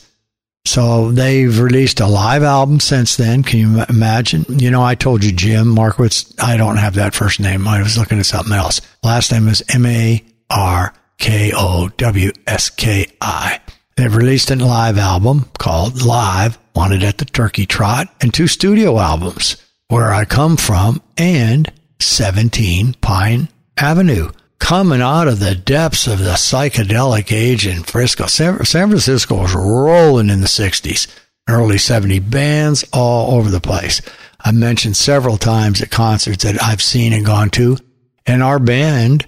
So 0.65 1.11
they've 1.11 1.59
released 1.59 1.99
a 1.99 2.07
live 2.07 2.43
album 2.43 2.79
since 2.79 3.17
then. 3.17 3.43
Can 3.43 3.59
you 3.59 3.83
imagine? 3.89 4.45
You 4.47 4.71
know, 4.71 4.81
I 4.81 4.95
told 4.95 5.23
you 5.23 5.33
Jim 5.33 5.67
Markowitz. 5.67 6.33
I 6.39 6.55
don't 6.55 6.77
have 6.77 6.95
that 6.95 7.13
first 7.13 7.39
name. 7.39 7.67
I 7.67 7.81
was 7.81 7.97
looking 7.97 8.19
at 8.19 8.25
something 8.25 8.53
else. 8.53 8.79
Last 9.03 9.31
name 9.31 9.49
is 9.49 9.63
M 9.73 9.85
A 9.85 10.23
R 10.49 10.93
K 11.17 11.51
O 11.53 11.89
W 11.89 12.31
S 12.47 12.69
K 12.69 13.07
I. 13.19 13.59
They've 13.95 14.15
released 14.15 14.49
a 14.49 14.55
live 14.55 14.97
album 14.97 15.49
called 15.59 16.01
Live, 16.01 16.57
Wanted 16.75 17.03
at 17.03 17.19
the 17.19 17.25
Turkey 17.25 17.65
Trot, 17.65 18.07
and 18.21 18.33
two 18.33 18.47
studio 18.47 18.97
albums, 18.97 19.57
Where 19.87 20.11
I 20.11 20.25
Come 20.25 20.57
From 20.57 21.01
and 21.17 21.71
17 21.99 22.95
Pine 23.01 23.49
Avenue 23.77 24.31
coming 24.63 25.01
out 25.01 25.27
of 25.27 25.39
the 25.39 25.53
depths 25.53 26.07
of 26.07 26.19
the 26.19 26.31
psychedelic 26.31 27.31
age 27.31 27.67
in 27.67 27.83
Frisco. 27.83 28.27
San, 28.27 28.57
Francisco 28.57 29.41
was 29.41 29.53
rolling 29.53 30.29
in 30.29 30.39
the 30.39 30.47
60s, 30.47 31.07
early 31.49 31.77
70 31.77 32.19
bands 32.19 32.85
all 32.93 33.37
over 33.37 33.49
the 33.49 33.59
place. 33.59 34.01
I 34.39 34.53
mentioned 34.53 34.95
several 34.95 35.37
times 35.37 35.81
at 35.81 35.91
concerts 35.91 36.45
that 36.45 36.63
I've 36.63 36.81
seen 36.81 37.11
and 37.11 37.25
gone 37.25 37.49
to, 37.51 37.77
and 38.25 38.41
our 38.41 38.57
band 38.57 39.27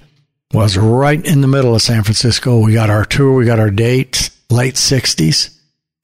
was 0.54 0.78
right 0.78 1.24
in 1.24 1.42
the 1.42 1.48
middle 1.48 1.76
of 1.76 1.82
San 1.82 2.04
Francisco. 2.04 2.60
We 2.60 2.74
got 2.74 2.90
our 2.90 3.04
tour, 3.04 3.34
we 3.34 3.46
got 3.46 3.60
our 3.60 3.72
dates, 3.72 4.32
late 4.50 4.76
60s 4.76 5.58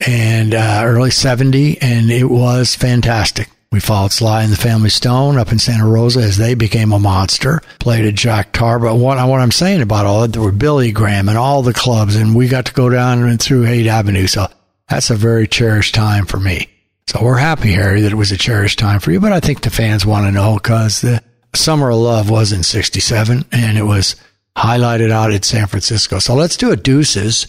and 0.06 0.54
uh, 0.54 0.82
early 0.84 1.12
70, 1.12 1.82
and 1.82 2.12
it 2.12 2.26
was 2.26 2.76
fantastic. 2.76 3.50
We 3.72 3.80
followed 3.80 4.12
Sly 4.12 4.44
and 4.44 4.52
the 4.52 4.58
Family 4.58 4.90
Stone 4.90 5.38
up 5.38 5.52
in 5.52 5.60
Santa 5.60 5.88
Rosa 5.88 6.20
as 6.20 6.38
they 6.38 6.56
became 6.56 6.92
a 6.92 7.00
monster. 7.00 7.62
Played 7.80 8.06
at 8.06 8.16
Jack 8.16 8.52
Tar, 8.52 8.80
but 8.80 8.96
what, 8.96 9.26
what 9.30 9.40
I'm 9.40 9.52
saying 9.52 9.82
about 9.82 10.06
all 10.06 10.24
that, 10.24 10.34
there 10.34 10.42
were 10.42 10.52
Billy 10.52 10.92
Graham 10.92 11.30
and 11.30 11.38
all 11.38 11.62
the 11.62 11.74
clubs, 11.74 12.18
and 12.18 12.36
we 12.36 12.50
got 12.50 12.66
to 12.66 12.74
go 12.74 12.90
down 12.90 13.24
and 13.24 13.42
through 13.42 13.62
Haight 13.62 13.88
Avenue. 13.88 14.28
So 14.28 14.48
that's 14.90 15.10
a 15.10 15.16
very 15.16 15.48
cherished 15.48 15.96
time 15.96 16.26
for 16.26 16.38
me. 16.38 16.68
So 17.08 17.24
we're 17.24 17.38
happy, 17.38 17.72
Harry, 17.72 18.02
that 18.02 18.12
it 18.12 18.16
was 18.16 18.34
a 18.34 18.38
cherished 18.38 18.78
time 18.78 19.00
for 19.00 19.12
you. 19.12 19.22
But 19.22 19.32
I 19.32 19.40
think 19.40 19.62
the 19.62 19.70
fans 19.70 20.06
want 20.06 20.26
to 20.26 20.32
know 20.32 20.56
because 20.56 21.00
the 21.00 21.24
Summer 21.56 21.92
of 21.92 21.98
Love 21.98 22.30
was 22.30 22.52
in 22.52 22.64
'67, 22.64 23.46
and 23.54 23.78
it 23.78 23.84
was 23.84 24.18
highlighted 24.58 25.12
out 25.12 25.32
at 25.32 25.46
San 25.46 25.68
Francisco. 25.68 26.20
So 26.20 26.36
let's 26.36 26.58
do 26.58 26.72
a 26.72 26.76
deuces. 26.76 27.48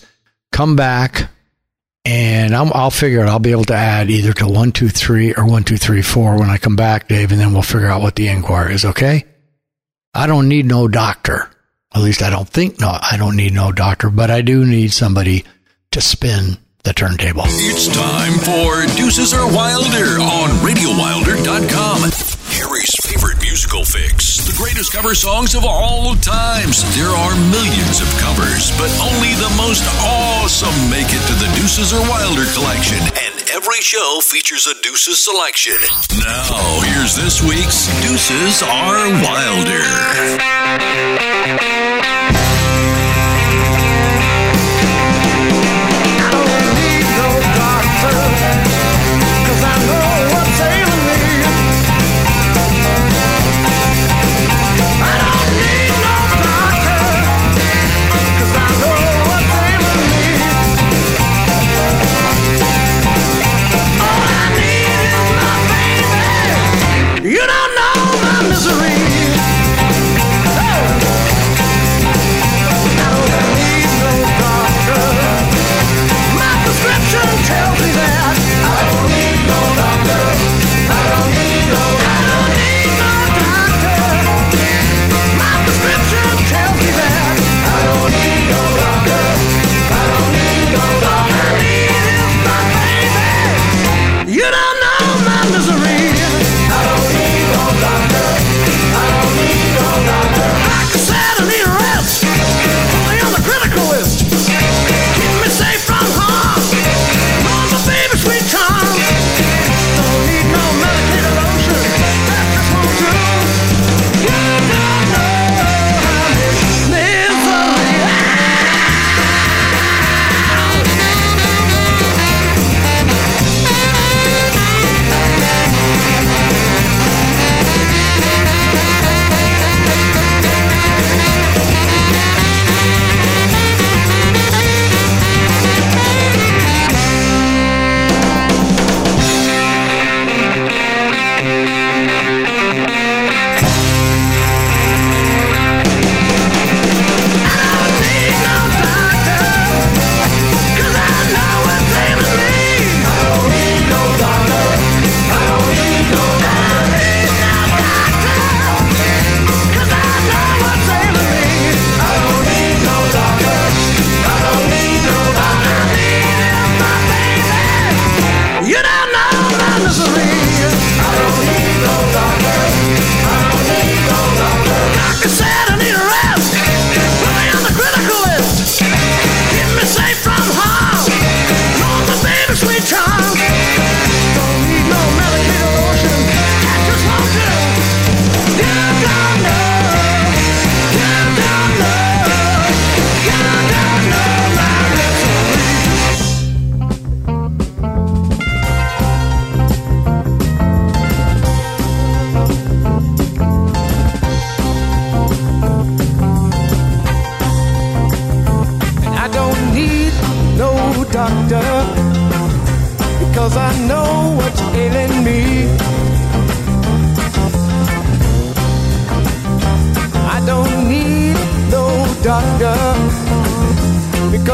Come 0.53 0.77
back 0.77 1.29
and 2.05 2.55
i 2.55 2.63
will 2.63 2.91
figure 2.91 3.25
it. 3.25 3.29
I'll 3.29 3.39
be 3.39 3.53
able 3.53 3.65
to 3.65 3.75
add 3.75 4.11
either 4.11 4.33
to 4.35 4.49
one, 4.49 4.73
two, 4.73 4.89
three, 4.89 5.35
or 5.35 5.47
one, 5.47 5.65
two, 5.65 5.77
three, 5.77 6.03
four 6.03 6.39
when 6.39 6.51
I 6.51 6.59
come 6.59 6.77
back, 6.77 7.09
Dave, 7.09 7.33
and 7.33 7.41
then 7.41 7.53
we'll 7.53 7.63
figure 7.63 7.89
out 7.89 8.03
what 8.03 8.17
the 8.17 8.29
inquiry 8.29 8.75
is. 8.75 8.85
Okay? 8.85 9.25
I 10.15 10.27
don't 10.27 10.49
need 10.49 10.67
no 10.67 10.89
doctor. 10.89 11.51
At 11.95 12.03
least 12.03 12.23
I 12.23 12.31
don't 12.31 12.49
think 12.49 12.81
no. 12.81 12.89
I 12.89 13.17
don't 13.17 13.37
need 13.37 13.53
no 13.53 13.71
doctor, 13.71 14.11
but 14.11 14.31
I 14.31 14.43
do 14.43 14.65
need 14.65 14.93
somebody 14.93 15.45
to 15.93 16.01
spin 16.01 16.59
the 16.85 16.93
turntable. 16.93 17.45
It's 17.47 17.89
time 17.89 18.39
for 18.41 18.97
Deuces 18.97 19.35
or 19.35 19.47
Wilder 19.47 20.21
on 20.21 20.51
RadioWilder.com. 20.65 22.11
Harry's 22.53 22.97
favorite 22.97 23.42
musical 23.53 23.85
fix. 23.85 24.41
The 24.49 24.57
greatest 24.57 24.95
cover 24.95 25.15
songs 25.15 25.55
of 25.55 25.63
all 25.63 26.17
times. 26.17 26.81
There 26.97 27.13
are 27.13 27.37
millions 27.53 28.01
of 28.01 28.09
covers, 28.17 28.73
but 28.81 28.89
only 29.05 29.29
the 29.37 29.53
most 29.61 29.85
awesome 30.01 30.73
make 30.89 31.13
it 31.13 31.21
to 31.29 31.35
the 31.37 31.53
Deuces 31.61 31.93
or 31.93 32.01
Wilder 32.09 32.49
collection. 32.57 32.97
And 32.97 33.35
every 33.53 33.83
show 33.85 34.21
features 34.25 34.67
a 34.67 34.73
Deuces 34.81 35.23
selection. 35.23 35.77
Now, 36.25 36.81
here's 36.81 37.15
this 37.15 37.43
week's 37.43 37.93
Deuces 38.01 38.63
are 38.63 39.13
Wilder. 39.21 39.85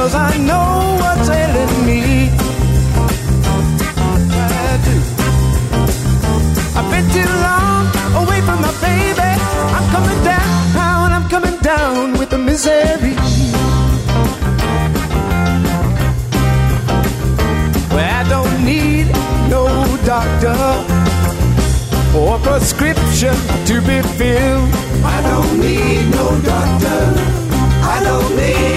Because 0.08 0.32
I 0.32 0.38
know 0.38 0.96
what's 1.00 1.28
ailing 1.28 1.86
me. 1.86 2.30
I 4.32 4.76
do. 4.86 4.96
I've 6.78 6.88
been 6.90 7.06
too 7.12 7.28
long 7.46 7.84
away 8.22 8.40
from 8.40 8.62
my 8.62 8.72
baby. 8.80 9.32
I'm 9.76 9.86
coming 9.90 10.24
down, 10.24 11.12
I'm 11.12 11.28
coming 11.28 11.58
down 11.60 12.18
with 12.18 12.30
the 12.30 12.38
misery. 12.38 13.16
Well, 17.92 18.14
I 18.20 18.24
don't 18.30 18.64
need 18.64 19.08
no 19.50 19.66
doctor 20.06 20.56
or 22.16 22.38
prescription 22.38 23.36
to 23.66 23.80
be 23.82 24.00
filled. 24.16 24.70
I 25.04 25.20
don't 25.22 25.60
need 25.60 26.10
no 26.12 26.40
doctor. 26.40 27.47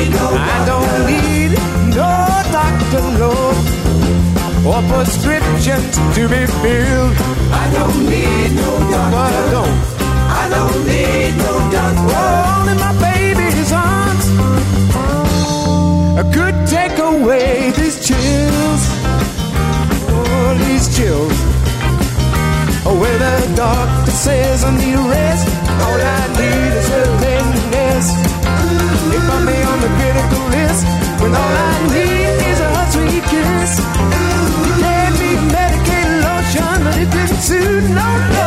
I 0.03 0.65
don't 0.65 1.06
need 1.06 1.52
no 1.94 2.10
doctor. 2.52 2.98
I 2.98 3.06
don't 3.06 3.22
need 3.22 3.22
no 3.22 3.22
doctor, 3.22 4.68
or 4.68 4.82
prescription 4.90 5.80
to 6.15 6.22
be 6.28 6.41
filled. 6.61 7.15
I 7.53 7.69
don't 7.73 7.99
need 8.10 8.52
no 8.56 8.72
doctor. 8.90 9.18
I 9.18 9.49
don't. 9.53 9.78
I 10.32 10.49
don't 10.49 10.80
need 10.88 11.32
no 11.38 11.53
doctor. 11.72 12.15
All 12.18 12.68
in 12.68 12.78
my 12.80 12.94
baby's 12.99 13.72
arms 13.72 14.26
could 16.34 16.57
take 16.68 16.98
away 16.98 17.72
these 17.72 17.98
chills. 18.07 18.82
All 20.10 20.56
these 20.56 20.88
chills. 20.98 21.38
Oh, 22.86 22.98
where 22.99 23.19
the 23.19 23.56
doctor 23.56 24.11
says 24.11 24.64
I 24.64 24.72
need 24.78 24.95
rest. 24.95 25.48
All 25.86 25.99
I 26.02 26.28
need 26.40 26.73
is 26.80 26.90
a 26.90 27.03
tenderness. 27.22 28.31
If 29.18 29.26
I 29.35 29.39
may 29.48 29.61
on 29.72 29.80
the 29.85 29.91
critical 29.98 30.43
list, 30.56 30.84
when 31.22 31.31
all 31.41 31.53
I 31.69 31.73
need 31.95 32.35
is 32.52 32.60
a 32.60 32.69
hot 32.76 32.89
sweet 32.93 33.23
kiss. 33.31 33.72
You 34.65 34.73
gave 34.85 35.14
me 35.22 35.31
medicated 35.56 36.19
lotion, 36.26 36.77
but 36.85 36.95
it 37.03 37.10
didn't 37.15 37.41
no, 37.95 38.07
no. 38.35 38.40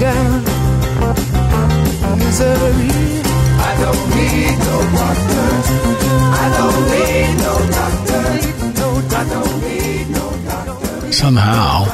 Down. 0.00 0.42
Misery. 2.18 2.90
I 3.56 3.76
don't 3.80 4.08
need 4.16 4.58
no 4.58 4.78
doctor. 4.94 5.48
I 6.34 6.46
don't 6.56 6.82
need 6.94 7.34
no 7.44 7.54
doctor. 7.78 8.24
I 9.16 9.18
don't 9.28 9.56
need 9.62 10.06
no 10.10 10.26
doctor. 10.44 11.12
somehow, 11.12 11.84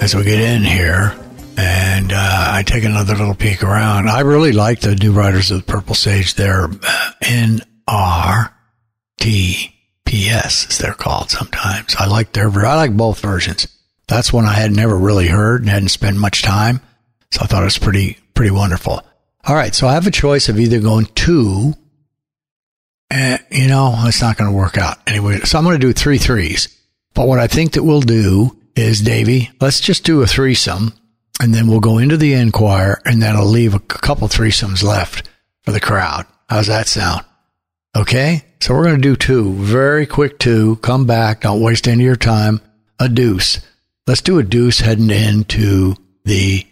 as 0.00 0.14
we 0.14 0.24
get 0.24 0.40
in 0.40 0.62
here 0.62 1.14
and 1.58 2.12
uh, 2.12 2.50
I 2.52 2.62
take 2.64 2.84
another 2.84 3.14
little 3.14 3.34
peek 3.34 3.62
around, 3.62 4.08
I 4.08 4.20
really 4.20 4.52
like 4.52 4.80
the 4.80 4.94
new 4.94 5.12
Riders 5.12 5.50
of 5.50 5.58
the 5.58 5.64
Purple 5.72 5.94
Sage. 5.94 6.34
They're 6.34 6.64
uh, 6.64 7.12
NRTPS, 7.22 8.50
as 10.70 10.78
they're 10.78 10.94
called 10.94 11.30
sometimes. 11.30 11.94
I 11.98 12.06
like 12.06 12.32
their, 12.32 12.48
I 12.48 12.74
like 12.76 12.96
both 12.96 13.20
versions. 13.20 13.68
That's 14.08 14.32
one 14.32 14.44
I 14.44 14.54
had 14.54 14.72
never 14.72 14.96
really 14.96 15.26
heard 15.28 15.62
and 15.62 15.70
hadn't 15.70 15.88
spent 15.88 16.16
much 16.16 16.42
time. 16.42 16.80
So 17.30 17.42
I 17.42 17.46
thought 17.46 17.62
it 17.62 17.66
was 17.66 17.78
pretty, 17.78 18.18
pretty 18.34 18.50
wonderful. 18.50 19.02
All 19.46 19.54
right. 19.54 19.74
So 19.74 19.86
I 19.86 19.94
have 19.94 20.06
a 20.06 20.12
choice 20.12 20.48
of 20.48 20.58
either 20.58 20.80
going 20.80 21.06
two, 21.06 21.74
and 23.10 23.40
you 23.50 23.68
know, 23.68 23.94
it's 24.06 24.22
not 24.22 24.36
going 24.36 24.50
to 24.50 24.56
work 24.56 24.78
out 24.78 24.98
anyway. 25.06 25.40
So 25.40 25.58
I'm 25.58 25.64
going 25.64 25.78
to 25.78 25.86
do 25.86 25.92
three 25.92 26.18
threes. 26.18 26.68
But 27.14 27.28
what 27.28 27.38
I 27.38 27.46
think 27.46 27.72
that 27.72 27.84
we'll 27.84 28.02
do 28.02 28.56
is, 28.74 29.00
Davy, 29.00 29.50
let's 29.60 29.80
just 29.80 30.04
do 30.04 30.22
a 30.22 30.26
threesome 30.26 30.92
and 31.40 31.54
then 31.54 31.66
we'll 31.66 31.80
go 31.80 31.98
into 31.98 32.16
the 32.16 32.34
end 32.34 32.52
and 33.04 33.22
that'll 33.22 33.46
leave 33.46 33.74
a 33.74 33.80
couple 33.80 34.28
threesomes 34.28 34.82
left 34.82 35.28
for 35.62 35.72
the 35.72 35.80
crowd. 35.80 36.26
How's 36.48 36.66
that 36.68 36.86
sound? 36.86 37.24
Okay. 37.96 38.44
So 38.60 38.74
we're 38.74 38.84
going 38.84 38.96
to 38.96 39.02
do 39.02 39.16
two, 39.16 39.52
very 39.54 40.06
quick 40.06 40.38
two. 40.38 40.76
Come 40.76 41.06
back. 41.06 41.42
Don't 41.42 41.60
waste 41.60 41.88
any 41.88 42.04
of 42.04 42.06
your 42.06 42.16
time. 42.16 42.60
A 42.98 43.08
deuce. 43.08 43.60
Let's 44.06 44.22
do 44.22 44.38
a 44.38 44.42
deuce 44.42 44.80
heading 44.80 45.10
into 45.10 45.94
the 46.24 46.66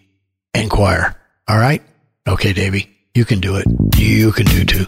inquire. 0.55 1.15
All 1.49 1.59
right? 1.59 1.83
Okay, 2.27 2.53
Davey, 2.53 2.89
you 3.15 3.25
can 3.25 3.41
do 3.41 3.57
it. 3.57 3.67
You 3.97 4.33
can 4.33 4.47
do 4.47 4.65
too. 4.65 4.87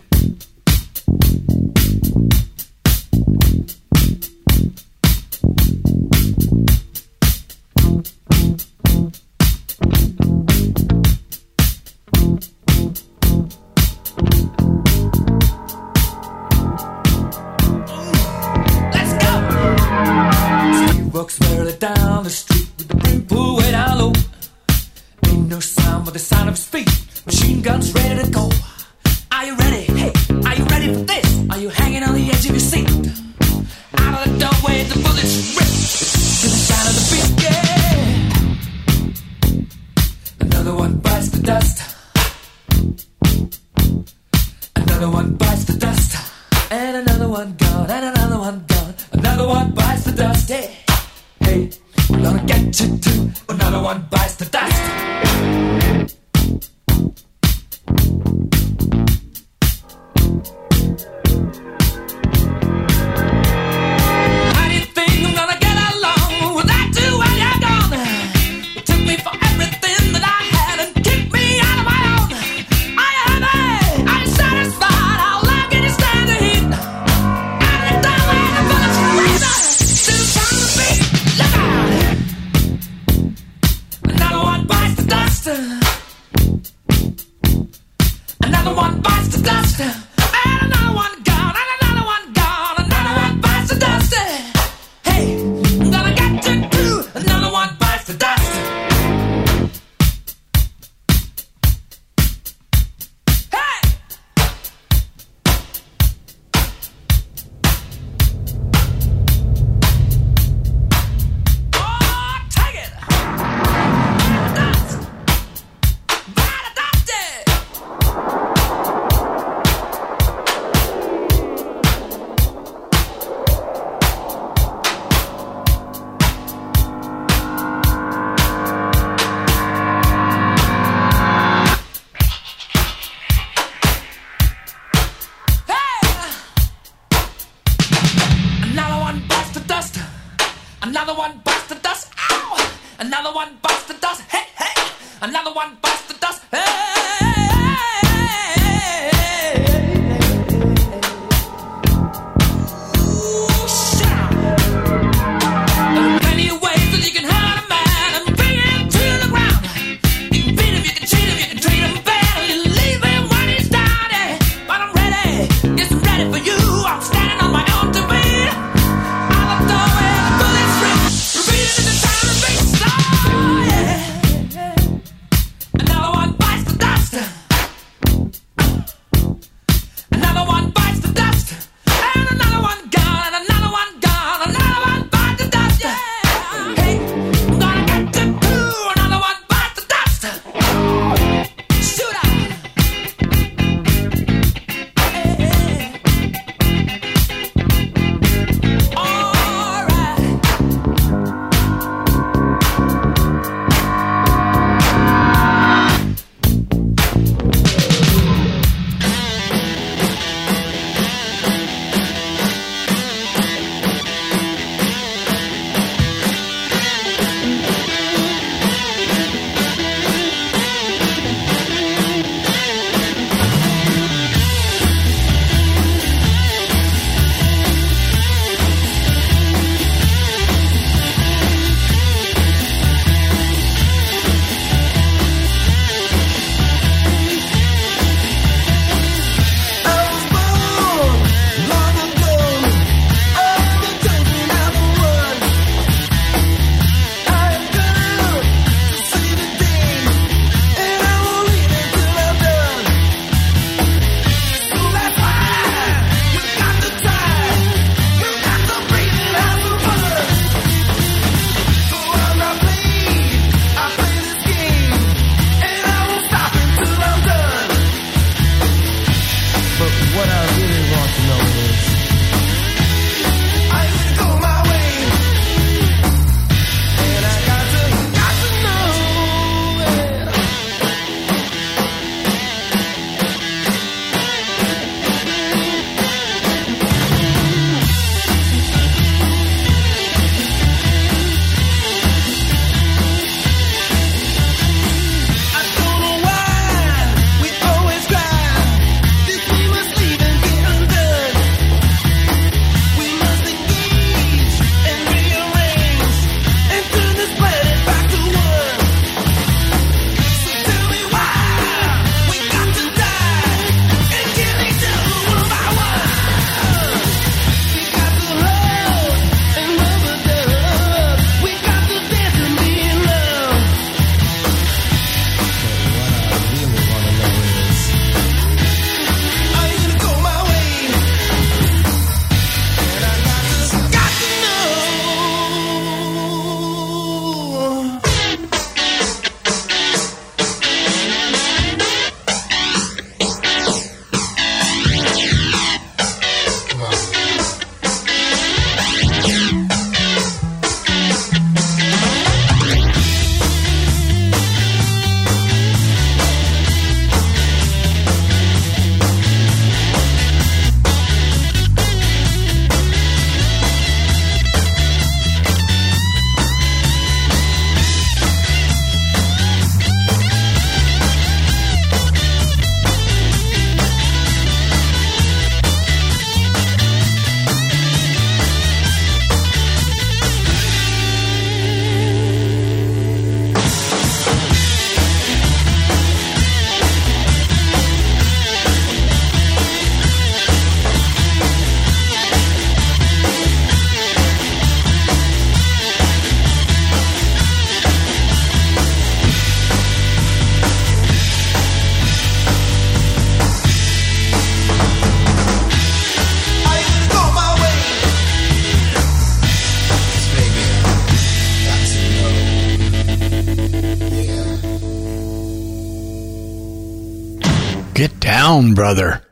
Down, 418.56 418.74
brother. 418.74 419.22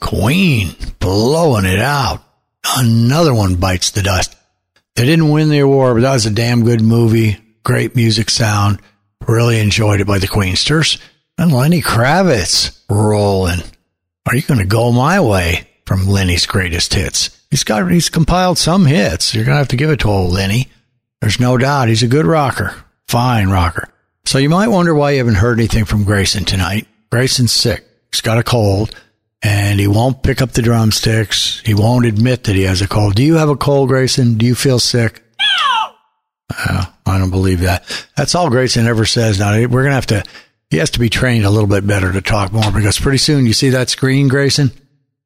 Queen 0.00 0.74
blowing 0.98 1.64
it 1.64 1.80
out. 1.80 2.22
Another 2.76 3.34
one 3.34 3.56
bites 3.56 3.90
the 3.90 4.02
dust. 4.02 4.36
They 4.96 5.04
didn't 5.04 5.30
win 5.30 5.48
the 5.48 5.60
award, 5.60 5.96
but 5.96 6.02
that 6.02 6.12
was 6.12 6.26
a 6.26 6.30
damn 6.30 6.64
good 6.64 6.80
movie. 6.80 7.38
Great 7.62 7.96
music 7.96 8.30
sound. 8.30 8.80
Really 9.26 9.58
enjoyed 9.60 10.00
it 10.00 10.06
by 10.06 10.18
the 10.18 10.26
Queensters. 10.26 10.98
And 11.38 11.52
Lenny 11.52 11.80
Kravitz 11.80 12.78
rolling. 12.90 13.60
Are 14.26 14.36
you 14.36 14.42
going 14.42 14.60
to 14.60 14.66
go 14.66 14.92
my 14.92 15.20
way 15.20 15.68
from 15.86 16.06
Lenny's 16.06 16.46
greatest 16.46 16.94
hits? 16.94 17.36
He's 17.50 17.64
got 17.64 17.90
he's 17.90 18.08
compiled 18.08 18.58
some 18.58 18.86
hits. 18.86 19.34
You're 19.34 19.44
going 19.44 19.54
to 19.54 19.58
have 19.58 19.68
to 19.68 19.76
give 19.76 19.90
it 19.90 20.00
to 20.00 20.08
old 20.08 20.32
Lenny. 20.32 20.68
There's 21.20 21.40
no 21.40 21.58
doubt 21.58 21.88
he's 21.88 22.02
a 22.02 22.08
good 22.08 22.26
rocker. 22.26 22.74
Fine 23.08 23.48
rocker. 23.48 23.88
So 24.24 24.38
you 24.38 24.48
might 24.48 24.68
wonder 24.68 24.94
why 24.94 25.12
you 25.12 25.18
haven't 25.18 25.34
heard 25.36 25.58
anything 25.58 25.84
from 25.84 26.04
Grayson 26.04 26.44
tonight. 26.44 26.86
Grayson's 27.10 27.52
sick. 27.52 27.84
He's 28.12 28.20
got 28.20 28.38
a 28.38 28.42
cold 28.42 28.94
and 29.42 29.80
he 29.80 29.86
won't 29.86 30.22
pick 30.22 30.42
up 30.42 30.52
the 30.52 30.62
drumsticks. 30.62 31.60
He 31.64 31.74
won't 31.74 32.06
admit 32.06 32.44
that 32.44 32.56
he 32.56 32.62
has 32.62 32.82
a 32.82 32.88
cold. 32.88 33.14
Do 33.14 33.22
you 33.22 33.36
have 33.36 33.48
a 33.48 33.56
cold, 33.56 33.88
Grayson? 33.88 34.36
Do 34.36 34.46
you 34.46 34.54
feel 34.54 34.78
sick? 34.78 35.22
Uh, 36.58 36.84
I 37.06 37.18
don't 37.18 37.30
believe 37.30 37.60
that. 37.60 37.84
That's 38.16 38.34
all 38.34 38.50
Grayson 38.50 38.86
ever 38.86 39.06
says. 39.06 39.38
Now 39.38 39.52
we're 39.52 39.68
going 39.68 39.86
to 39.86 39.94
have 39.94 40.06
to, 40.08 40.24
he 40.68 40.78
has 40.78 40.90
to 40.90 40.98
be 40.98 41.08
trained 41.08 41.44
a 41.44 41.50
little 41.50 41.68
bit 41.68 41.86
better 41.86 42.12
to 42.12 42.20
talk 42.20 42.52
more 42.52 42.70
because 42.72 42.98
pretty 42.98 43.18
soon 43.18 43.46
you 43.46 43.52
see 43.52 43.70
that 43.70 43.88
screen, 43.88 44.28
Grayson? 44.28 44.72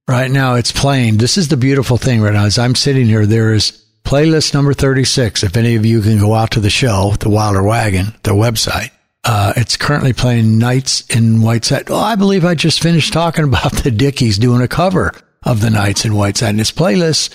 Right 0.06 0.30
now 0.30 0.54
it's 0.56 0.70
playing. 0.70 1.16
This 1.16 1.38
is 1.38 1.48
the 1.48 1.56
beautiful 1.56 1.96
thing 1.96 2.20
right 2.20 2.34
now. 2.34 2.44
As 2.44 2.58
I'm 2.58 2.74
sitting 2.74 3.06
here, 3.06 3.24
there 3.24 3.54
is 3.54 3.84
playlist 4.04 4.52
number 4.52 4.74
36. 4.74 5.42
If 5.42 5.56
any 5.56 5.76
of 5.76 5.86
you 5.86 6.02
can 6.02 6.18
go 6.18 6.34
out 6.34 6.50
to 6.52 6.60
the 6.60 6.70
show, 6.70 7.14
the 7.18 7.30
Wilder 7.30 7.62
Wagon, 7.62 8.14
the 8.22 8.32
website, 8.32 8.90
uh, 9.24 9.52
it's 9.56 9.76
currently 9.76 10.12
playing 10.12 10.58
Nights 10.58 11.02
in 11.08 11.40
White 11.42 11.64
Satin. 11.64 11.92
Oh, 11.92 11.98
I 11.98 12.14
believe 12.16 12.44
I 12.44 12.54
just 12.54 12.82
finished 12.82 13.12
talking 13.12 13.44
about 13.44 13.72
the 13.72 13.90
Dickies 13.90 14.38
doing 14.38 14.60
a 14.60 14.68
cover 14.68 15.12
of 15.42 15.60
the 15.60 15.70
Nights 15.70 16.04
in 16.04 16.14
White 16.14 16.36
Satin. 16.36 16.60
It's 16.60 16.72
playlist 16.72 17.34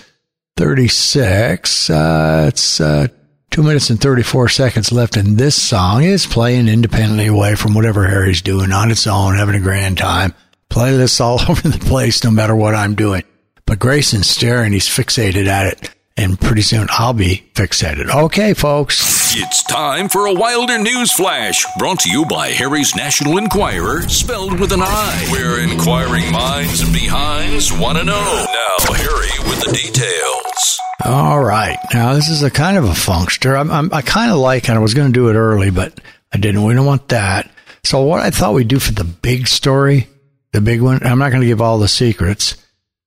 36. 0.58 1.90
Uh, 1.90 2.46
it's 2.48 2.80
uh, 2.82 3.08
two 3.50 3.64
minutes 3.64 3.90
and 3.90 4.00
34 4.00 4.50
seconds 4.50 4.92
left, 4.92 5.18
and 5.18 5.38
this 5.38 5.56
song 5.56 6.04
is 6.04 6.28
playing 6.28 6.68
independently 6.68 7.28
away 7.28 7.56
from 7.56 7.74
whatever 7.74 8.08
Harry's 8.08 8.42
doing 8.42 8.72
on 8.72 8.92
its 8.92 9.08
own, 9.08 9.36
having 9.38 9.56
a 9.56 9.60
grand 9.60 9.98
time. 9.98 10.34
Playlists 10.70 11.20
all 11.20 11.42
over 11.50 11.68
the 11.68 11.80
place, 11.80 12.24
no 12.24 12.32
matter 12.32 12.56
what 12.56 12.76
I'm 12.76 12.96
doing. 12.96 13.24
But 13.66 13.80
Grayson's 13.80 14.30
staring, 14.30 14.74
he's 14.74 14.88
fixated 14.88 15.48
at 15.48 15.68
it, 15.68 15.96
and 16.20 16.40
pretty 16.40 16.62
soon 16.62 16.88
I'll 16.92 17.14
be 17.14 17.44
fixated. 17.54 18.14
Okay, 18.14 18.54
folks. 18.54 19.34
It's 19.38 19.64
time 19.64 20.10
for 20.10 20.26
a 20.26 20.34
Wilder 20.34 20.78
News 20.78 21.14
Flash, 21.14 21.66
brought 21.78 22.00
to 22.02 22.10
you 22.10 22.26
by 22.26 22.50
Harry's 22.50 22.94
National 22.96 23.38
Enquirer, 23.38 24.02
spelled 24.10 24.60
with 24.60 24.74
an 24.74 24.82
I, 24.82 25.28
where 25.32 25.62
inquiring 25.62 26.30
minds 26.32 26.82
and 26.82 26.92
behinds 26.92 27.72
want 27.72 27.98
to 28.00 28.04
know. 28.04 28.46
Now, 28.48 28.94
Harry 28.94 29.50
with 29.50 29.62
the 29.64 29.72
details. 29.72 30.80
All 31.06 31.42
right. 31.42 31.78
Now, 31.94 32.14
this 32.16 32.28
is 32.28 32.44
a 32.44 32.52
kind 32.52 32.78
of 32.78 32.84
a 32.84 32.90
funkster. 32.90 33.58
I'm, 33.58 33.72
I'm, 33.72 33.94
I 33.94 34.02
kind 34.02 34.32
of 34.32 34.38
like 34.40 34.66
it. 34.66 34.72
I 34.72 34.80
was 34.80 34.94
going 34.94 35.08
to 35.08 35.14
do 35.14 35.30
it 35.30 35.36
early, 35.36 35.72
but 35.72 36.02
I 36.34 36.38
didn't. 36.38 36.66
We 36.66 36.74
don't 36.74 36.86
want 36.86 37.08
that. 37.10 37.50
So, 37.86 38.04
what 38.04 38.20
I 38.20 38.30
thought 38.30 38.54
we'd 38.54 38.68
do 38.68 38.80
for 38.80 38.92
the 38.92 39.06
big 39.06 39.48
story, 39.48 40.08
the 40.52 40.60
big 40.60 40.82
one, 40.82 41.00
I'm 41.02 41.20
not 41.20 41.30
going 41.30 41.42
to 41.42 41.48
give 41.48 41.62
all 41.62 41.80
the 41.80 41.88
secrets. 41.88 42.58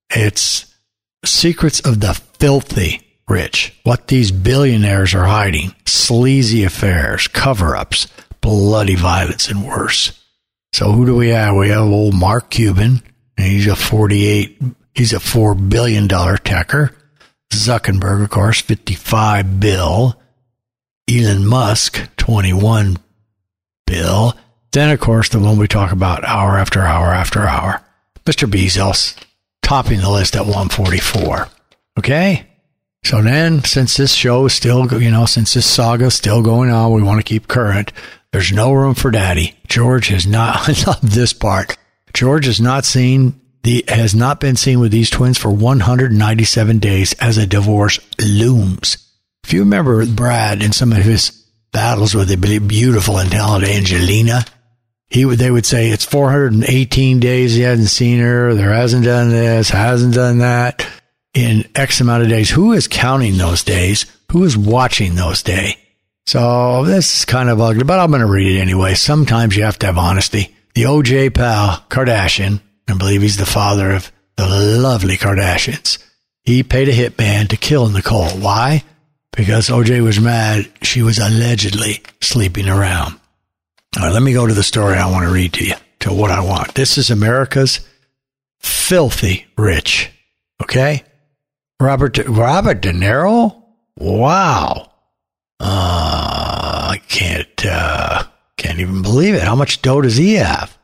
It's 0.09 0.73
secrets 1.23 1.79
of 1.81 1.99
the 1.99 2.13
filthy 2.39 3.02
rich. 3.27 3.73
What 3.83 4.07
these 4.07 4.31
billionaires 4.31 5.13
are 5.13 5.25
hiding 5.25 5.73
sleazy 5.85 6.63
affairs, 6.63 7.27
cover 7.27 7.75
ups, 7.75 8.07
bloody 8.41 8.95
violence, 8.95 9.47
and 9.47 9.65
worse. 9.65 10.19
So, 10.73 10.91
who 10.91 11.05
do 11.05 11.15
we 11.15 11.29
have? 11.29 11.55
We 11.55 11.69
have 11.69 11.83
old 11.83 12.13
Mark 12.13 12.49
Cuban, 12.49 13.01
and 13.37 13.47
he's 13.47 13.67
a 13.67 13.75
48, 13.75 14.61
he's 14.95 15.13
a 15.13 15.17
$4 15.17 15.69
billion 15.69 16.07
techer. 16.07 16.95
Zuckerberg, 17.51 18.23
of 18.23 18.29
course, 18.29 18.59
55 18.61 19.59
bill. 19.59 20.19
Elon 21.09 21.45
Musk, 21.45 22.09
21 22.17 22.97
bill. 23.85 24.33
Then, 24.71 24.89
of 24.89 24.99
course, 24.99 25.29
the 25.29 25.39
one 25.39 25.57
we 25.57 25.67
talk 25.67 25.91
about 25.91 26.23
hour 26.25 26.57
after 26.57 26.81
hour 26.81 27.13
after 27.13 27.41
hour. 27.41 27.81
Mr. 28.25 28.49
Bezos, 28.49 29.15
topping 29.61 29.99
the 29.99 30.09
list 30.09 30.35
at 30.35 30.45
144. 30.45 31.47
Okay? 31.99 32.47
So 33.03 33.21
then, 33.21 33.63
since 33.63 33.97
this 33.97 34.13
show 34.13 34.45
is 34.45 34.53
still, 34.53 35.01
you 35.01 35.11
know, 35.11 35.25
since 35.25 35.53
this 35.53 35.65
saga 35.65 36.05
is 36.05 36.13
still 36.13 36.41
going 36.41 36.69
on, 36.69 36.93
we 36.93 37.03
want 37.03 37.19
to 37.19 37.23
keep 37.23 37.47
current. 37.47 37.91
There's 38.31 38.51
no 38.51 38.71
room 38.71 38.95
for 38.95 39.11
daddy. 39.11 39.55
George 39.67 40.07
has 40.07 40.25
not, 40.25 40.69
I 40.69 40.89
love 40.89 41.01
this 41.01 41.33
part. 41.33 41.77
George 42.13 42.45
has 42.45 42.61
not 42.61 42.85
seen 42.85 43.39
the, 43.63 43.83
has 43.87 44.15
not 44.15 44.39
been 44.39 44.55
seen 44.55 44.79
with 44.79 44.91
these 44.91 45.09
twins 45.09 45.37
for 45.37 45.51
197 45.51 46.79
days 46.79 47.13
as 47.13 47.37
a 47.37 47.45
divorce 47.45 47.99
looms. 48.21 48.97
If 49.43 49.53
you 49.53 49.59
remember 49.59 50.05
Brad 50.05 50.63
in 50.63 50.71
some 50.71 50.93
of 50.93 50.99
his 50.99 51.31
battles 51.73 52.15
with 52.15 52.29
the 52.29 52.59
beautiful 52.59 53.17
and 53.17 53.29
talented 53.29 53.69
Angelina, 53.69 54.45
he 55.09 55.25
would, 55.25 55.39
they 55.39 55.51
would 55.51 55.65
say 55.65 55.89
it's 55.89 56.05
418 56.05 57.19
days 57.19 57.53
he 57.53 57.61
hasn't 57.61 57.89
seen 57.89 58.19
her. 58.19 58.53
There 58.53 58.73
hasn't 58.73 59.03
done 59.03 59.29
this, 59.29 59.69
hasn't 59.69 60.15
done 60.15 60.37
that 60.39 60.85
in 61.33 61.67
X 61.75 62.01
amount 62.01 62.23
of 62.23 62.29
days. 62.29 62.49
Who 62.49 62.73
is 62.73 62.87
counting 62.87 63.37
those 63.37 63.63
days? 63.63 64.05
Who 64.31 64.43
is 64.43 64.57
watching 64.57 65.15
those 65.15 65.43
days? 65.43 65.75
So 66.25 66.85
this 66.85 67.19
is 67.19 67.25
kind 67.25 67.49
of 67.49 67.59
ugly, 67.59 67.83
but 67.83 67.99
I'm 67.99 68.09
going 68.09 68.21
to 68.21 68.27
read 68.27 68.55
it 68.55 68.61
anyway. 68.61 68.93
Sometimes 68.93 69.55
you 69.55 69.63
have 69.63 69.77
to 69.79 69.87
have 69.87 69.97
honesty. 69.97 70.55
The 70.73 70.83
OJ 70.83 71.33
pal, 71.33 71.85
Kardashian, 71.89 72.61
I 72.87 72.97
believe 72.97 73.21
he's 73.21 73.37
the 73.37 73.45
father 73.45 73.91
of 73.91 74.11
the 74.37 74.47
lovely 74.47 75.17
Kardashians. 75.17 76.03
He 76.43 76.63
paid 76.63 76.89
a 76.89 76.93
hitman 76.93 77.49
to 77.49 77.57
kill 77.57 77.89
Nicole. 77.89 78.29
Why? 78.29 78.83
Because 79.31 79.69
OJ 79.69 80.03
was 80.03 80.19
mad 80.19 80.69
she 80.81 81.01
was 81.01 81.19
allegedly 81.19 82.01
sleeping 82.21 82.69
around. 82.69 83.19
All 83.97 84.03
right, 84.03 84.13
let 84.13 84.23
me 84.23 84.33
go 84.33 84.47
to 84.47 84.53
the 84.53 84.63
story 84.63 84.95
I 84.95 85.11
want 85.11 85.25
to 85.25 85.33
read 85.33 85.53
to 85.53 85.65
you, 85.65 85.75
to 85.99 86.13
what 86.13 86.31
I 86.31 86.43
want. 86.43 86.73
This 86.73 86.97
is 86.97 87.11
America's 87.11 87.87
filthy 88.59 89.45
rich. 89.57 90.09
Okay? 90.61 91.03
Robert 91.79 92.13
De, 92.13 92.23
Robert 92.29 92.81
De 92.81 92.91
Niro? 92.91 93.63
Wow. 93.97 94.89
Uh, 95.59 96.89
I 96.91 97.01
can't 97.07 97.65
uh, 97.65 98.23
can't 98.57 98.79
even 98.79 99.01
believe 99.01 99.35
it. 99.35 99.43
How 99.43 99.55
much 99.55 99.81
dough 99.81 100.01
does 100.01 100.17
he 100.17 100.35
have? 100.35 100.77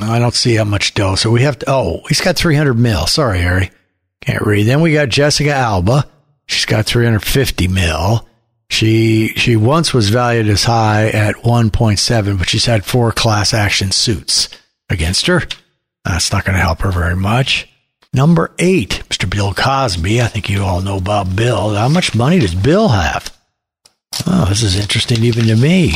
I 0.00 0.18
don't 0.18 0.34
see 0.34 0.54
how 0.54 0.64
much 0.64 0.94
dough. 0.94 1.14
So 1.14 1.30
we 1.30 1.42
have 1.42 1.58
to. 1.60 1.66
Oh, 1.68 2.00
he's 2.08 2.20
got 2.20 2.36
300 2.36 2.74
mil. 2.74 3.06
Sorry, 3.06 3.40
Harry. 3.40 3.70
Can't 4.20 4.44
read. 4.44 4.66
Then 4.66 4.80
we 4.80 4.92
got 4.92 5.08
Jessica 5.08 5.52
Alba. 5.54 6.06
She's 6.46 6.64
got 6.64 6.86
350 6.86 7.68
mil. 7.68 8.28
She 8.68 9.28
she 9.36 9.56
once 9.56 9.94
was 9.94 10.10
valued 10.10 10.48
as 10.48 10.64
high 10.64 11.08
at 11.08 11.36
1.7, 11.36 12.38
but 12.38 12.48
she's 12.48 12.66
had 12.66 12.84
four 12.84 13.12
class 13.12 13.54
action 13.54 13.92
suits 13.92 14.48
against 14.88 15.26
her. 15.26 15.42
That's 16.04 16.32
not 16.32 16.44
going 16.44 16.56
to 16.56 16.62
help 16.62 16.80
her 16.80 16.90
very 16.90 17.16
much. 17.16 17.68
Number 18.12 18.52
eight, 18.58 19.02
Mr. 19.08 19.28
Bill 19.28 19.52
Cosby. 19.52 20.22
I 20.22 20.26
think 20.26 20.48
you 20.48 20.62
all 20.62 20.80
know 20.80 20.96
about 20.96 21.36
Bill. 21.36 21.74
How 21.74 21.88
much 21.88 22.14
money 22.14 22.38
does 22.38 22.54
Bill 22.54 22.88
have? 22.88 23.30
Oh, 24.26 24.46
this 24.48 24.62
is 24.62 24.78
interesting 24.78 25.22
even 25.24 25.46
to 25.46 25.56
me. 25.56 25.94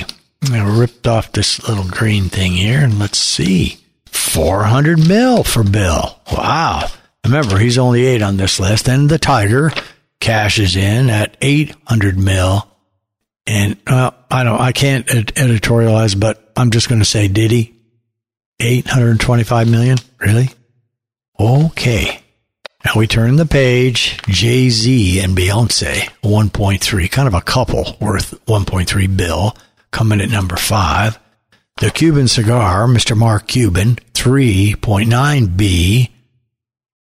I 0.51 0.79
ripped 0.79 1.07
off 1.07 1.33
this 1.33 1.67
little 1.69 1.85
green 1.89 2.25
thing 2.25 2.53
here, 2.53 2.81
and 2.81 2.99
let's 2.99 3.19
see. 3.19 3.79
400 4.07 5.09
mil 5.09 5.45
for 5.45 5.63
Bill. 5.63 6.19
Wow. 6.33 6.89
Remember, 7.25 7.59
he's 7.59 7.79
only 7.79 8.07
eight 8.07 8.23
on 8.23 8.37
this 8.37 8.59
list, 8.59 8.89
and 8.89 9.09
the 9.09 9.19
Tiger 9.19 9.71
cashes 10.21 10.77
in 10.77 11.11
at 11.11 11.37
800 11.41 12.19
mil. 12.19 12.67
And 13.47 13.77
I 13.87 14.13
don't, 14.45 14.61
I 14.61 14.73
can't 14.73 15.13
ed- 15.13 15.35
editorialize, 15.35 16.19
but 16.19 16.53
I'm 16.57 16.71
just 16.71 16.89
going 16.89 17.01
to 17.01 17.05
say, 17.05 17.29
did 17.29 17.51
he? 17.51 17.75
825 18.61 19.71
million? 19.71 19.99
Really? 20.19 20.51
Okay. 21.41 22.23
Now 22.85 22.93
we 22.97 23.07
turn 23.07 23.37
the 23.37 23.47
page. 23.47 24.19
Jay 24.29 24.69
Z 24.69 25.21
and 25.21 25.35
Beyonce, 25.35 26.11
1.3, 26.23 27.11
kind 27.11 27.27
of 27.27 27.33
a 27.33 27.41
couple 27.41 27.97
worth 27.99 28.33
1.3 28.45 29.17
bill, 29.17 29.57
coming 29.91 30.21
at 30.21 30.29
number 30.29 30.57
five. 30.57 31.19
The 31.79 31.91
Cuban 31.91 32.29
cigar, 32.29 32.87
Mr. 32.87 33.17
Mark 33.17 33.47
Cuban, 33.47 33.97
3.9 34.13 35.57
B. 35.57 36.11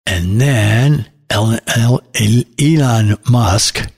And 0.05 0.39
then 0.39 1.09
El- 1.31 1.59
El- 1.75 2.01
El- 2.13 2.43
Elon 2.61 3.17
Musk, 3.27 3.91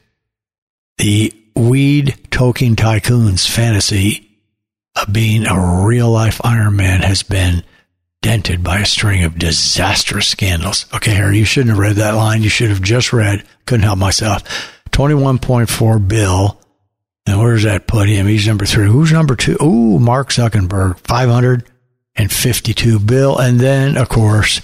the 0.99 1.33
weed 1.53 2.15
toking 2.31 2.75
tycoon's 2.75 3.45
fantasy 3.45 4.29
of 4.95 5.11
being 5.11 5.45
a 5.45 5.85
real 5.85 6.09
life 6.09 6.39
Iron 6.45 6.77
Man 6.77 7.01
has 7.01 7.23
been 7.23 7.63
dented 8.21 8.63
by 8.63 8.79
a 8.79 8.85
string 8.85 9.23
of 9.23 9.39
disastrous 9.39 10.27
scandals. 10.27 10.85
Okay, 10.93 11.13
Harry, 11.13 11.37
you 11.37 11.45
shouldn't 11.45 11.69
have 11.69 11.79
read 11.79 11.95
that 11.97 12.15
line. 12.15 12.43
You 12.43 12.49
should 12.49 12.69
have 12.69 12.81
just 12.81 13.13
read. 13.13 13.45
Couldn't 13.65 13.85
help 13.85 13.99
myself. 13.99 14.43
21.4 14.91 16.07
bill. 16.07 16.59
And 17.25 17.39
where 17.39 17.53
does 17.53 17.63
that 17.63 17.87
put 17.87 18.09
him? 18.09 18.27
He's 18.27 18.47
number 18.47 18.65
three. 18.65 18.87
Who's 18.87 19.11
number 19.11 19.35
two? 19.35 19.57
Ooh, 19.61 19.99
Mark 19.99 20.29
Zuckerberg, 20.29 20.97
552 20.99 22.99
bill. 22.99 23.37
And 23.37 23.59
then, 23.59 23.97
of 23.97 24.09
course, 24.09 24.61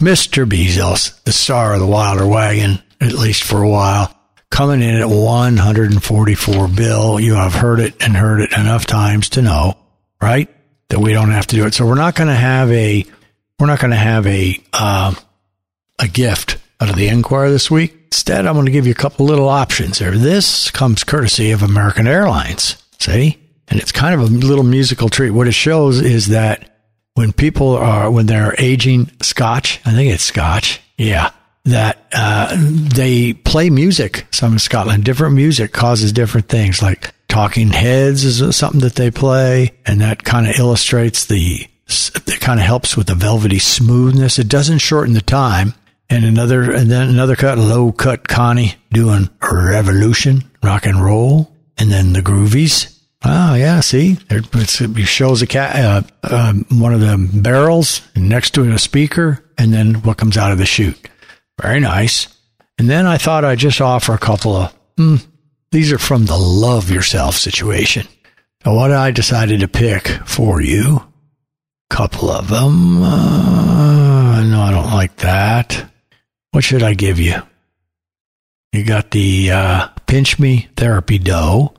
Mr. 0.00 0.44
Bezos, 0.44 1.22
the 1.24 1.32
star 1.32 1.74
of 1.74 1.80
the 1.80 1.86
Wilder 1.86 2.26
Wagon, 2.26 2.82
at 3.00 3.12
least 3.12 3.44
for 3.44 3.62
a 3.62 3.68
while, 3.68 4.14
coming 4.50 4.82
in 4.82 4.96
at 4.96 5.08
144 5.08 6.68
bill. 6.68 7.18
You 7.18 7.34
have 7.34 7.54
heard 7.54 7.80
it 7.80 8.02
and 8.02 8.16
heard 8.16 8.42
it 8.42 8.52
enough 8.52 8.84
times 8.84 9.30
to 9.30 9.42
know, 9.42 9.78
right? 10.20 10.50
That 10.92 11.00
we 11.00 11.14
don't 11.14 11.30
have 11.30 11.46
to 11.46 11.56
do 11.56 11.64
it. 11.64 11.72
So 11.72 11.86
we're 11.86 11.94
not 11.94 12.14
going 12.14 12.28
to 12.28 12.34
have 12.34 12.70
a, 12.70 13.06
we're 13.58 13.66
not 13.66 13.80
going 13.80 13.92
to 13.92 13.96
have 13.96 14.26
a, 14.26 14.62
uh, 14.74 15.14
a 15.98 16.06
gift 16.06 16.58
out 16.82 16.90
of 16.90 16.96
the 16.96 17.08
Enquirer 17.08 17.50
this 17.50 17.70
week. 17.70 17.96
Instead, 18.08 18.44
I'm 18.44 18.52
going 18.52 18.66
to 18.66 18.72
give 18.72 18.84
you 18.84 18.92
a 18.92 18.94
couple 18.94 19.24
little 19.24 19.48
options 19.48 20.00
here. 20.00 20.10
This 20.10 20.70
comes 20.70 21.02
courtesy 21.02 21.50
of 21.52 21.62
American 21.62 22.06
Airlines. 22.06 22.76
See? 22.98 23.38
And 23.68 23.80
it's 23.80 23.90
kind 23.90 24.14
of 24.14 24.20
a 24.20 24.24
little 24.24 24.64
musical 24.64 25.08
treat. 25.08 25.30
What 25.30 25.48
it 25.48 25.54
shows 25.54 25.98
is 25.98 26.26
that 26.26 26.76
when 27.14 27.32
people 27.32 27.74
are, 27.74 28.10
when 28.10 28.26
they're 28.26 28.54
aging 28.58 29.10
scotch, 29.22 29.80
I 29.86 29.92
think 29.92 30.12
it's 30.12 30.22
scotch. 30.22 30.82
Yeah. 30.98 31.30
That, 31.64 32.06
uh, 32.12 32.54
they 32.54 33.32
play 33.32 33.70
music. 33.70 34.26
Some 34.30 34.52
in 34.52 34.58
Scotland, 34.58 35.04
different 35.04 35.36
music 35.36 35.72
causes 35.72 36.12
different 36.12 36.50
things 36.50 36.82
like 36.82 37.14
talking 37.32 37.70
heads 37.70 38.24
is 38.24 38.54
something 38.54 38.82
that 38.82 38.94
they 38.94 39.10
play. 39.10 39.72
And 39.86 40.02
that 40.02 40.22
kind 40.22 40.46
of 40.46 40.58
illustrates 40.58 41.24
the, 41.24 41.66
it 41.88 42.40
kind 42.40 42.60
of 42.60 42.66
helps 42.66 42.96
with 42.96 43.06
the 43.06 43.14
velvety 43.14 43.58
smoothness. 43.58 44.38
It 44.38 44.48
doesn't 44.48 44.78
shorten 44.78 45.14
the 45.14 45.22
time. 45.22 45.74
And 46.10 46.26
another, 46.26 46.70
and 46.70 46.90
then 46.90 47.08
another 47.08 47.34
cut, 47.34 47.56
low 47.56 47.90
cut 47.90 48.28
Connie 48.28 48.74
doing 48.92 49.30
revolution, 49.40 50.44
rock 50.62 50.84
and 50.84 51.02
roll. 51.02 51.50
And 51.78 51.90
then 51.90 52.12
the 52.12 52.20
groovies. 52.20 53.00
Oh 53.24 53.54
yeah, 53.54 53.80
see, 53.80 54.14
there, 54.28 54.42
it 54.52 55.06
shows 55.06 55.42
a 55.42 55.46
cat, 55.46 55.76
uh, 55.76 56.02
uh, 56.24 56.52
one 56.70 56.92
of 56.92 57.00
the 57.00 57.30
barrels 57.32 58.02
next 58.16 58.50
to 58.54 58.70
a 58.70 58.78
speaker, 58.80 59.44
and 59.56 59.72
then 59.72 60.02
what 60.02 60.18
comes 60.18 60.36
out 60.36 60.50
of 60.50 60.58
the 60.58 60.66
chute. 60.66 61.08
Very 61.60 61.78
nice. 61.78 62.26
And 62.78 62.90
then 62.90 63.06
I 63.06 63.18
thought 63.18 63.44
I'd 63.44 63.58
just 63.58 63.80
offer 63.80 64.12
a 64.12 64.18
couple 64.18 64.56
of. 64.56 64.74
Hmm, 64.98 65.16
these 65.72 65.90
are 65.90 65.98
from 65.98 66.26
the 66.26 66.36
love 66.36 66.90
yourself 66.90 67.34
situation. 67.34 68.06
Now, 68.64 68.76
what 68.76 68.92
I 68.92 69.10
decided 69.10 69.60
to 69.60 69.68
pick 69.68 70.06
for 70.24 70.60
you, 70.60 71.02
couple 71.90 72.30
of 72.30 72.48
them. 72.48 73.02
Uh, 73.02 74.42
no, 74.44 74.62
I 74.62 74.70
don't 74.70 74.92
like 74.92 75.16
that. 75.16 75.90
What 76.52 76.64
should 76.64 76.82
I 76.82 76.94
give 76.94 77.18
you? 77.18 77.34
You 78.72 78.84
got 78.84 79.10
the 79.10 79.50
uh, 79.50 79.88
Pinch 80.06 80.38
Me 80.38 80.68
Therapy 80.76 81.18
Dough. 81.18 81.74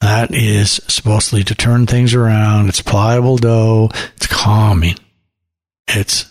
That 0.00 0.34
is 0.34 0.82
supposedly 0.86 1.44
to 1.44 1.54
turn 1.54 1.86
things 1.86 2.14
around. 2.14 2.68
It's 2.68 2.82
pliable 2.82 3.38
dough. 3.38 3.90
It's 4.16 4.26
calming. 4.26 4.96
It's 5.88 6.30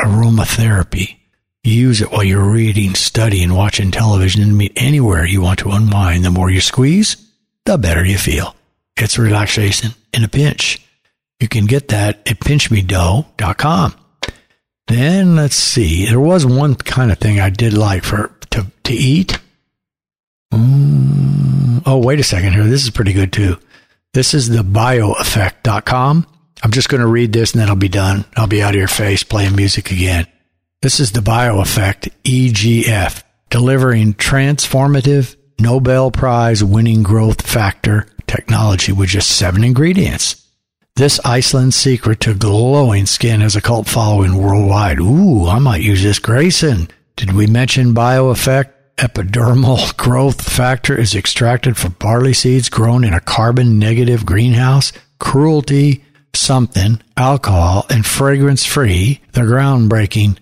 aromatherapy. 0.00 1.19
Use 1.62 2.00
it 2.00 2.10
while 2.10 2.24
you're 2.24 2.50
reading, 2.50 2.94
studying, 2.94 3.52
watching 3.54 3.90
television, 3.90 4.42
and 4.42 4.56
meet 4.56 4.72
anywhere 4.76 5.26
you 5.26 5.42
want 5.42 5.58
to 5.60 5.70
unwind. 5.70 6.24
The 6.24 6.30
more 6.30 6.50
you 6.50 6.60
squeeze, 6.60 7.16
the 7.66 7.76
better 7.76 8.04
you 8.04 8.16
feel. 8.16 8.54
It's 8.96 9.18
relaxation 9.18 9.92
in 10.14 10.24
a 10.24 10.28
pinch. 10.28 10.80
You 11.38 11.48
can 11.48 11.66
get 11.66 11.88
that 11.88 12.26
at 12.28 12.40
pinchmedough.com. 12.40 13.94
Then 14.86 15.36
let's 15.36 15.56
see. 15.56 16.06
There 16.06 16.20
was 16.20 16.44
one 16.44 16.74
kind 16.74 17.12
of 17.12 17.18
thing 17.18 17.40
I 17.40 17.50
did 17.50 17.74
like 17.74 18.04
for 18.04 18.34
to 18.50 18.66
to 18.84 18.92
eat. 18.92 19.38
Mm, 20.52 21.82
oh, 21.86 21.98
wait 21.98 22.20
a 22.20 22.24
second 22.24 22.54
here. 22.54 22.64
This 22.64 22.82
is 22.82 22.90
pretty 22.90 23.12
good 23.12 23.32
too. 23.32 23.56
This 24.12 24.34
is 24.34 24.48
the 24.48 24.62
bioeffect.com. 24.62 26.26
I'm 26.62 26.70
just 26.72 26.88
going 26.88 27.00
to 27.00 27.06
read 27.06 27.32
this 27.32 27.52
and 27.52 27.60
then 27.60 27.68
I'll 27.68 27.76
be 27.76 27.88
done. 27.88 28.24
I'll 28.36 28.46
be 28.46 28.62
out 28.62 28.74
of 28.74 28.78
your 28.78 28.88
face 28.88 29.22
playing 29.22 29.56
music 29.56 29.90
again. 29.90 30.26
This 30.82 30.98
is 30.98 31.12
the 31.12 31.20
bioeffect 31.20 32.08
EGF, 32.24 33.22
delivering 33.50 34.14
transformative 34.14 35.36
Nobel 35.58 36.10
Prize 36.10 36.64
winning 36.64 37.02
growth 37.02 37.46
factor 37.46 38.06
technology 38.26 38.90
with 38.90 39.10
just 39.10 39.30
seven 39.30 39.62
ingredients. 39.62 40.42
This 40.96 41.20
Iceland 41.22 41.74
secret 41.74 42.20
to 42.20 42.32
glowing 42.32 43.04
skin 43.04 43.42
has 43.42 43.56
a 43.56 43.60
cult 43.60 43.88
following 43.88 44.38
worldwide. 44.38 45.00
Ooh, 45.00 45.46
I 45.46 45.58
might 45.58 45.82
use 45.82 46.02
this, 46.02 46.18
Grayson. 46.18 46.88
Did 47.14 47.34
we 47.34 47.46
mention 47.46 47.92
bioeffect? 47.92 48.72
Epidermal 48.96 49.94
growth 49.98 50.40
factor 50.40 50.98
is 50.98 51.14
extracted 51.14 51.76
from 51.76 51.96
barley 51.98 52.32
seeds 52.32 52.70
grown 52.70 53.04
in 53.04 53.12
a 53.12 53.20
carbon 53.20 53.78
negative 53.78 54.24
greenhouse. 54.24 54.94
Cruelty, 55.18 56.06
something, 56.32 57.02
alcohol, 57.18 57.84
and 57.90 58.06
fragrance 58.06 58.64
free. 58.64 59.20
The 59.32 59.42
groundbreaking, 59.42 60.38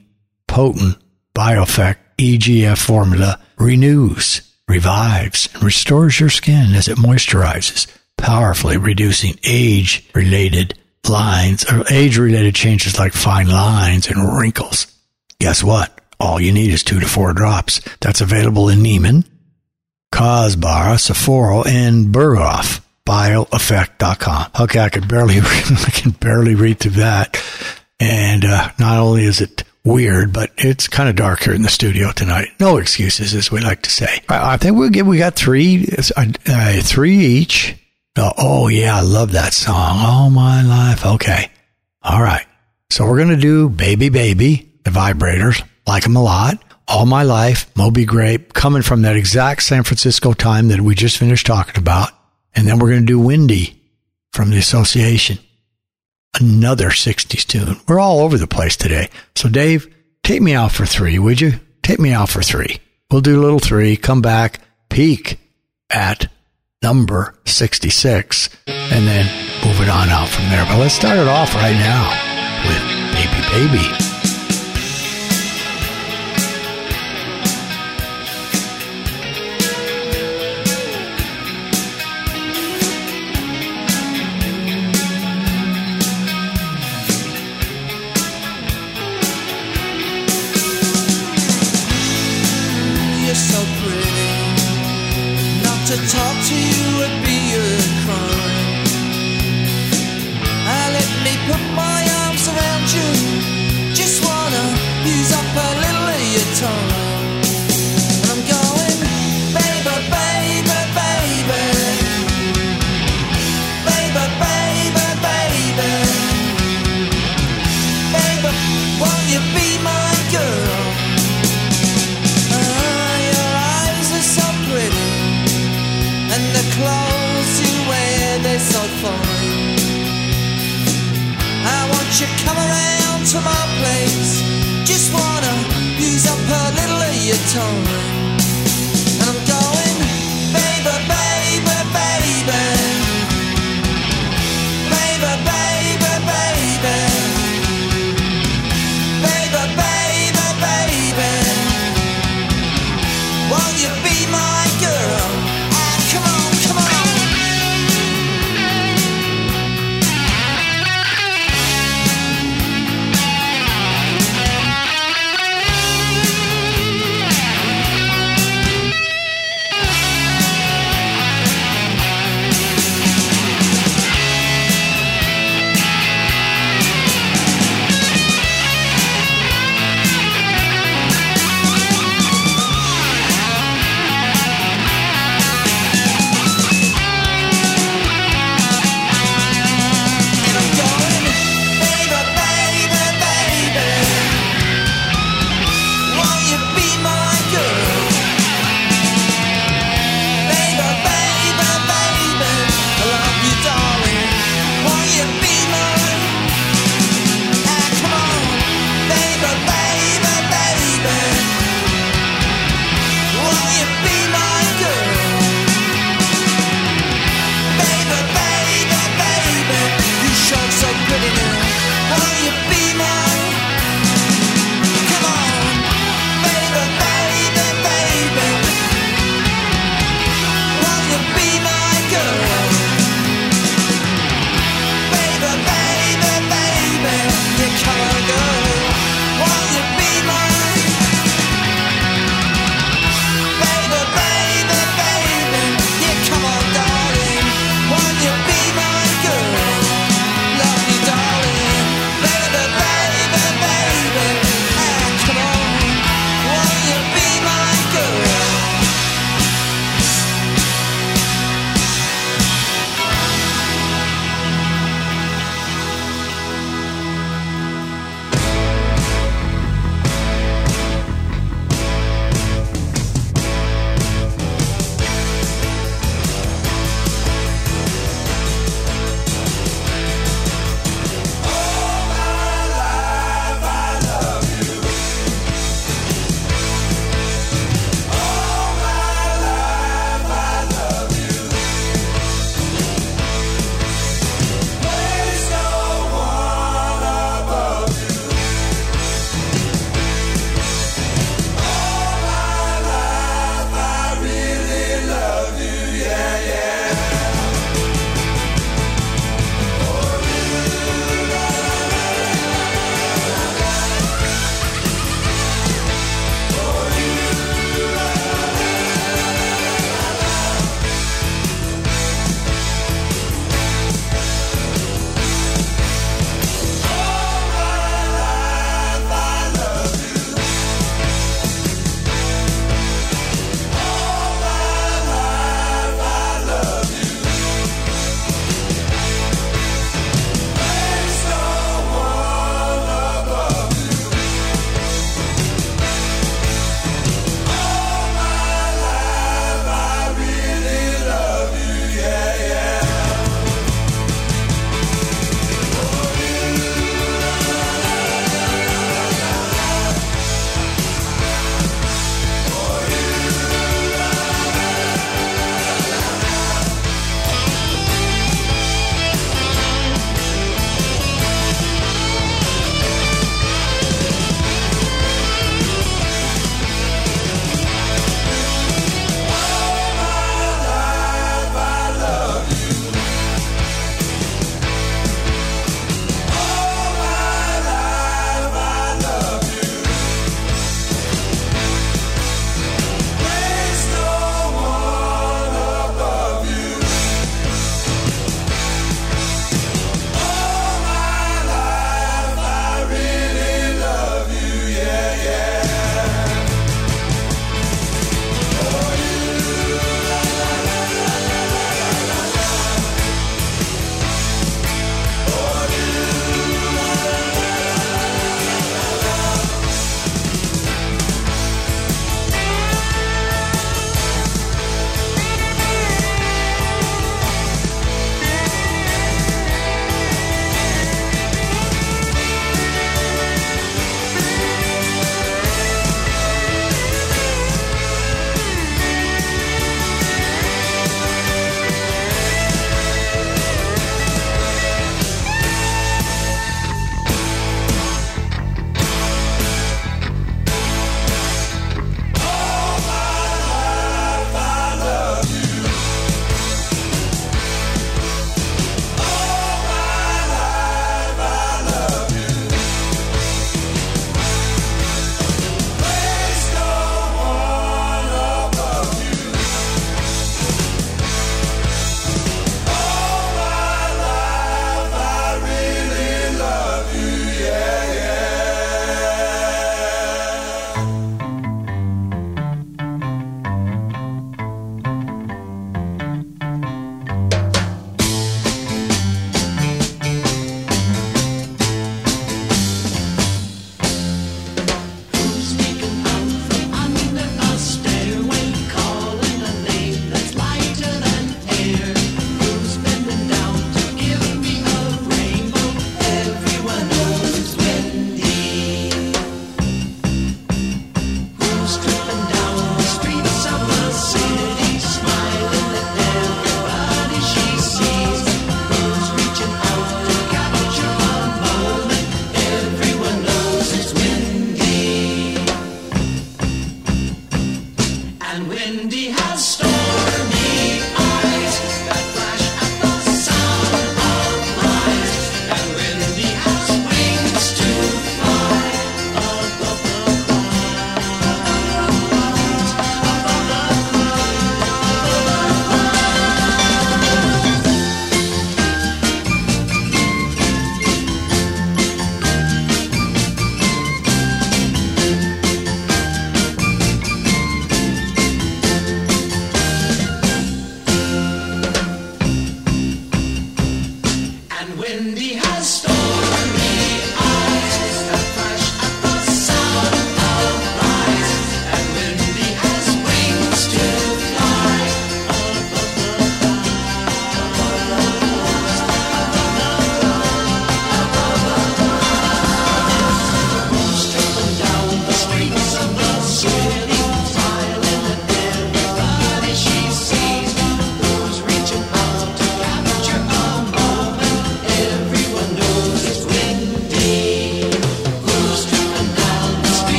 potent 0.48 0.96
bioeffect 1.34 1.98
EGF 2.18 2.84
formula 2.84 3.38
renews, 3.56 4.42
revives, 4.66 5.48
and 5.54 5.62
restores 5.62 6.18
your 6.18 6.30
skin 6.30 6.74
as 6.74 6.88
it 6.88 6.98
moisturizes 6.98 7.86
powerfully 8.16 8.76
reducing 8.76 9.38
age 9.44 10.06
related 10.14 10.76
lines 11.08 11.64
or 11.70 11.84
age 11.90 12.18
related 12.18 12.54
changes 12.54 12.98
like 12.98 13.12
fine 13.12 13.48
lines 13.48 14.08
and 14.08 14.38
wrinkles. 14.38 14.92
Guess 15.40 15.64
what? 15.64 15.98
All 16.20 16.40
you 16.40 16.52
need 16.52 16.72
is 16.72 16.82
two 16.82 17.00
to 17.00 17.06
four 17.06 17.32
drops. 17.32 17.80
That's 18.00 18.20
available 18.20 18.68
in 18.68 18.80
Neiman, 18.80 19.24
Cosbar, 20.12 20.98
Sephora, 20.98 21.62
and 21.66 22.06
Bergdorf. 22.06 22.80
Bioeffect.com. 23.06 24.50
Okay, 24.60 24.80
I 24.80 24.88
barely, 24.90 25.38
I 25.40 25.90
can 25.94 26.10
barely 26.10 26.54
read 26.54 26.78
through 26.78 26.90
that. 26.92 27.42
And 27.98 28.44
uh, 28.44 28.70
not 28.78 28.98
only 28.98 29.24
is 29.24 29.40
it 29.40 29.64
weird, 29.88 30.32
but 30.32 30.50
it's 30.56 30.86
kind 30.86 31.08
of 31.08 31.16
dark 31.16 31.40
here 31.40 31.54
in 31.54 31.62
the 31.62 31.68
studio 31.68 32.12
tonight. 32.12 32.48
No 32.60 32.76
excuses, 32.76 33.34
as 33.34 33.50
we 33.50 33.60
like 33.60 33.82
to 33.82 33.90
say. 33.90 34.20
I, 34.28 34.54
I 34.54 34.56
think 34.56 34.76
we'll 34.76 34.90
give. 34.90 35.06
We 35.06 35.18
got 35.18 35.34
three, 35.34 35.88
uh, 36.16 36.26
uh, 36.46 36.80
three 36.82 37.16
each. 37.16 37.74
Oh, 38.16 38.32
oh, 38.36 38.68
yeah, 38.68 38.96
I 38.96 39.00
love 39.00 39.32
that 39.32 39.52
song. 39.52 39.98
All 40.00 40.30
my 40.30 40.62
life. 40.62 41.06
Okay. 41.06 41.50
All 42.02 42.22
right. 42.22 42.44
So 42.90 43.06
we're 43.06 43.16
going 43.18 43.28
to 43.28 43.36
do 43.36 43.68
Baby 43.68 44.08
Baby, 44.08 44.72
the 44.84 44.90
vibrators. 44.90 45.62
Like 45.86 46.02
them 46.02 46.16
a 46.16 46.22
lot. 46.22 46.62
All 46.86 47.06
my 47.06 47.22
life, 47.22 47.70
Moby 47.76 48.04
Grape, 48.04 48.54
coming 48.54 48.82
from 48.82 49.02
that 49.02 49.16
exact 49.16 49.62
San 49.62 49.84
Francisco 49.84 50.32
time 50.32 50.68
that 50.68 50.80
we 50.80 50.94
just 50.94 51.18
finished 51.18 51.46
talking 51.46 51.78
about. 51.78 52.10
And 52.54 52.66
then 52.66 52.78
we're 52.78 52.88
going 52.88 53.02
to 53.02 53.06
do 53.06 53.18
Windy 53.18 53.82
from 54.32 54.50
the 54.50 54.58
association. 54.58 55.38
Another 56.38 56.90
60s 56.90 57.44
tune. 57.46 57.76
We're 57.86 58.00
all 58.00 58.20
over 58.20 58.38
the 58.38 58.46
place 58.46 58.76
today. 58.76 59.08
So 59.34 59.48
Dave, 59.48 59.92
take 60.22 60.40
me 60.42 60.54
out 60.54 60.72
for 60.72 60.86
three, 60.86 61.18
would 61.18 61.40
you? 61.40 61.54
Take 61.82 61.98
me 61.98 62.12
out 62.12 62.28
for 62.28 62.42
three. 62.42 62.78
We'll 63.10 63.22
do 63.22 63.40
little 63.40 63.58
three, 63.58 63.96
come 63.96 64.20
back, 64.20 64.60
peak 64.88 65.38
at 65.90 66.30
number 66.82 67.34
66, 67.46 68.50
and 68.66 69.06
then 69.06 69.24
move 69.64 69.80
it 69.80 69.88
on 69.88 70.08
out 70.10 70.28
from 70.28 70.44
there. 70.50 70.64
But 70.66 70.78
let's 70.78 70.94
start 70.94 71.18
it 71.18 71.28
off 71.28 71.54
right 71.54 71.72
now 71.72 72.10
with 72.68 72.82
Baby 73.14 73.68
Baby. 73.78 74.07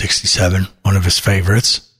1967, 0.00 0.66
one 0.82 0.96
of 0.96 1.04
his 1.04 1.18
favorites. 1.18 1.92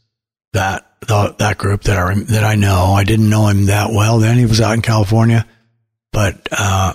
That 0.52 0.86
the, 1.00 1.34
that 1.38 1.58
group 1.58 1.82
that 1.82 1.98
I 1.98 2.14
that 2.14 2.44
I 2.44 2.54
know, 2.54 2.94
I 2.96 3.04
didn't 3.04 3.28
know 3.28 3.48
him 3.48 3.66
that 3.66 3.90
well 3.90 4.18
then. 4.18 4.38
He 4.38 4.46
was 4.46 4.60
out 4.60 4.74
in 4.74 4.82
California, 4.82 5.46
but 6.12 6.48
uh, 6.50 6.94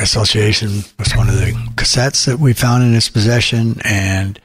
Association 0.00 0.82
was 0.98 1.14
one 1.16 1.28
of 1.28 1.36
the 1.36 1.52
cassettes 1.76 2.26
that 2.26 2.38
we 2.38 2.52
found 2.52 2.82
in 2.82 2.92
his 2.92 3.08
possession, 3.08 3.80
and 3.84 4.40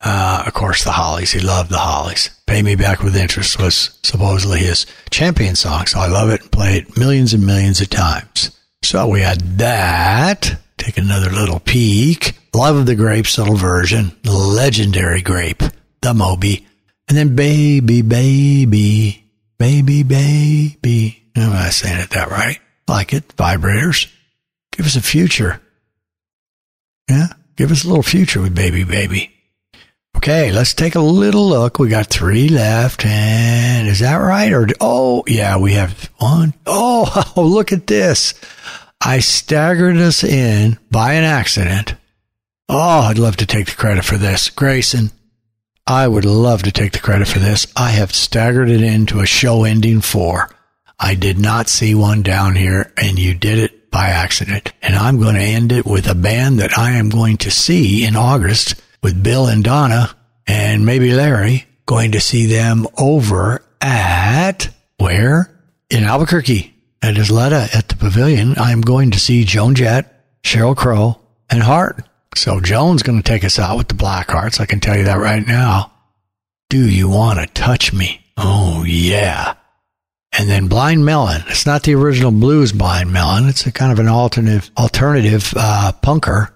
uh, 0.00 0.44
of 0.46 0.52
course 0.54 0.84
the 0.84 0.92
Hollies. 0.92 1.32
He 1.32 1.40
loved 1.40 1.70
the 1.70 1.78
Hollies. 1.78 2.30
Pay 2.46 2.62
Me 2.62 2.74
Back 2.74 3.02
with 3.02 3.16
Interest 3.16 3.58
was 3.58 3.98
supposedly 4.02 4.58
his 4.60 4.86
champion 5.10 5.54
song, 5.54 5.86
so 5.86 6.00
I 6.00 6.08
love 6.08 6.30
it 6.30 6.42
and 6.42 6.52
play 6.52 6.78
it 6.78 6.98
millions 6.98 7.32
and 7.32 7.46
millions 7.46 7.80
of 7.80 7.90
times. 7.90 8.56
So 8.82 9.06
we 9.06 9.20
had 9.20 9.58
that. 9.58 10.58
Take 10.76 10.98
another 10.98 11.30
little 11.30 11.60
peek. 11.60 12.34
Love 12.54 12.76
of 12.76 12.86
the 12.86 12.96
Grapes 12.96 13.38
little 13.38 13.56
version, 13.56 14.16
legendary 14.60 15.22
grape, 15.22 15.62
the 16.02 16.12
Moby. 16.12 16.66
And 17.08 17.16
then 17.16 17.34
baby, 17.34 18.02
baby, 18.02 19.24
baby, 19.58 20.02
baby. 20.02 21.22
Am 21.34 21.52
I 21.52 21.70
saying 21.70 21.98
it 21.98 22.10
that 22.10 22.28
right? 22.28 22.58
Like 22.86 23.14
it. 23.14 23.26
Vibrators. 23.38 24.12
Give 24.70 24.84
us 24.84 24.96
a 24.96 25.00
future. 25.00 25.62
Yeah. 27.08 27.28
Give 27.56 27.72
us 27.72 27.84
a 27.84 27.88
little 27.88 28.02
future 28.02 28.42
with 28.42 28.54
baby, 28.54 28.84
baby. 28.84 29.32
Okay, 30.18 30.52
let's 30.52 30.74
take 30.74 30.94
a 30.94 31.00
little 31.00 31.48
look. 31.48 31.78
We 31.78 31.88
got 31.88 32.08
three 32.08 32.50
left, 32.50 33.06
and 33.06 33.88
is 33.88 34.00
that 34.00 34.16
right? 34.16 34.52
Or 34.52 34.68
oh, 34.78 35.24
yeah, 35.26 35.56
we 35.56 35.72
have 35.72 36.10
one. 36.18 36.52
Oh, 36.66 37.32
look 37.36 37.72
at 37.72 37.86
this! 37.86 38.34
I 39.00 39.20
staggered 39.20 39.96
us 39.96 40.22
in 40.22 40.78
by 40.90 41.14
an 41.14 41.24
accident. 41.24 41.94
Oh, 42.72 43.00
I'd 43.00 43.18
love 43.18 43.36
to 43.38 43.46
take 43.46 43.66
the 43.66 43.74
credit 43.74 44.04
for 44.04 44.16
this, 44.16 44.48
Grayson. 44.48 45.10
I 45.88 46.06
would 46.06 46.24
love 46.24 46.62
to 46.62 46.70
take 46.70 46.92
the 46.92 47.00
credit 47.00 47.26
for 47.26 47.40
this. 47.40 47.66
I 47.74 47.90
have 47.90 48.14
staggered 48.14 48.70
it 48.70 48.80
into 48.80 49.18
a 49.18 49.26
show 49.26 49.64
ending 49.64 50.00
four. 50.00 50.48
I 50.96 51.16
did 51.16 51.36
not 51.36 51.68
see 51.68 51.96
one 51.96 52.22
down 52.22 52.54
here, 52.54 52.92
and 52.96 53.18
you 53.18 53.34
did 53.34 53.58
it 53.58 53.90
by 53.90 54.10
accident. 54.10 54.72
And 54.82 54.94
I'm 54.94 55.18
going 55.18 55.34
to 55.34 55.40
end 55.40 55.72
it 55.72 55.84
with 55.84 56.08
a 56.08 56.14
band 56.14 56.60
that 56.60 56.78
I 56.78 56.92
am 56.92 57.08
going 57.08 57.38
to 57.38 57.50
see 57.50 58.04
in 58.04 58.14
August 58.14 58.80
with 59.02 59.20
Bill 59.20 59.48
and 59.48 59.64
Donna 59.64 60.14
and 60.46 60.86
maybe 60.86 61.12
Larry 61.12 61.66
going 61.86 62.12
to 62.12 62.20
see 62.20 62.46
them 62.46 62.86
over 62.96 63.64
at 63.80 64.68
where? 64.98 65.50
In 65.90 66.04
Albuquerque 66.04 66.72
at 67.02 67.16
Isleta 67.16 67.74
at 67.74 67.88
the 67.88 67.96
pavilion. 67.96 68.54
I'm 68.58 68.80
going 68.80 69.10
to 69.10 69.18
see 69.18 69.44
Joan 69.44 69.74
Jett, 69.74 70.40
Sheryl 70.44 70.76
Crow, 70.76 71.18
and 71.50 71.64
Heart. 71.64 72.04
So 72.36 72.60
Joan's 72.60 73.02
going 73.02 73.20
to 73.20 73.28
take 73.28 73.44
us 73.44 73.58
out 73.58 73.76
with 73.76 73.88
the 73.88 73.94
Black 73.94 74.30
Hearts. 74.30 74.60
I 74.60 74.66
can 74.66 74.80
tell 74.80 74.96
you 74.96 75.04
that 75.04 75.18
right 75.18 75.46
now. 75.46 75.92
Do 76.68 76.88
you 76.88 77.08
want 77.08 77.40
to 77.40 77.46
touch 77.46 77.92
me? 77.92 78.24
Oh 78.36 78.84
yeah. 78.86 79.54
And 80.38 80.48
then 80.48 80.68
Blind 80.68 81.04
Melon. 81.04 81.42
It's 81.48 81.66
not 81.66 81.82
the 81.82 81.96
original 81.96 82.30
blues 82.30 82.72
Blind 82.72 83.12
Melon. 83.12 83.48
It's 83.48 83.66
a 83.66 83.72
kind 83.72 83.90
of 83.90 83.98
an 83.98 84.08
alternative, 84.08 84.70
alternative 84.78 85.52
uh, 85.56 85.92
punker 86.02 86.52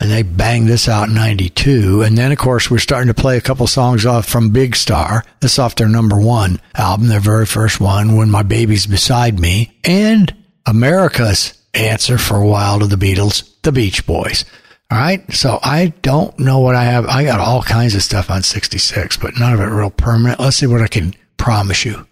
and 0.00 0.10
they 0.10 0.22
banged 0.22 0.68
this 0.68 0.88
out 0.88 1.08
in 1.08 1.14
92 1.14 2.02
and 2.02 2.16
then 2.16 2.32
of 2.32 2.38
course 2.38 2.70
we're 2.70 2.78
starting 2.78 3.12
to 3.12 3.20
play 3.20 3.36
a 3.36 3.42
couple 3.42 3.66
songs 3.66 4.04
off 4.04 4.26
from 4.26 4.50
big 4.50 4.76
star 4.76 5.24
this 5.40 5.58
off 5.58 5.74
their 5.76 5.88
number 5.88 6.18
one 6.18 6.60
album 6.74 7.08
their 7.08 7.20
very 7.20 7.46
first 7.46 7.80
one 7.80 8.16
when 8.16 8.30
my 8.30 8.42
baby's 8.42 8.86
beside 8.86 9.38
me 9.38 9.78
and 9.84 10.34
america's 10.66 11.54
answer 11.74 12.18
for 12.18 12.36
a 12.36 12.46
while 12.46 12.78
to 12.78 12.86
the 12.86 12.96
beatles 12.96 13.50
the 13.62 13.72
beach 13.72 14.06
boys 14.06 14.44
all 14.90 14.98
right 14.98 15.32
so 15.32 15.58
i 15.62 15.92
don't 16.02 16.38
know 16.38 16.60
what 16.60 16.74
i 16.74 16.84
have 16.84 17.06
i 17.06 17.24
got 17.24 17.40
all 17.40 17.62
kinds 17.62 17.94
of 17.94 18.02
stuff 18.02 18.30
on 18.30 18.42
66 18.42 19.16
but 19.16 19.38
none 19.38 19.52
of 19.52 19.60
it 19.60 19.64
real 19.64 19.90
permanent 19.90 20.40
let's 20.40 20.56
see 20.56 20.66
what 20.66 20.82
i 20.82 20.86
can 20.86 21.14
promise 21.36 21.84
you 21.84 22.06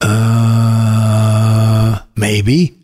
uh 0.00 2.00
maybe 2.16 2.76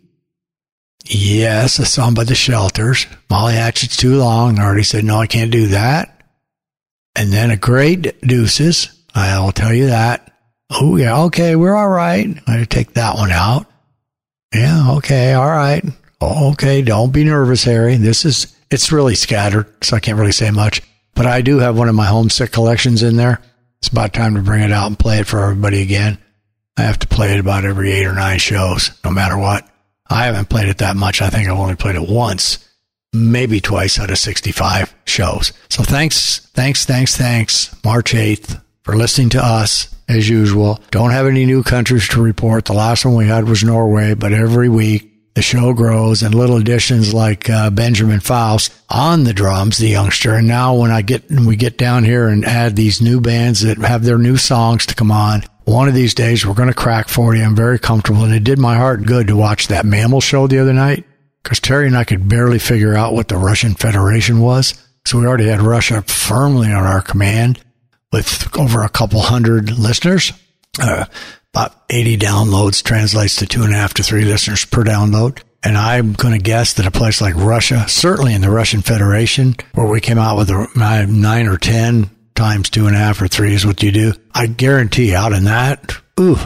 Yes, 1.09 1.79
a 1.79 1.85
song 1.85 2.15
by 2.15 2.25
the 2.25 2.35
Shelters. 2.35 3.07
Molly 3.29 3.53
Hatchet's 3.53 3.95
too 3.95 4.17
long. 4.17 4.59
I 4.59 4.65
already 4.65 4.83
said, 4.83 5.05
no, 5.05 5.19
I 5.19 5.27
can't 5.27 5.51
do 5.51 5.67
that. 5.67 6.21
And 7.15 7.31
then 7.31 7.49
a 7.49 7.57
great 7.57 8.19
Deuces. 8.21 8.91
I 9.15 9.39
will 9.39 9.53
tell 9.53 9.73
you 9.73 9.87
that. 9.87 10.33
Oh, 10.69 10.97
yeah, 10.97 11.23
okay, 11.23 11.55
we're 11.55 11.75
all 11.75 11.87
right. 11.87 12.25
I'm 12.25 12.43
going 12.45 12.59
to 12.59 12.65
take 12.65 12.95
that 12.95 13.15
one 13.15 13.31
out. 13.31 13.67
Yeah, 14.53 14.95
okay, 14.97 15.33
all 15.33 15.47
right. 15.47 15.83
Okay, 16.21 16.81
don't 16.81 17.13
be 17.13 17.23
nervous, 17.23 17.63
Harry. 17.63 17.95
This 17.95 18.25
is, 18.25 18.53
it's 18.69 18.91
really 18.91 19.15
scattered, 19.15 19.67
so 19.83 19.95
I 19.95 19.99
can't 19.99 20.19
really 20.19 20.31
say 20.31 20.51
much. 20.51 20.81
But 21.15 21.25
I 21.25 21.41
do 21.41 21.59
have 21.59 21.77
one 21.77 21.89
of 21.89 21.95
my 21.95 22.05
homesick 22.05 22.51
collections 22.51 23.03
in 23.03 23.17
there. 23.17 23.41
It's 23.79 23.87
about 23.87 24.13
time 24.13 24.35
to 24.35 24.41
bring 24.41 24.61
it 24.61 24.71
out 24.71 24.87
and 24.87 24.99
play 24.99 25.19
it 25.19 25.27
for 25.27 25.41
everybody 25.41 25.81
again. 25.81 26.17
I 26.77 26.83
have 26.83 26.99
to 26.99 27.07
play 27.07 27.33
it 27.33 27.39
about 27.39 27.65
every 27.65 27.91
eight 27.91 28.05
or 28.05 28.13
nine 28.13 28.39
shows, 28.39 28.91
no 29.03 29.11
matter 29.11 29.37
what. 29.37 29.67
I 30.09 30.25
haven't 30.25 30.49
played 30.49 30.69
it 30.69 30.77
that 30.77 30.95
much. 30.95 31.21
I 31.21 31.29
think 31.29 31.47
I've 31.47 31.57
only 31.57 31.75
played 31.75 31.95
it 31.95 32.07
once, 32.07 32.67
maybe 33.13 33.59
twice 33.59 33.99
out 33.99 34.11
of 34.11 34.17
65 34.17 34.93
shows. 35.05 35.53
So 35.69 35.83
thanks, 35.83 36.39
thanks, 36.53 36.85
thanks, 36.85 37.17
thanks, 37.17 37.75
March 37.83 38.13
8th, 38.13 38.61
for 38.83 38.95
listening 38.95 39.29
to 39.29 39.43
us 39.43 39.93
as 40.07 40.29
usual. 40.29 40.79
Don't 40.91 41.11
have 41.11 41.25
any 41.25 41.45
new 41.45 41.63
countries 41.63 42.07
to 42.09 42.21
report. 42.21 42.65
The 42.65 42.73
last 42.73 43.05
one 43.05 43.15
we 43.15 43.27
had 43.27 43.49
was 43.49 43.63
Norway, 43.63 44.13
but 44.13 44.33
every 44.33 44.69
week 44.69 45.11
the 45.37 45.43
show 45.43 45.71
grows 45.71 46.23
and 46.23 46.33
little 46.33 46.57
additions 46.57 47.13
like 47.13 47.47
uh, 47.47 47.69
Benjamin 47.69 48.19
Faust 48.19 48.73
on 48.89 49.23
the 49.23 49.33
drums, 49.33 49.77
the 49.77 49.89
youngster. 49.89 50.33
And 50.33 50.47
now 50.47 50.73
when 50.73 50.89
I 50.89 51.03
get, 51.03 51.29
when 51.29 51.45
we 51.45 51.55
get 51.55 51.77
down 51.77 52.03
here 52.03 52.27
and 52.27 52.43
add 52.43 52.75
these 52.75 53.03
new 53.03 53.21
bands 53.21 53.61
that 53.61 53.77
have 53.77 54.03
their 54.03 54.17
new 54.17 54.37
songs 54.37 54.87
to 54.87 54.95
come 54.95 55.11
on, 55.11 55.43
one 55.65 55.87
of 55.87 55.93
these 55.93 56.15
days 56.15 56.43
we're 56.43 56.55
going 56.55 56.69
to 56.69 56.73
crack 56.73 57.07
40. 57.07 57.39
I'm 57.39 57.55
very 57.55 57.77
comfortable. 57.77 58.23
And 58.23 58.33
it 58.33 58.45
did 58.45 58.57
my 58.57 58.77
heart 58.77 59.05
good 59.05 59.27
to 59.27 59.35
watch 59.35 59.67
that 59.67 59.85
mammal 59.85 60.21
show 60.21 60.47
the 60.47 60.57
other 60.57 60.73
night 60.73 61.05
because 61.43 61.59
Terry 61.59 61.85
and 61.85 61.95
I 61.95 62.03
could 62.03 62.27
barely 62.27 62.57
figure 62.57 62.95
out 62.95 63.13
what 63.13 63.27
the 63.27 63.37
Russian 63.37 63.75
Federation 63.75 64.39
was. 64.39 64.73
So 65.05 65.19
we 65.19 65.27
already 65.27 65.45
had 65.45 65.61
Russia 65.61 66.01
firmly 66.01 66.71
on 66.71 66.83
our 66.83 67.03
command 67.03 67.63
with 68.11 68.57
over 68.57 68.81
a 68.81 68.89
couple 68.89 69.21
hundred 69.21 69.77
listeners. 69.77 70.33
Uh, 70.81 71.05
about 71.57 71.75
80 71.89 72.17
downloads 72.17 72.83
translates 72.83 73.37
to 73.37 73.47
two 73.47 73.63
and 73.63 73.73
a 73.73 73.77
half 73.77 73.95
to 73.95 74.03
three 74.03 74.25
listeners 74.25 74.63
per 74.65 74.83
download. 74.83 75.41
And 75.63 75.75
I'm 75.75 76.13
going 76.13 76.35
to 76.35 76.43
guess 76.43 76.73
that 76.73 76.85
a 76.85 76.91
place 76.91 77.19
like 77.19 77.33
Russia, 77.33 77.85
certainly 77.87 78.35
in 78.35 78.41
the 78.41 78.51
Russian 78.51 78.83
Federation, 78.83 79.55
where 79.73 79.87
we 79.87 79.99
came 79.99 80.19
out 80.19 80.37
with 80.37 80.51
nine 80.75 81.47
or 81.47 81.57
10 81.57 82.11
times 82.35 82.69
two 82.69 82.85
and 82.85 82.95
a 82.95 82.99
half 82.99 83.19
or 83.19 83.27
three 83.27 83.55
is 83.55 83.65
what 83.65 83.81
you 83.81 83.91
do. 83.91 84.13
I 84.35 84.45
guarantee 84.45 85.15
out 85.15 85.33
in 85.33 85.45
that, 85.45 85.97
ooh, 86.19 86.37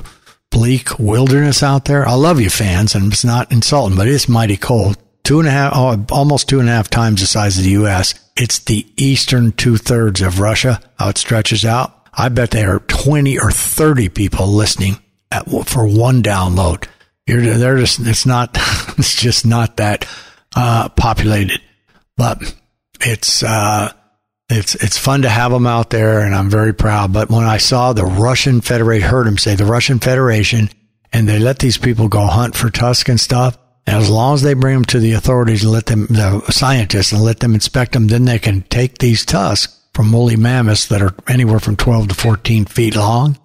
bleak 0.49 0.97
wilderness 0.97 1.61
out 1.61 1.83
there. 1.85 2.07
I 2.07 2.13
love 2.13 2.39
you 2.39 2.49
fans 2.49 2.95
and 2.95 3.11
it's 3.11 3.25
not 3.25 3.51
insulting, 3.51 3.97
but 3.97 4.07
it's 4.07 4.29
mighty 4.29 4.55
cold. 4.55 4.97
Two 5.25 5.39
and 5.39 5.47
a 5.47 5.51
half, 5.51 5.73
oh, 5.75 6.05
almost 6.09 6.47
two 6.47 6.61
and 6.61 6.69
a 6.69 6.71
half 6.71 6.89
times 6.89 7.19
the 7.19 7.27
size 7.27 7.57
of 7.57 7.65
the 7.65 7.71
U.S. 7.71 8.15
It's 8.37 8.59
the 8.59 8.87
eastern 8.95 9.51
two 9.51 9.75
thirds 9.75 10.21
of 10.21 10.39
Russia, 10.39 10.79
how 10.97 11.09
it 11.09 11.17
stretches 11.17 11.65
out. 11.65 12.00
I 12.13 12.29
bet 12.29 12.51
there 12.51 12.75
are 12.75 12.79
20 12.79 13.39
or 13.39 13.51
30 13.51 14.09
people 14.09 14.47
listening 14.47 14.97
at, 15.31 15.49
for 15.67 15.87
one 15.87 16.21
download. 16.23 16.87
You're, 17.25 17.41
they're 17.41 17.77
just, 17.77 17.99
it's 18.01 18.25
not, 18.25 18.49
it's 18.97 19.15
just 19.15 19.45
not 19.45 19.77
that, 19.77 20.07
uh, 20.55 20.89
populated, 20.89 21.61
but 22.17 22.55
it's, 22.99 23.43
uh, 23.43 23.91
it's 24.51 24.75
it's 24.75 24.97
fun 24.97 25.21
to 25.21 25.29
have 25.29 25.51
them 25.51 25.65
out 25.65 25.89
there, 25.91 26.19
and 26.19 26.35
I'm 26.35 26.49
very 26.49 26.73
proud. 26.73 27.13
But 27.13 27.29
when 27.29 27.45
I 27.45 27.57
saw 27.57 27.93
the 27.93 28.05
Russian 28.05 28.59
Federation, 28.61 29.09
heard 29.09 29.27
him 29.27 29.37
say 29.37 29.55
the 29.55 29.65
Russian 29.65 29.99
Federation, 29.99 30.69
and 31.13 31.27
they 31.27 31.39
let 31.39 31.59
these 31.59 31.77
people 31.77 32.09
go 32.09 32.25
hunt 32.25 32.55
for 32.55 32.69
tusk 32.69 33.07
and 33.07 33.19
stuff. 33.19 33.57
And 33.87 33.95
as 33.95 34.09
long 34.09 34.35
as 34.35 34.41
they 34.41 34.53
bring 34.53 34.75
them 34.75 34.85
to 34.85 34.99
the 34.99 35.13
authorities 35.13 35.63
and 35.63 35.71
let 35.71 35.85
them, 35.87 36.05
the 36.07 36.41
scientists, 36.51 37.13
and 37.13 37.21
let 37.21 37.39
them 37.39 37.53
inspect 37.53 37.93
them, 37.93 38.07
then 38.07 38.25
they 38.25 38.39
can 38.39 38.61
take 38.63 38.97
these 38.97 39.25
tusks 39.25 39.80
from 39.93 40.11
woolly 40.11 40.35
mammoths 40.35 40.87
that 40.87 41.01
are 41.01 41.15
anywhere 41.27 41.59
from 41.59 41.75
12 41.75 42.09
to 42.09 42.15
14 42.15 42.65
feet 42.65 42.95
long. 42.95 43.37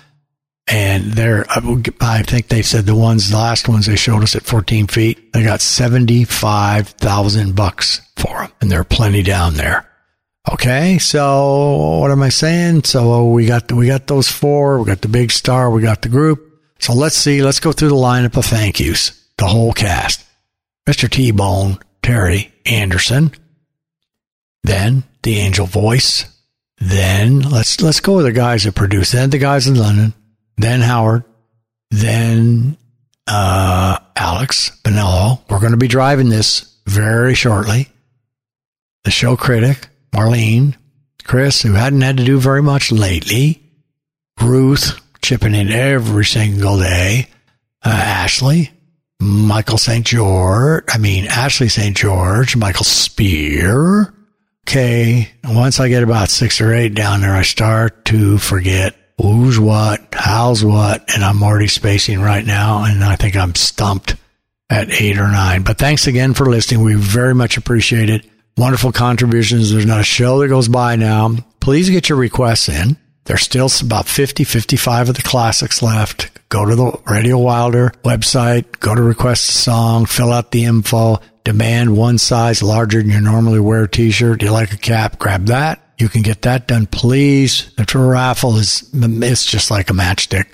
And 0.69 1.13
they're, 1.13 1.47
I 1.49 2.23
think 2.23 2.49
they 2.49 2.63
said 2.63 2.87
the 2.87 2.97
ones, 2.97 3.31
the 3.31 3.37
last 3.37 3.69
ones 3.69 3.87
they 3.87 3.95
showed 3.95 4.25
us 4.25 4.35
at 4.35 4.43
14 4.43 4.89
feet, 4.89 5.33
they 5.33 5.45
got 5.45 5.61
75,000 5.61 7.55
bucks 7.55 8.01
for 8.17 8.41
them. 8.41 8.53
And 8.61 8.71
there 8.71 8.81
are 8.81 8.85
plenty 8.85 9.23
down 9.23 9.55
there. 9.55 9.89
Okay, 10.53 10.99
so 10.99 11.99
what 12.01 12.13
am 12.13 12.23
I 12.23 12.29
saying? 12.29 12.85
So 12.85 13.25
we 13.25 13.47
got 13.47 13.73
we 13.73 13.89
got 13.89 14.07
those 14.07 14.31
four. 14.31 14.79
We 14.79 14.85
got 14.85 15.01
the 15.01 15.09
big 15.09 15.33
star. 15.33 15.71
We 15.71 15.83
got 15.83 16.03
the 16.03 16.09
group. 16.09 16.63
So 16.79 16.93
let's 16.93 17.17
see. 17.17 17.43
Let's 17.43 17.59
go 17.59 17.73
through 17.73 17.89
the 17.89 17.97
lineup 17.97 18.37
of 18.37 18.45
thank 18.45 18.79
yous. 18.79 19.29
The 19.39 19.47
whole 19.47 19.73
cast: 19.73 20.25
Mr. 20.87 21.11
T 21.11 21.33
Bone, 21.33 21.81
Terry 22.01 22.53
Anderson, 22.65 23.33
then 24.63 25.03
the 25.25 25.39
Angel 25.39 25.67
Voice. 25.67 26.27
Then 26.79 27.41
let's 27.41 27.81
let's 27.81 28.01
go 28.01 28.17
with 28.17 28.27
the 28.27 28.33
guys 28.33 28.65
that 28.65 28.75
produced. 28.75 29.13
Then 29.13 29.31
the 29.31 29.39
guys 29.39 29.67
in 29.67 29.77
London. 29.77 30.13
Then 30.57 30.81
Howard. 30.81 31.25
Then 31.91 32.77
uh, 33.27 33.99
Alex 34.15 34.79
Benello. 34.85 35.41
We're 35.49 35.61
going 35.61 35.73
to 35.73 35.79
be 35.79 35.89
driving 35.89 36.29
this 36.29 36.77
very 36.87 37.35
shortly. 37.35 37.89
The 39.05 39.11
show 39.11 39.37
critic, 39.37 39.89
Marlene, 40.13 40.77
Chris, 41.25 41.63
who 41.63 41.73
hadn't 41.73 42.01
had 42.01 42.17
to 42.19 42.25
do 42.25 42.39
very 42.39 42.63
much 42.63 42.93
lately, 42.93 43.63
Ruth, 44.41 45.01
chipping 45.23 45.55
in 45.55 45.71
every 45.71 46.25
single 46.25 46.79
day, 46.79 47.29
uh, 47.85 47.91
Ashley, 47.91 48.71
Michael 49.21 49.79
St. 49.79 50.05
George, 50.05 50.85
I 50.89 50.99
mean, 50.99 51.27
Ashley 51.27 51.69
St. 51.69 51.97
George, 51.97 52.57
Michael 52.57 52.85
Spear. 52.85 54.13
Okay, 54.69 55.31
once 55.45 55.79
I 55.79 55.89
get 55.89 56.03
about 56.03 56.29
six 56.29 56.61
or 56.61 56.75
eight 56.75 56.93
down 56.93 57.21
there, 57.21 57.37
I 57.37 57.43
start 57.43 58.05
to 58.07 58.37
forget 58.37 58.97
who's 59.17 59.61
what, 59.61 60.09
how's 60.13 60.65
what, 60.65 61.09
and 61.15 61.23
I'm 61.23 61.41
already 61.45 61.69
spacing 61.69 62.21
right 62.21 62.45
now, 62.45 62.83
and 62.83 63.05
I 63.05 63.15
think 63.15 63.37
I'm 63.37 63.55
stumped 63.55 64.17
at 64.69 64.91
eight 64.91 65.19
or 65.19 65.29
nine. 65.29 65.63
But 65.63 65.79
thanks 65.79 66.09
again 66.09 66.35
for 66.35 66.47
listening. 66.47 66.83
We 66.83 66.97
very 66.97 67.33
much 67.33 67.57
appreciate 67.57 68.11
it. 68.11 68.29
Wonderful 68.57 68.91
contributions. 68.91 69.71
There's 69.71 69.87
not 69.87 70.01
a 70.01 70.05
show 70.05 70.41
that 70.41 70.49
goes 70.49 70.67
by 70.67 70.97
now. 70.97 71.37
Please 71.61 71.89
get 71.89 72.09
your 72.09 72.19
requests 72.19 72.69
in. 72.69 72.97
There's 73.27 73.43
still 73.43 73.71
about 73.81 74.09
50, 74.09 74.43
55 74.43 75.11
of 75.11 75.15
the 75.15 75.23
classics 75.23 75.81
left. 75.81 76.36
Go 76.49 76.65
to 76.65 76.77
the 76.77 77.01
Radio 77.07 77.39
Wilder 77.39 77.93
website, 78.05 78.79
go 78.79 78.95
to 78.95 79.03
request 79.03 79.49
a 79.49 79.53
song, 79.53 80.07
fill 80.07 80.33
out 80.33 80.53
the 80.53 80.65
info, 80.65 81.19
demand 81.45 81.97
one 81.97 82.19
size 82.19 82.63
larger 82.63 83.03
than 83.03 83.11
you 83.11 83.21
normally 83.21 83.59
wear 83.59 83.87
t-shirt. 83.87 84.41
Do 84.41 84.47
you 84.47 84.53
like 84.53 84.73
a 84.73 84.77
cap? 84.77 85.19
Grab 85.19 85.47
that. 85.47 85.83
You 85.99 86.09
can 86.09 86.23
get 86.23 86.43
that 86.43 86.69
done, 86.69 86.87
please. 86.87 87.73
The 87.77 87.87
raffle 87.99 88.57
is, 88.59 88.89
it's 88.93 89.45
just 89.45 89.71
like 89.71 89.91
a 89.91 89.95
matchstick. 89.95 90.47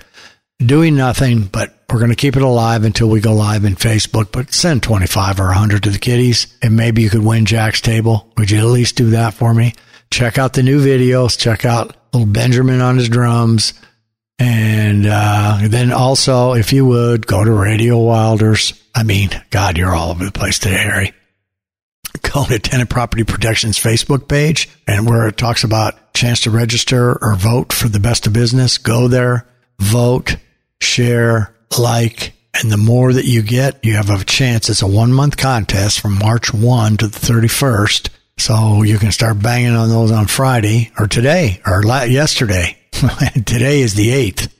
Doing 0.59 0.95
nothing, 0.95 1.43
but 1.43 1.77
we're 1.91 1.99
going 1.99 2.09
to 2.09 2.15
keep 2.15 2.35
it 2.35 2.41
alive 2.41 2.85
until 2.85 3.09
we 3.09 3.19
go 3.19 3.33
live 3.33 3.65
in 3.65 3.75
Facebook, 3.75 4.31
but 4.31 4.53
send 4.53 4.81
25 4.81 5.39
or 5.39 5.47
100 5.47 5.83
to 5.83 5.89
the 5.91 5.99
kiddies 5.99 6.57
and 6.61 6.75
maybe 6.75 7.03
you 7.03 7.09
could 7.09 7.23
win 7.23 7.45
Jack's 7.45 7.81
table. 7.81 8.31
Would 8.37 8.49
you 8.49 8.59
at 8.59 8.65
least 8.65 8.95
do 8.95 9.11
that 9.11 9.33
for 9.35 9.53
me? 9.53 9.73
Check 10.09 10.37
out 10.37 10.53
the 10.53 10.63
new 10.63 10.83
videos. 10.83 11.37
Check 11.37 11.65
out 11.65 11.95
little 12.13 12.27
Benjamin 12.27 12.81
on 12.81 12.97
his 12.97 13.09
drums. 13.09 13.73
And 14.43 15.05
uh, 15.05 15.59
then 15.69 15.93
also, 15.93 16.51
if 16.53 16.73
you 16.73 16.85
would, 16.85 17.25
go 17.25 17.45
to 17.45 17.51
Radio 17.51 17.97
Wilders. 17.97 18.73
I 18.93 19.03
mean, 19.03 19.29
God, 19.51 19.77
you're 19.77 19.95
all 19.95 20.11
over 20.11 20.25
the 20.25 20.33
place 20.33 20.59
today, 20.59 20.75
Harry. 20.75 21.13
Go 22.21 22.43
to 22.45 22.59
Tenant 22.59 22.89
Property 22.89 23.23
Protection's 23.23 23.79
Facebook 23.79 24.27
page 24.27 24.67
and 24.85 25.07
where 25.07 25.29
it 25.29 25.37
talks 25.37 25.63
about 25.63 26.13
chance 26.13 26.41
to 26.41 26.51
register 26.51 27.17
or 27.23 27.35
vote 27.35 27.71
for 27.71 27.87
the 27.87 28.01
best 28.01 28.27
of 28.27 28.33
business. 28.33 28.77
Go 28.77 29.07
there, 29.07 29.47
vote, 29.79 30.35
share, 30.81 31.55
like, 31.79 32.33
and 32.53 32.69
the 32.69 32.77
more 32.77 33.13
that 33.13 33.25
you 33.25 33.43
get, 33.43 33.83
you 33.85 33.95
have 33.95 34.09
a 34.09 34.25
chance. 34.25 34.69
It's 34.69 34.81
a 34.81 34.87
one 34.87 35.13
month 35.13 35.37
contest 35.37 36.01
from 36.01 36.19
March 36.19 36.53
1 36.53 36.97
to 36.97 37.07
the 37.07 37.19
31st. 37.19 38.09
So 38.37 38.83
you 38.83 38.97
can 38.97 39.13
start 39.13 39.41
banging 39.41 39.75
on 39.75 39.87
those 39.87 40.11
on 40.11 40.25
Friday 40.25 40.91
or 40.99 41.07
today 41.07 41.61
or 41.65 41.81
yesterday. 42.05 42.77
today 43.45 43.81
is 43.81 43.95
the 43.95 44.09
8th. 44.09 44.51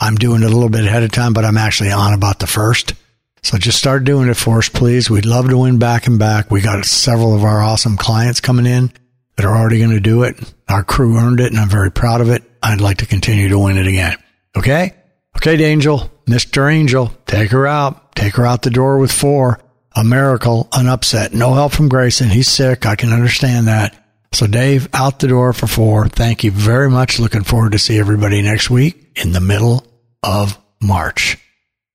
I'm 0.00 0.16
doing 0.16 0.42
it 0.42 0.46
a 0.46 0.54
little 0.54 0.68
bit 0.68 0.84
ahead 0.84 1.02
of 1.02 1.12
time, 1.12 1.32
but 1.32 1.44
I'm 1.44 1.56
actually 1.56 1.92
on 1.92 2.14
about 2.14 2.38
the 2.38 2.46
1st. 2.46 2.94
So 3.42 3.58
just 3.58 3.78
start 3.78 4.04
doing 4.04 4.28
it 4.28 4.36
for 4.36 4.58
us, 4.58 4.68
please. 4.68 5.10
We'd 5.10 5.26
love 5.26 5.48
to 5.48 5.58
win 5.58 5.78
back 5.78 6.06
and 6.06 6.18
back. 6.18 6.50
We 6.50 6.60
got 6.60 6.84
several 6.84 7.34
of 7.34 7.44
our 7.44 7.60
awesome 7.60 7.96
clients 7.96 8.40
coming 8.40 8.66
in 8.66 8.92
that 9.36 9.46
are 9.46 9.56
already 9.56 9.78
going 9.78 9.90
to 9.90 10.00
do 10.00 10.22
it. 10.22 10.36
Our 10.68 10.84
crew 10.84 11.16
earned 11.18 11.40
it, 11.40 11.52
and 11.52 11.60
I'm 11.60 11.68
very 11.68 11.90
proud 11.90 12.20
of 12.20 12.30
it. 12.30 12.42
I'd 12.62 12.80
like 12.80 12.98
to 12.98 13.06
continue 13.06 13.48
to 13.48 13.58
win 13.58 13.78
it 13.78 13.86
again. 13.86 14.16
Okay? 14.56 14.94
Okay, 15.36 15.62
Angel, 15.64 16.10
Mr. 16.26 16.72
Angel, 16.72 17.12
take 17.26 17.50
her 17.50 17.66
out. 17.66 18.14
Take 18.14 18.36
her 18.36 18.46
out 18.46 18.62
the 18.62 18.70
door 18.70 18.98
with 18.98 19.12
four. 19.12 19.60
A 19.94 20.04
miracle, 20.04 20.68
an 20.72 20.88
upset. 20.88 21.34
No 21.34 21.54
help 21.54 21.72
from 21.72 21.88
Grayson. 21.88 22.30
He's 22.30 22.48
sick. 22.48 22.86
I 22.86 22.96
can 22.96 23.12
understand 23.12 23.68
that. 23.68 24.01
So, 24.32 24.46
Dave, 24.46 24.88
out 24.94 25.20
the 25.20 25.28
door 25.28 25.52
for 25.52 25.66
four. 25.66 26.08
Thank 26.08 26.42
you 26.42 26.50
very 26.50 26.88
much. 26.88 27.20
Looking 27.20 27.44
forward 27.44 27.72
to 27.72 27.78
see 27.78 27.98
everybody 27.98 28.40
next 28.42 28.70
week 28.70 29.12
in 29.16 29.32
the 29.32 29.40
middle 29.40 29.86
of 30.22 30.58
March. 30.80 31.38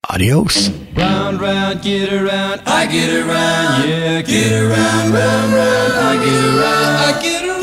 Adios. 0.10 0.70
Round, 0.96 1.42
round, 1.42 1.82
get 1.82 2.14
around, 2.14 2.62
I 2.66 2.86
get 2.86 3.14
around, 3.14 3.90
yeah, 3.90 4.22
get 4.22 4.54
around, 4.54 5.12
round, 5.12 5.54
round, 5.54 5.94
I 5.94 6.24
get 6.24 6.44
around, 6.46 6.96
I 6.96 7.22
get 7.22 7.44
around, 7.50 7.57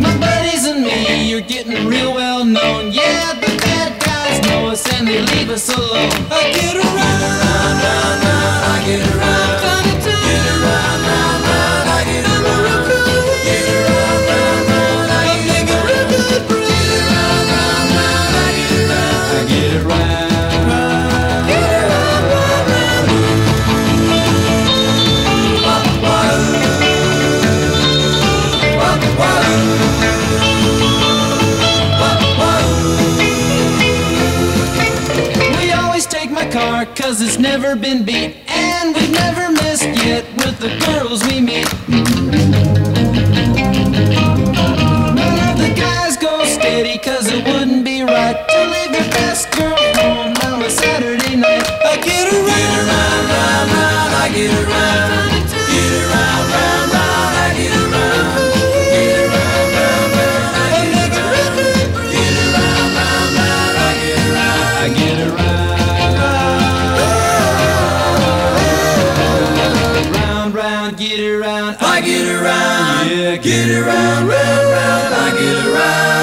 My 0.00 0.16
buddies 0.18 0.66
and 0.66 0.82
me, 0.82 1.28
you're 1.30 1.40
getting 1.40 1.86
real 1.86 2.12
well 2.14 2.44
known. 2.44 2.90
Yeah, 2.90 3.34
the 3.34 3.56
bad 3.62 4.00
guys 4.02 4.40
know 4.48 4.70
us 4.70 4.84
and 4.92 5.06
they 5.06 5.20
leave 5.20 5.50
us 5.50 5.68
alone. 5.68 6.10
I 6.30 6.50
get 6.52 6.76
around, 6.76 7.41
never 37.74 37.80
been 37.80 38.04
beat 38.04 38.36
And 38.48 38.94
we've 38.94 39.10
never 39.12 39.50
missed 39.50 39.84
yet 40.04 40.24
with 40.36 40.58
the 40.58 40.68
girls 40.84 41.22
we 41.24 41.40
meet. 41.40 41.68
None 45.14 45.38
of 45.48 45.56
the 45.58 45.72
guys 45.74 46.16
go 46.16 46.44
steady 46.44 46.98
cause 46.98 47.28
it 47.28 47.44
wouldn't 47.46 47.84
be 47.84 48.02
right 48.02 48.36
To 48.48 48.58
leave 48.72 48.92
your 48.92 49.10
best 49.12 49.50
girl 49.52 49.76
home 49.96 50.34
on 50.44 50.62
a 50.62 50.70
Saturday 50.70 51.36
night. 51.36 51.66
I 51.84 51.96
get 52.02 52.32
around, 52.32 52.88
round, 52.90 53.28
round, 53.32 53.70
round, 53.72 54.14
I 54.14 54.30
get 54.34 54.68
around 54.68 54.91
Round, 70.82 70.94
round, 70.94 70.98
get 70.98 71.20
around 71.20 71.76
I 71.78 72.00
get 72.00 72.26
around. 72.26 73.08
Yeah, 73.08 73.36
get 73.36 73.70
around, 73.70 74.26
round, 74.26 74.66
round, 74.66 75.14
I 75.14 75.30
get 75.38 75.66
around 75.66 76.21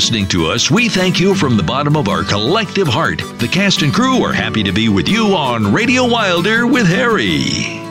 listening 0.00 0.26
to 0.26 0.46
us, 0.46 0.70
we 0.70 0.88
thank 0.88 1.20
you 1.20 1.34
from 1.34 1.58
the 1.58 1.62
bottom 1.62 1.94
of 1.94 2.08
our 2.08 2.24
collective 2.24 2.88
heart. 2.88 3.18
The 3.36 3.46
cast 3.46 3.82
and 3.82 3.92
crew 3.92 4.22
are 4.24 4.32
happy 4.32 4.62
to 4.62 4.72
be 4.72 4.88
with 4.88 5.10
you 5.10 5.36
on 5.36 5.74
Radio 5.74 6.08
Wilder 6.08 6.66
with 6.66 6.86
Harry. 6.86 7.82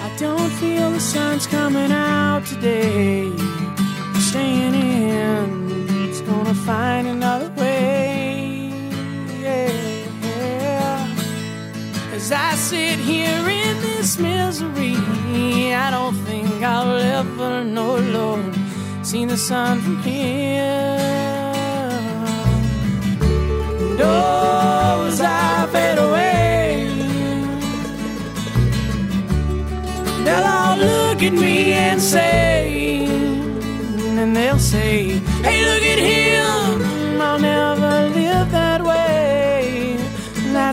I 0.00 0.16
don't 0.16 0.50
feel 0.52 0.90
the 0.90 1.00
sun's 1.00 1.46
coming 1.46 1.92
out 1.92 2.46
today. 2.46 3.30
Staying 4.20 4.77
find 6.68 7.06
another 7.06 7.50
way. 7.56 8.70
Yeah. 9.40 9.72
As 12.12 12.30
I 12.30 12.50
sit 12.56 12.98
here 12.98 13.42
in 13.62 13.74
this 13.86 14.18
misery, 14.18 14.96
I 15.84 15.88
don't 15.90 16.18
think 16.28 16.62
I'll 16.62 16.98
ever 17.20 17.64
know, 17.64 17.96
Lord, 18.16 18.54
see 19.02 19.24
the 19.24 19.38
sun 19.38 19.80
from 19.80 19.96
here. 20.02 20.98
Oh, 24.00 25.08
I 25.20 25.66
fade 25.72 25.98
away. 26.06 26.68
They'll 30.24 30.48
all 30.58 30.76
look 30.76 31.22
at 31.28 31.32
me 31.32 31.72
and 31.72 31.98
say, 31.98 33.06
and 34.20 34.36
they'll 34.36 34.64
say, 34.74 34.96
Hey, 35.46 35.58
look 35.64 35.84
at 35.94 35.98
him. 35.98 36.27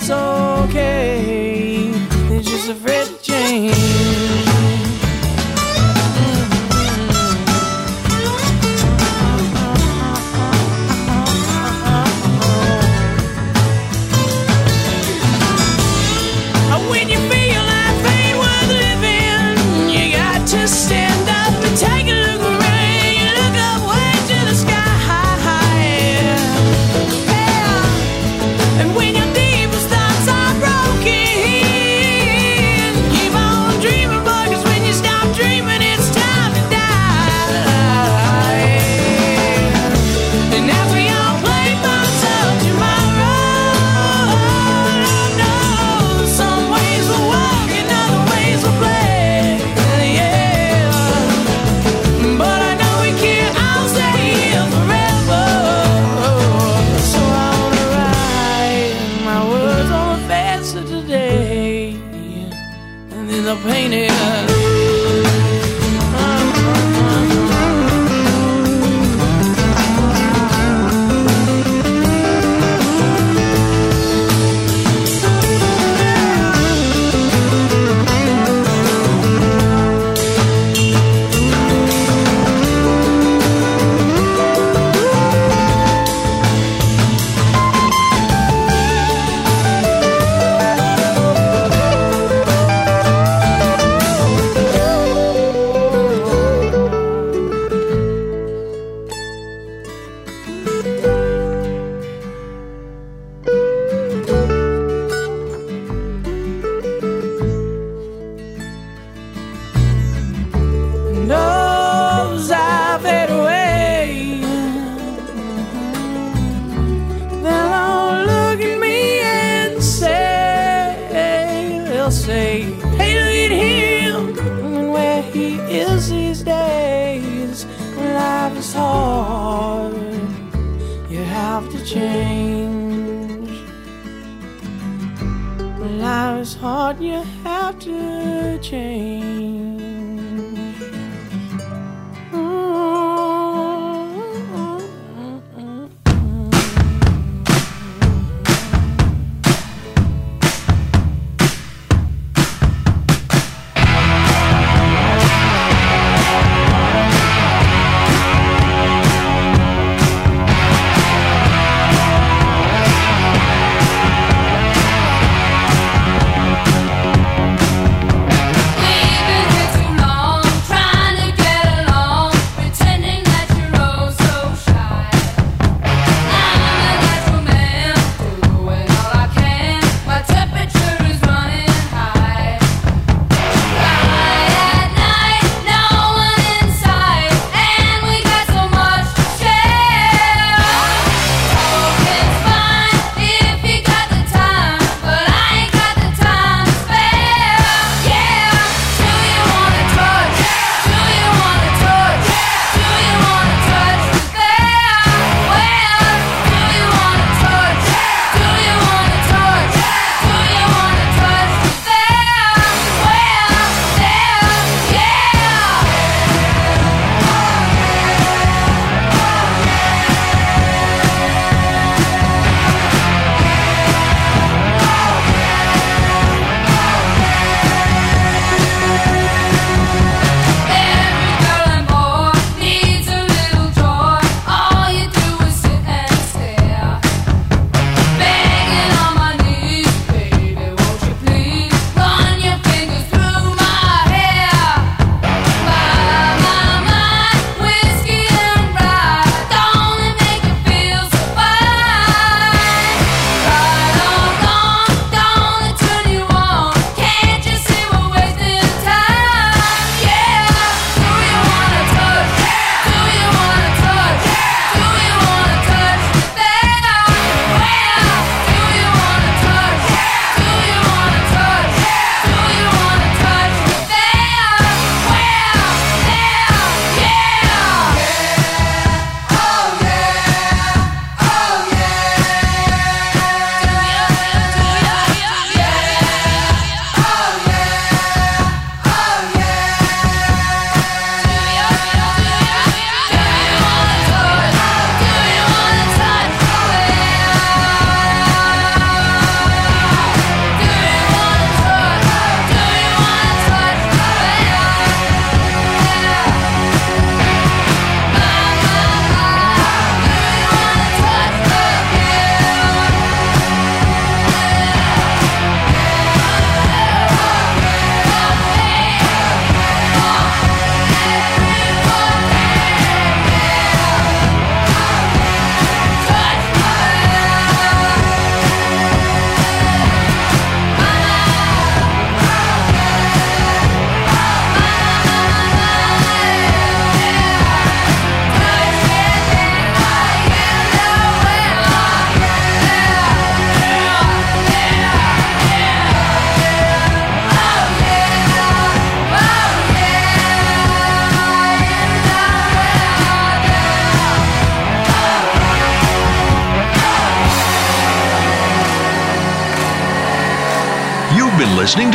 That's 0.08 0.70
okay. 0.70 1.90
They're 2.30 2.40
just 2.40 2.70
afraid 2.70 3.08
to 3.08 3.18
change. 3.24 3.85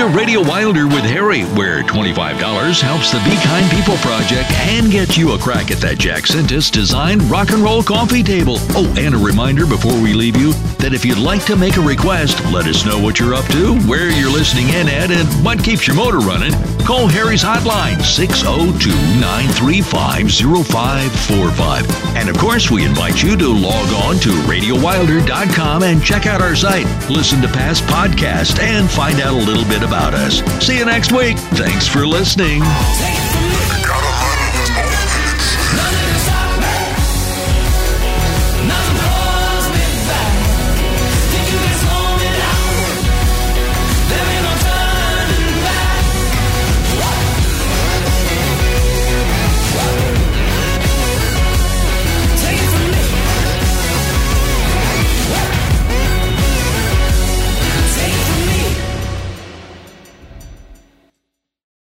To 0.00 0.08
Radio 0.16 0.40
Wilder 0.40 0.86
with 0.86 1.04
Harry, 1.04 1.42
where 1.56 1.82
$25 1.82 2.80
helps 2.80 3.12
the 3.12 3.18
Be 3.18 3.36
Kind 3.44 3.70
People 3.70 3.96
Project 3.96 4.50
and 4.52 4.90
gets 4.90 5.18
you 5.18 5.32
a 5.32 5.38
crack 5.38 5.70
at 5.70 5.76
that 5.78 5.98
Jack 5.98 6.22
Sintis 6.22 6.70
designed 6.70 7.22
rock 7.24 7.50
and 7.50 7.62
roll 7.62 7.82
coffee 7.82 8.22
table. 8.22 8.56
Oh, 8.70 8.90
and 8.96 9.14
a 9.14 9.18
reminder 9.18 9.66
before 9.66 9.92
we 10.00 10.14
leave 10.14 10.38
you 10.38 10.54
that 10.78 10.94
if 10.94 11.04
you'd 11.04 11.18
like 11.18 11.44
to 11.46 11.56
make 11.56 11.76
a 11.76 11.82
request, 11.82 12.42
let 12.50 12.66
us 12.66 12.86
know 12.86 12.98
what 12.98 13.18
you're 13.18 13.34
up 13.34 13.44
to, 13.48 13.78
where 13.80 14.10
you're 14.10 14.32
listening 14.32 14.68
in 14.70 14.88
at, 14.88 15.10
and 15.10 15.28
what 15.44 15.62
keeps 15.62 15.86
your 15.86 15.96
motor 15.96 16.20
running. 16.20 16.52
Call 16.86 17.06
Harry's 17.06 17.44
hotline 17.44 18.00
602 18.02 18.88
935 19.20 20.32
0545. 20.32 22.09
Of 22.30 22.38
course, 22.38 22.70
we 22.70 22.84
invite 22.84 23.22
you 23.24 23.36
to 23.36 23.48
log 23.48 23.92
on 23.92 24.20
to 24.20 24.30
radiowilder.com 24.30 25.82
and 25.82 26.02
check 26.02 26.26
out 26.26 26.40
our 26.40 26.54
site, 26.54 26.86
listen 27.10 27.42
to 27.42 27.48
past 27.48 27.82
podcasts, 27.84 28.60
and 28.60 28.88
find 28.88 29.20
out 29.20 29.34
a 29.34 29.44
little 29.44 29.64
bit 29.64 29.82
about 29.82 30.14
us. 30.14 30.40
See 30.64 30.78
you 30.78 30.84
next 30.84 31.10
week. 31.10 31.36
Thanks 31.38 31.88
for 31.88 32.06
listening. 32.06 32.62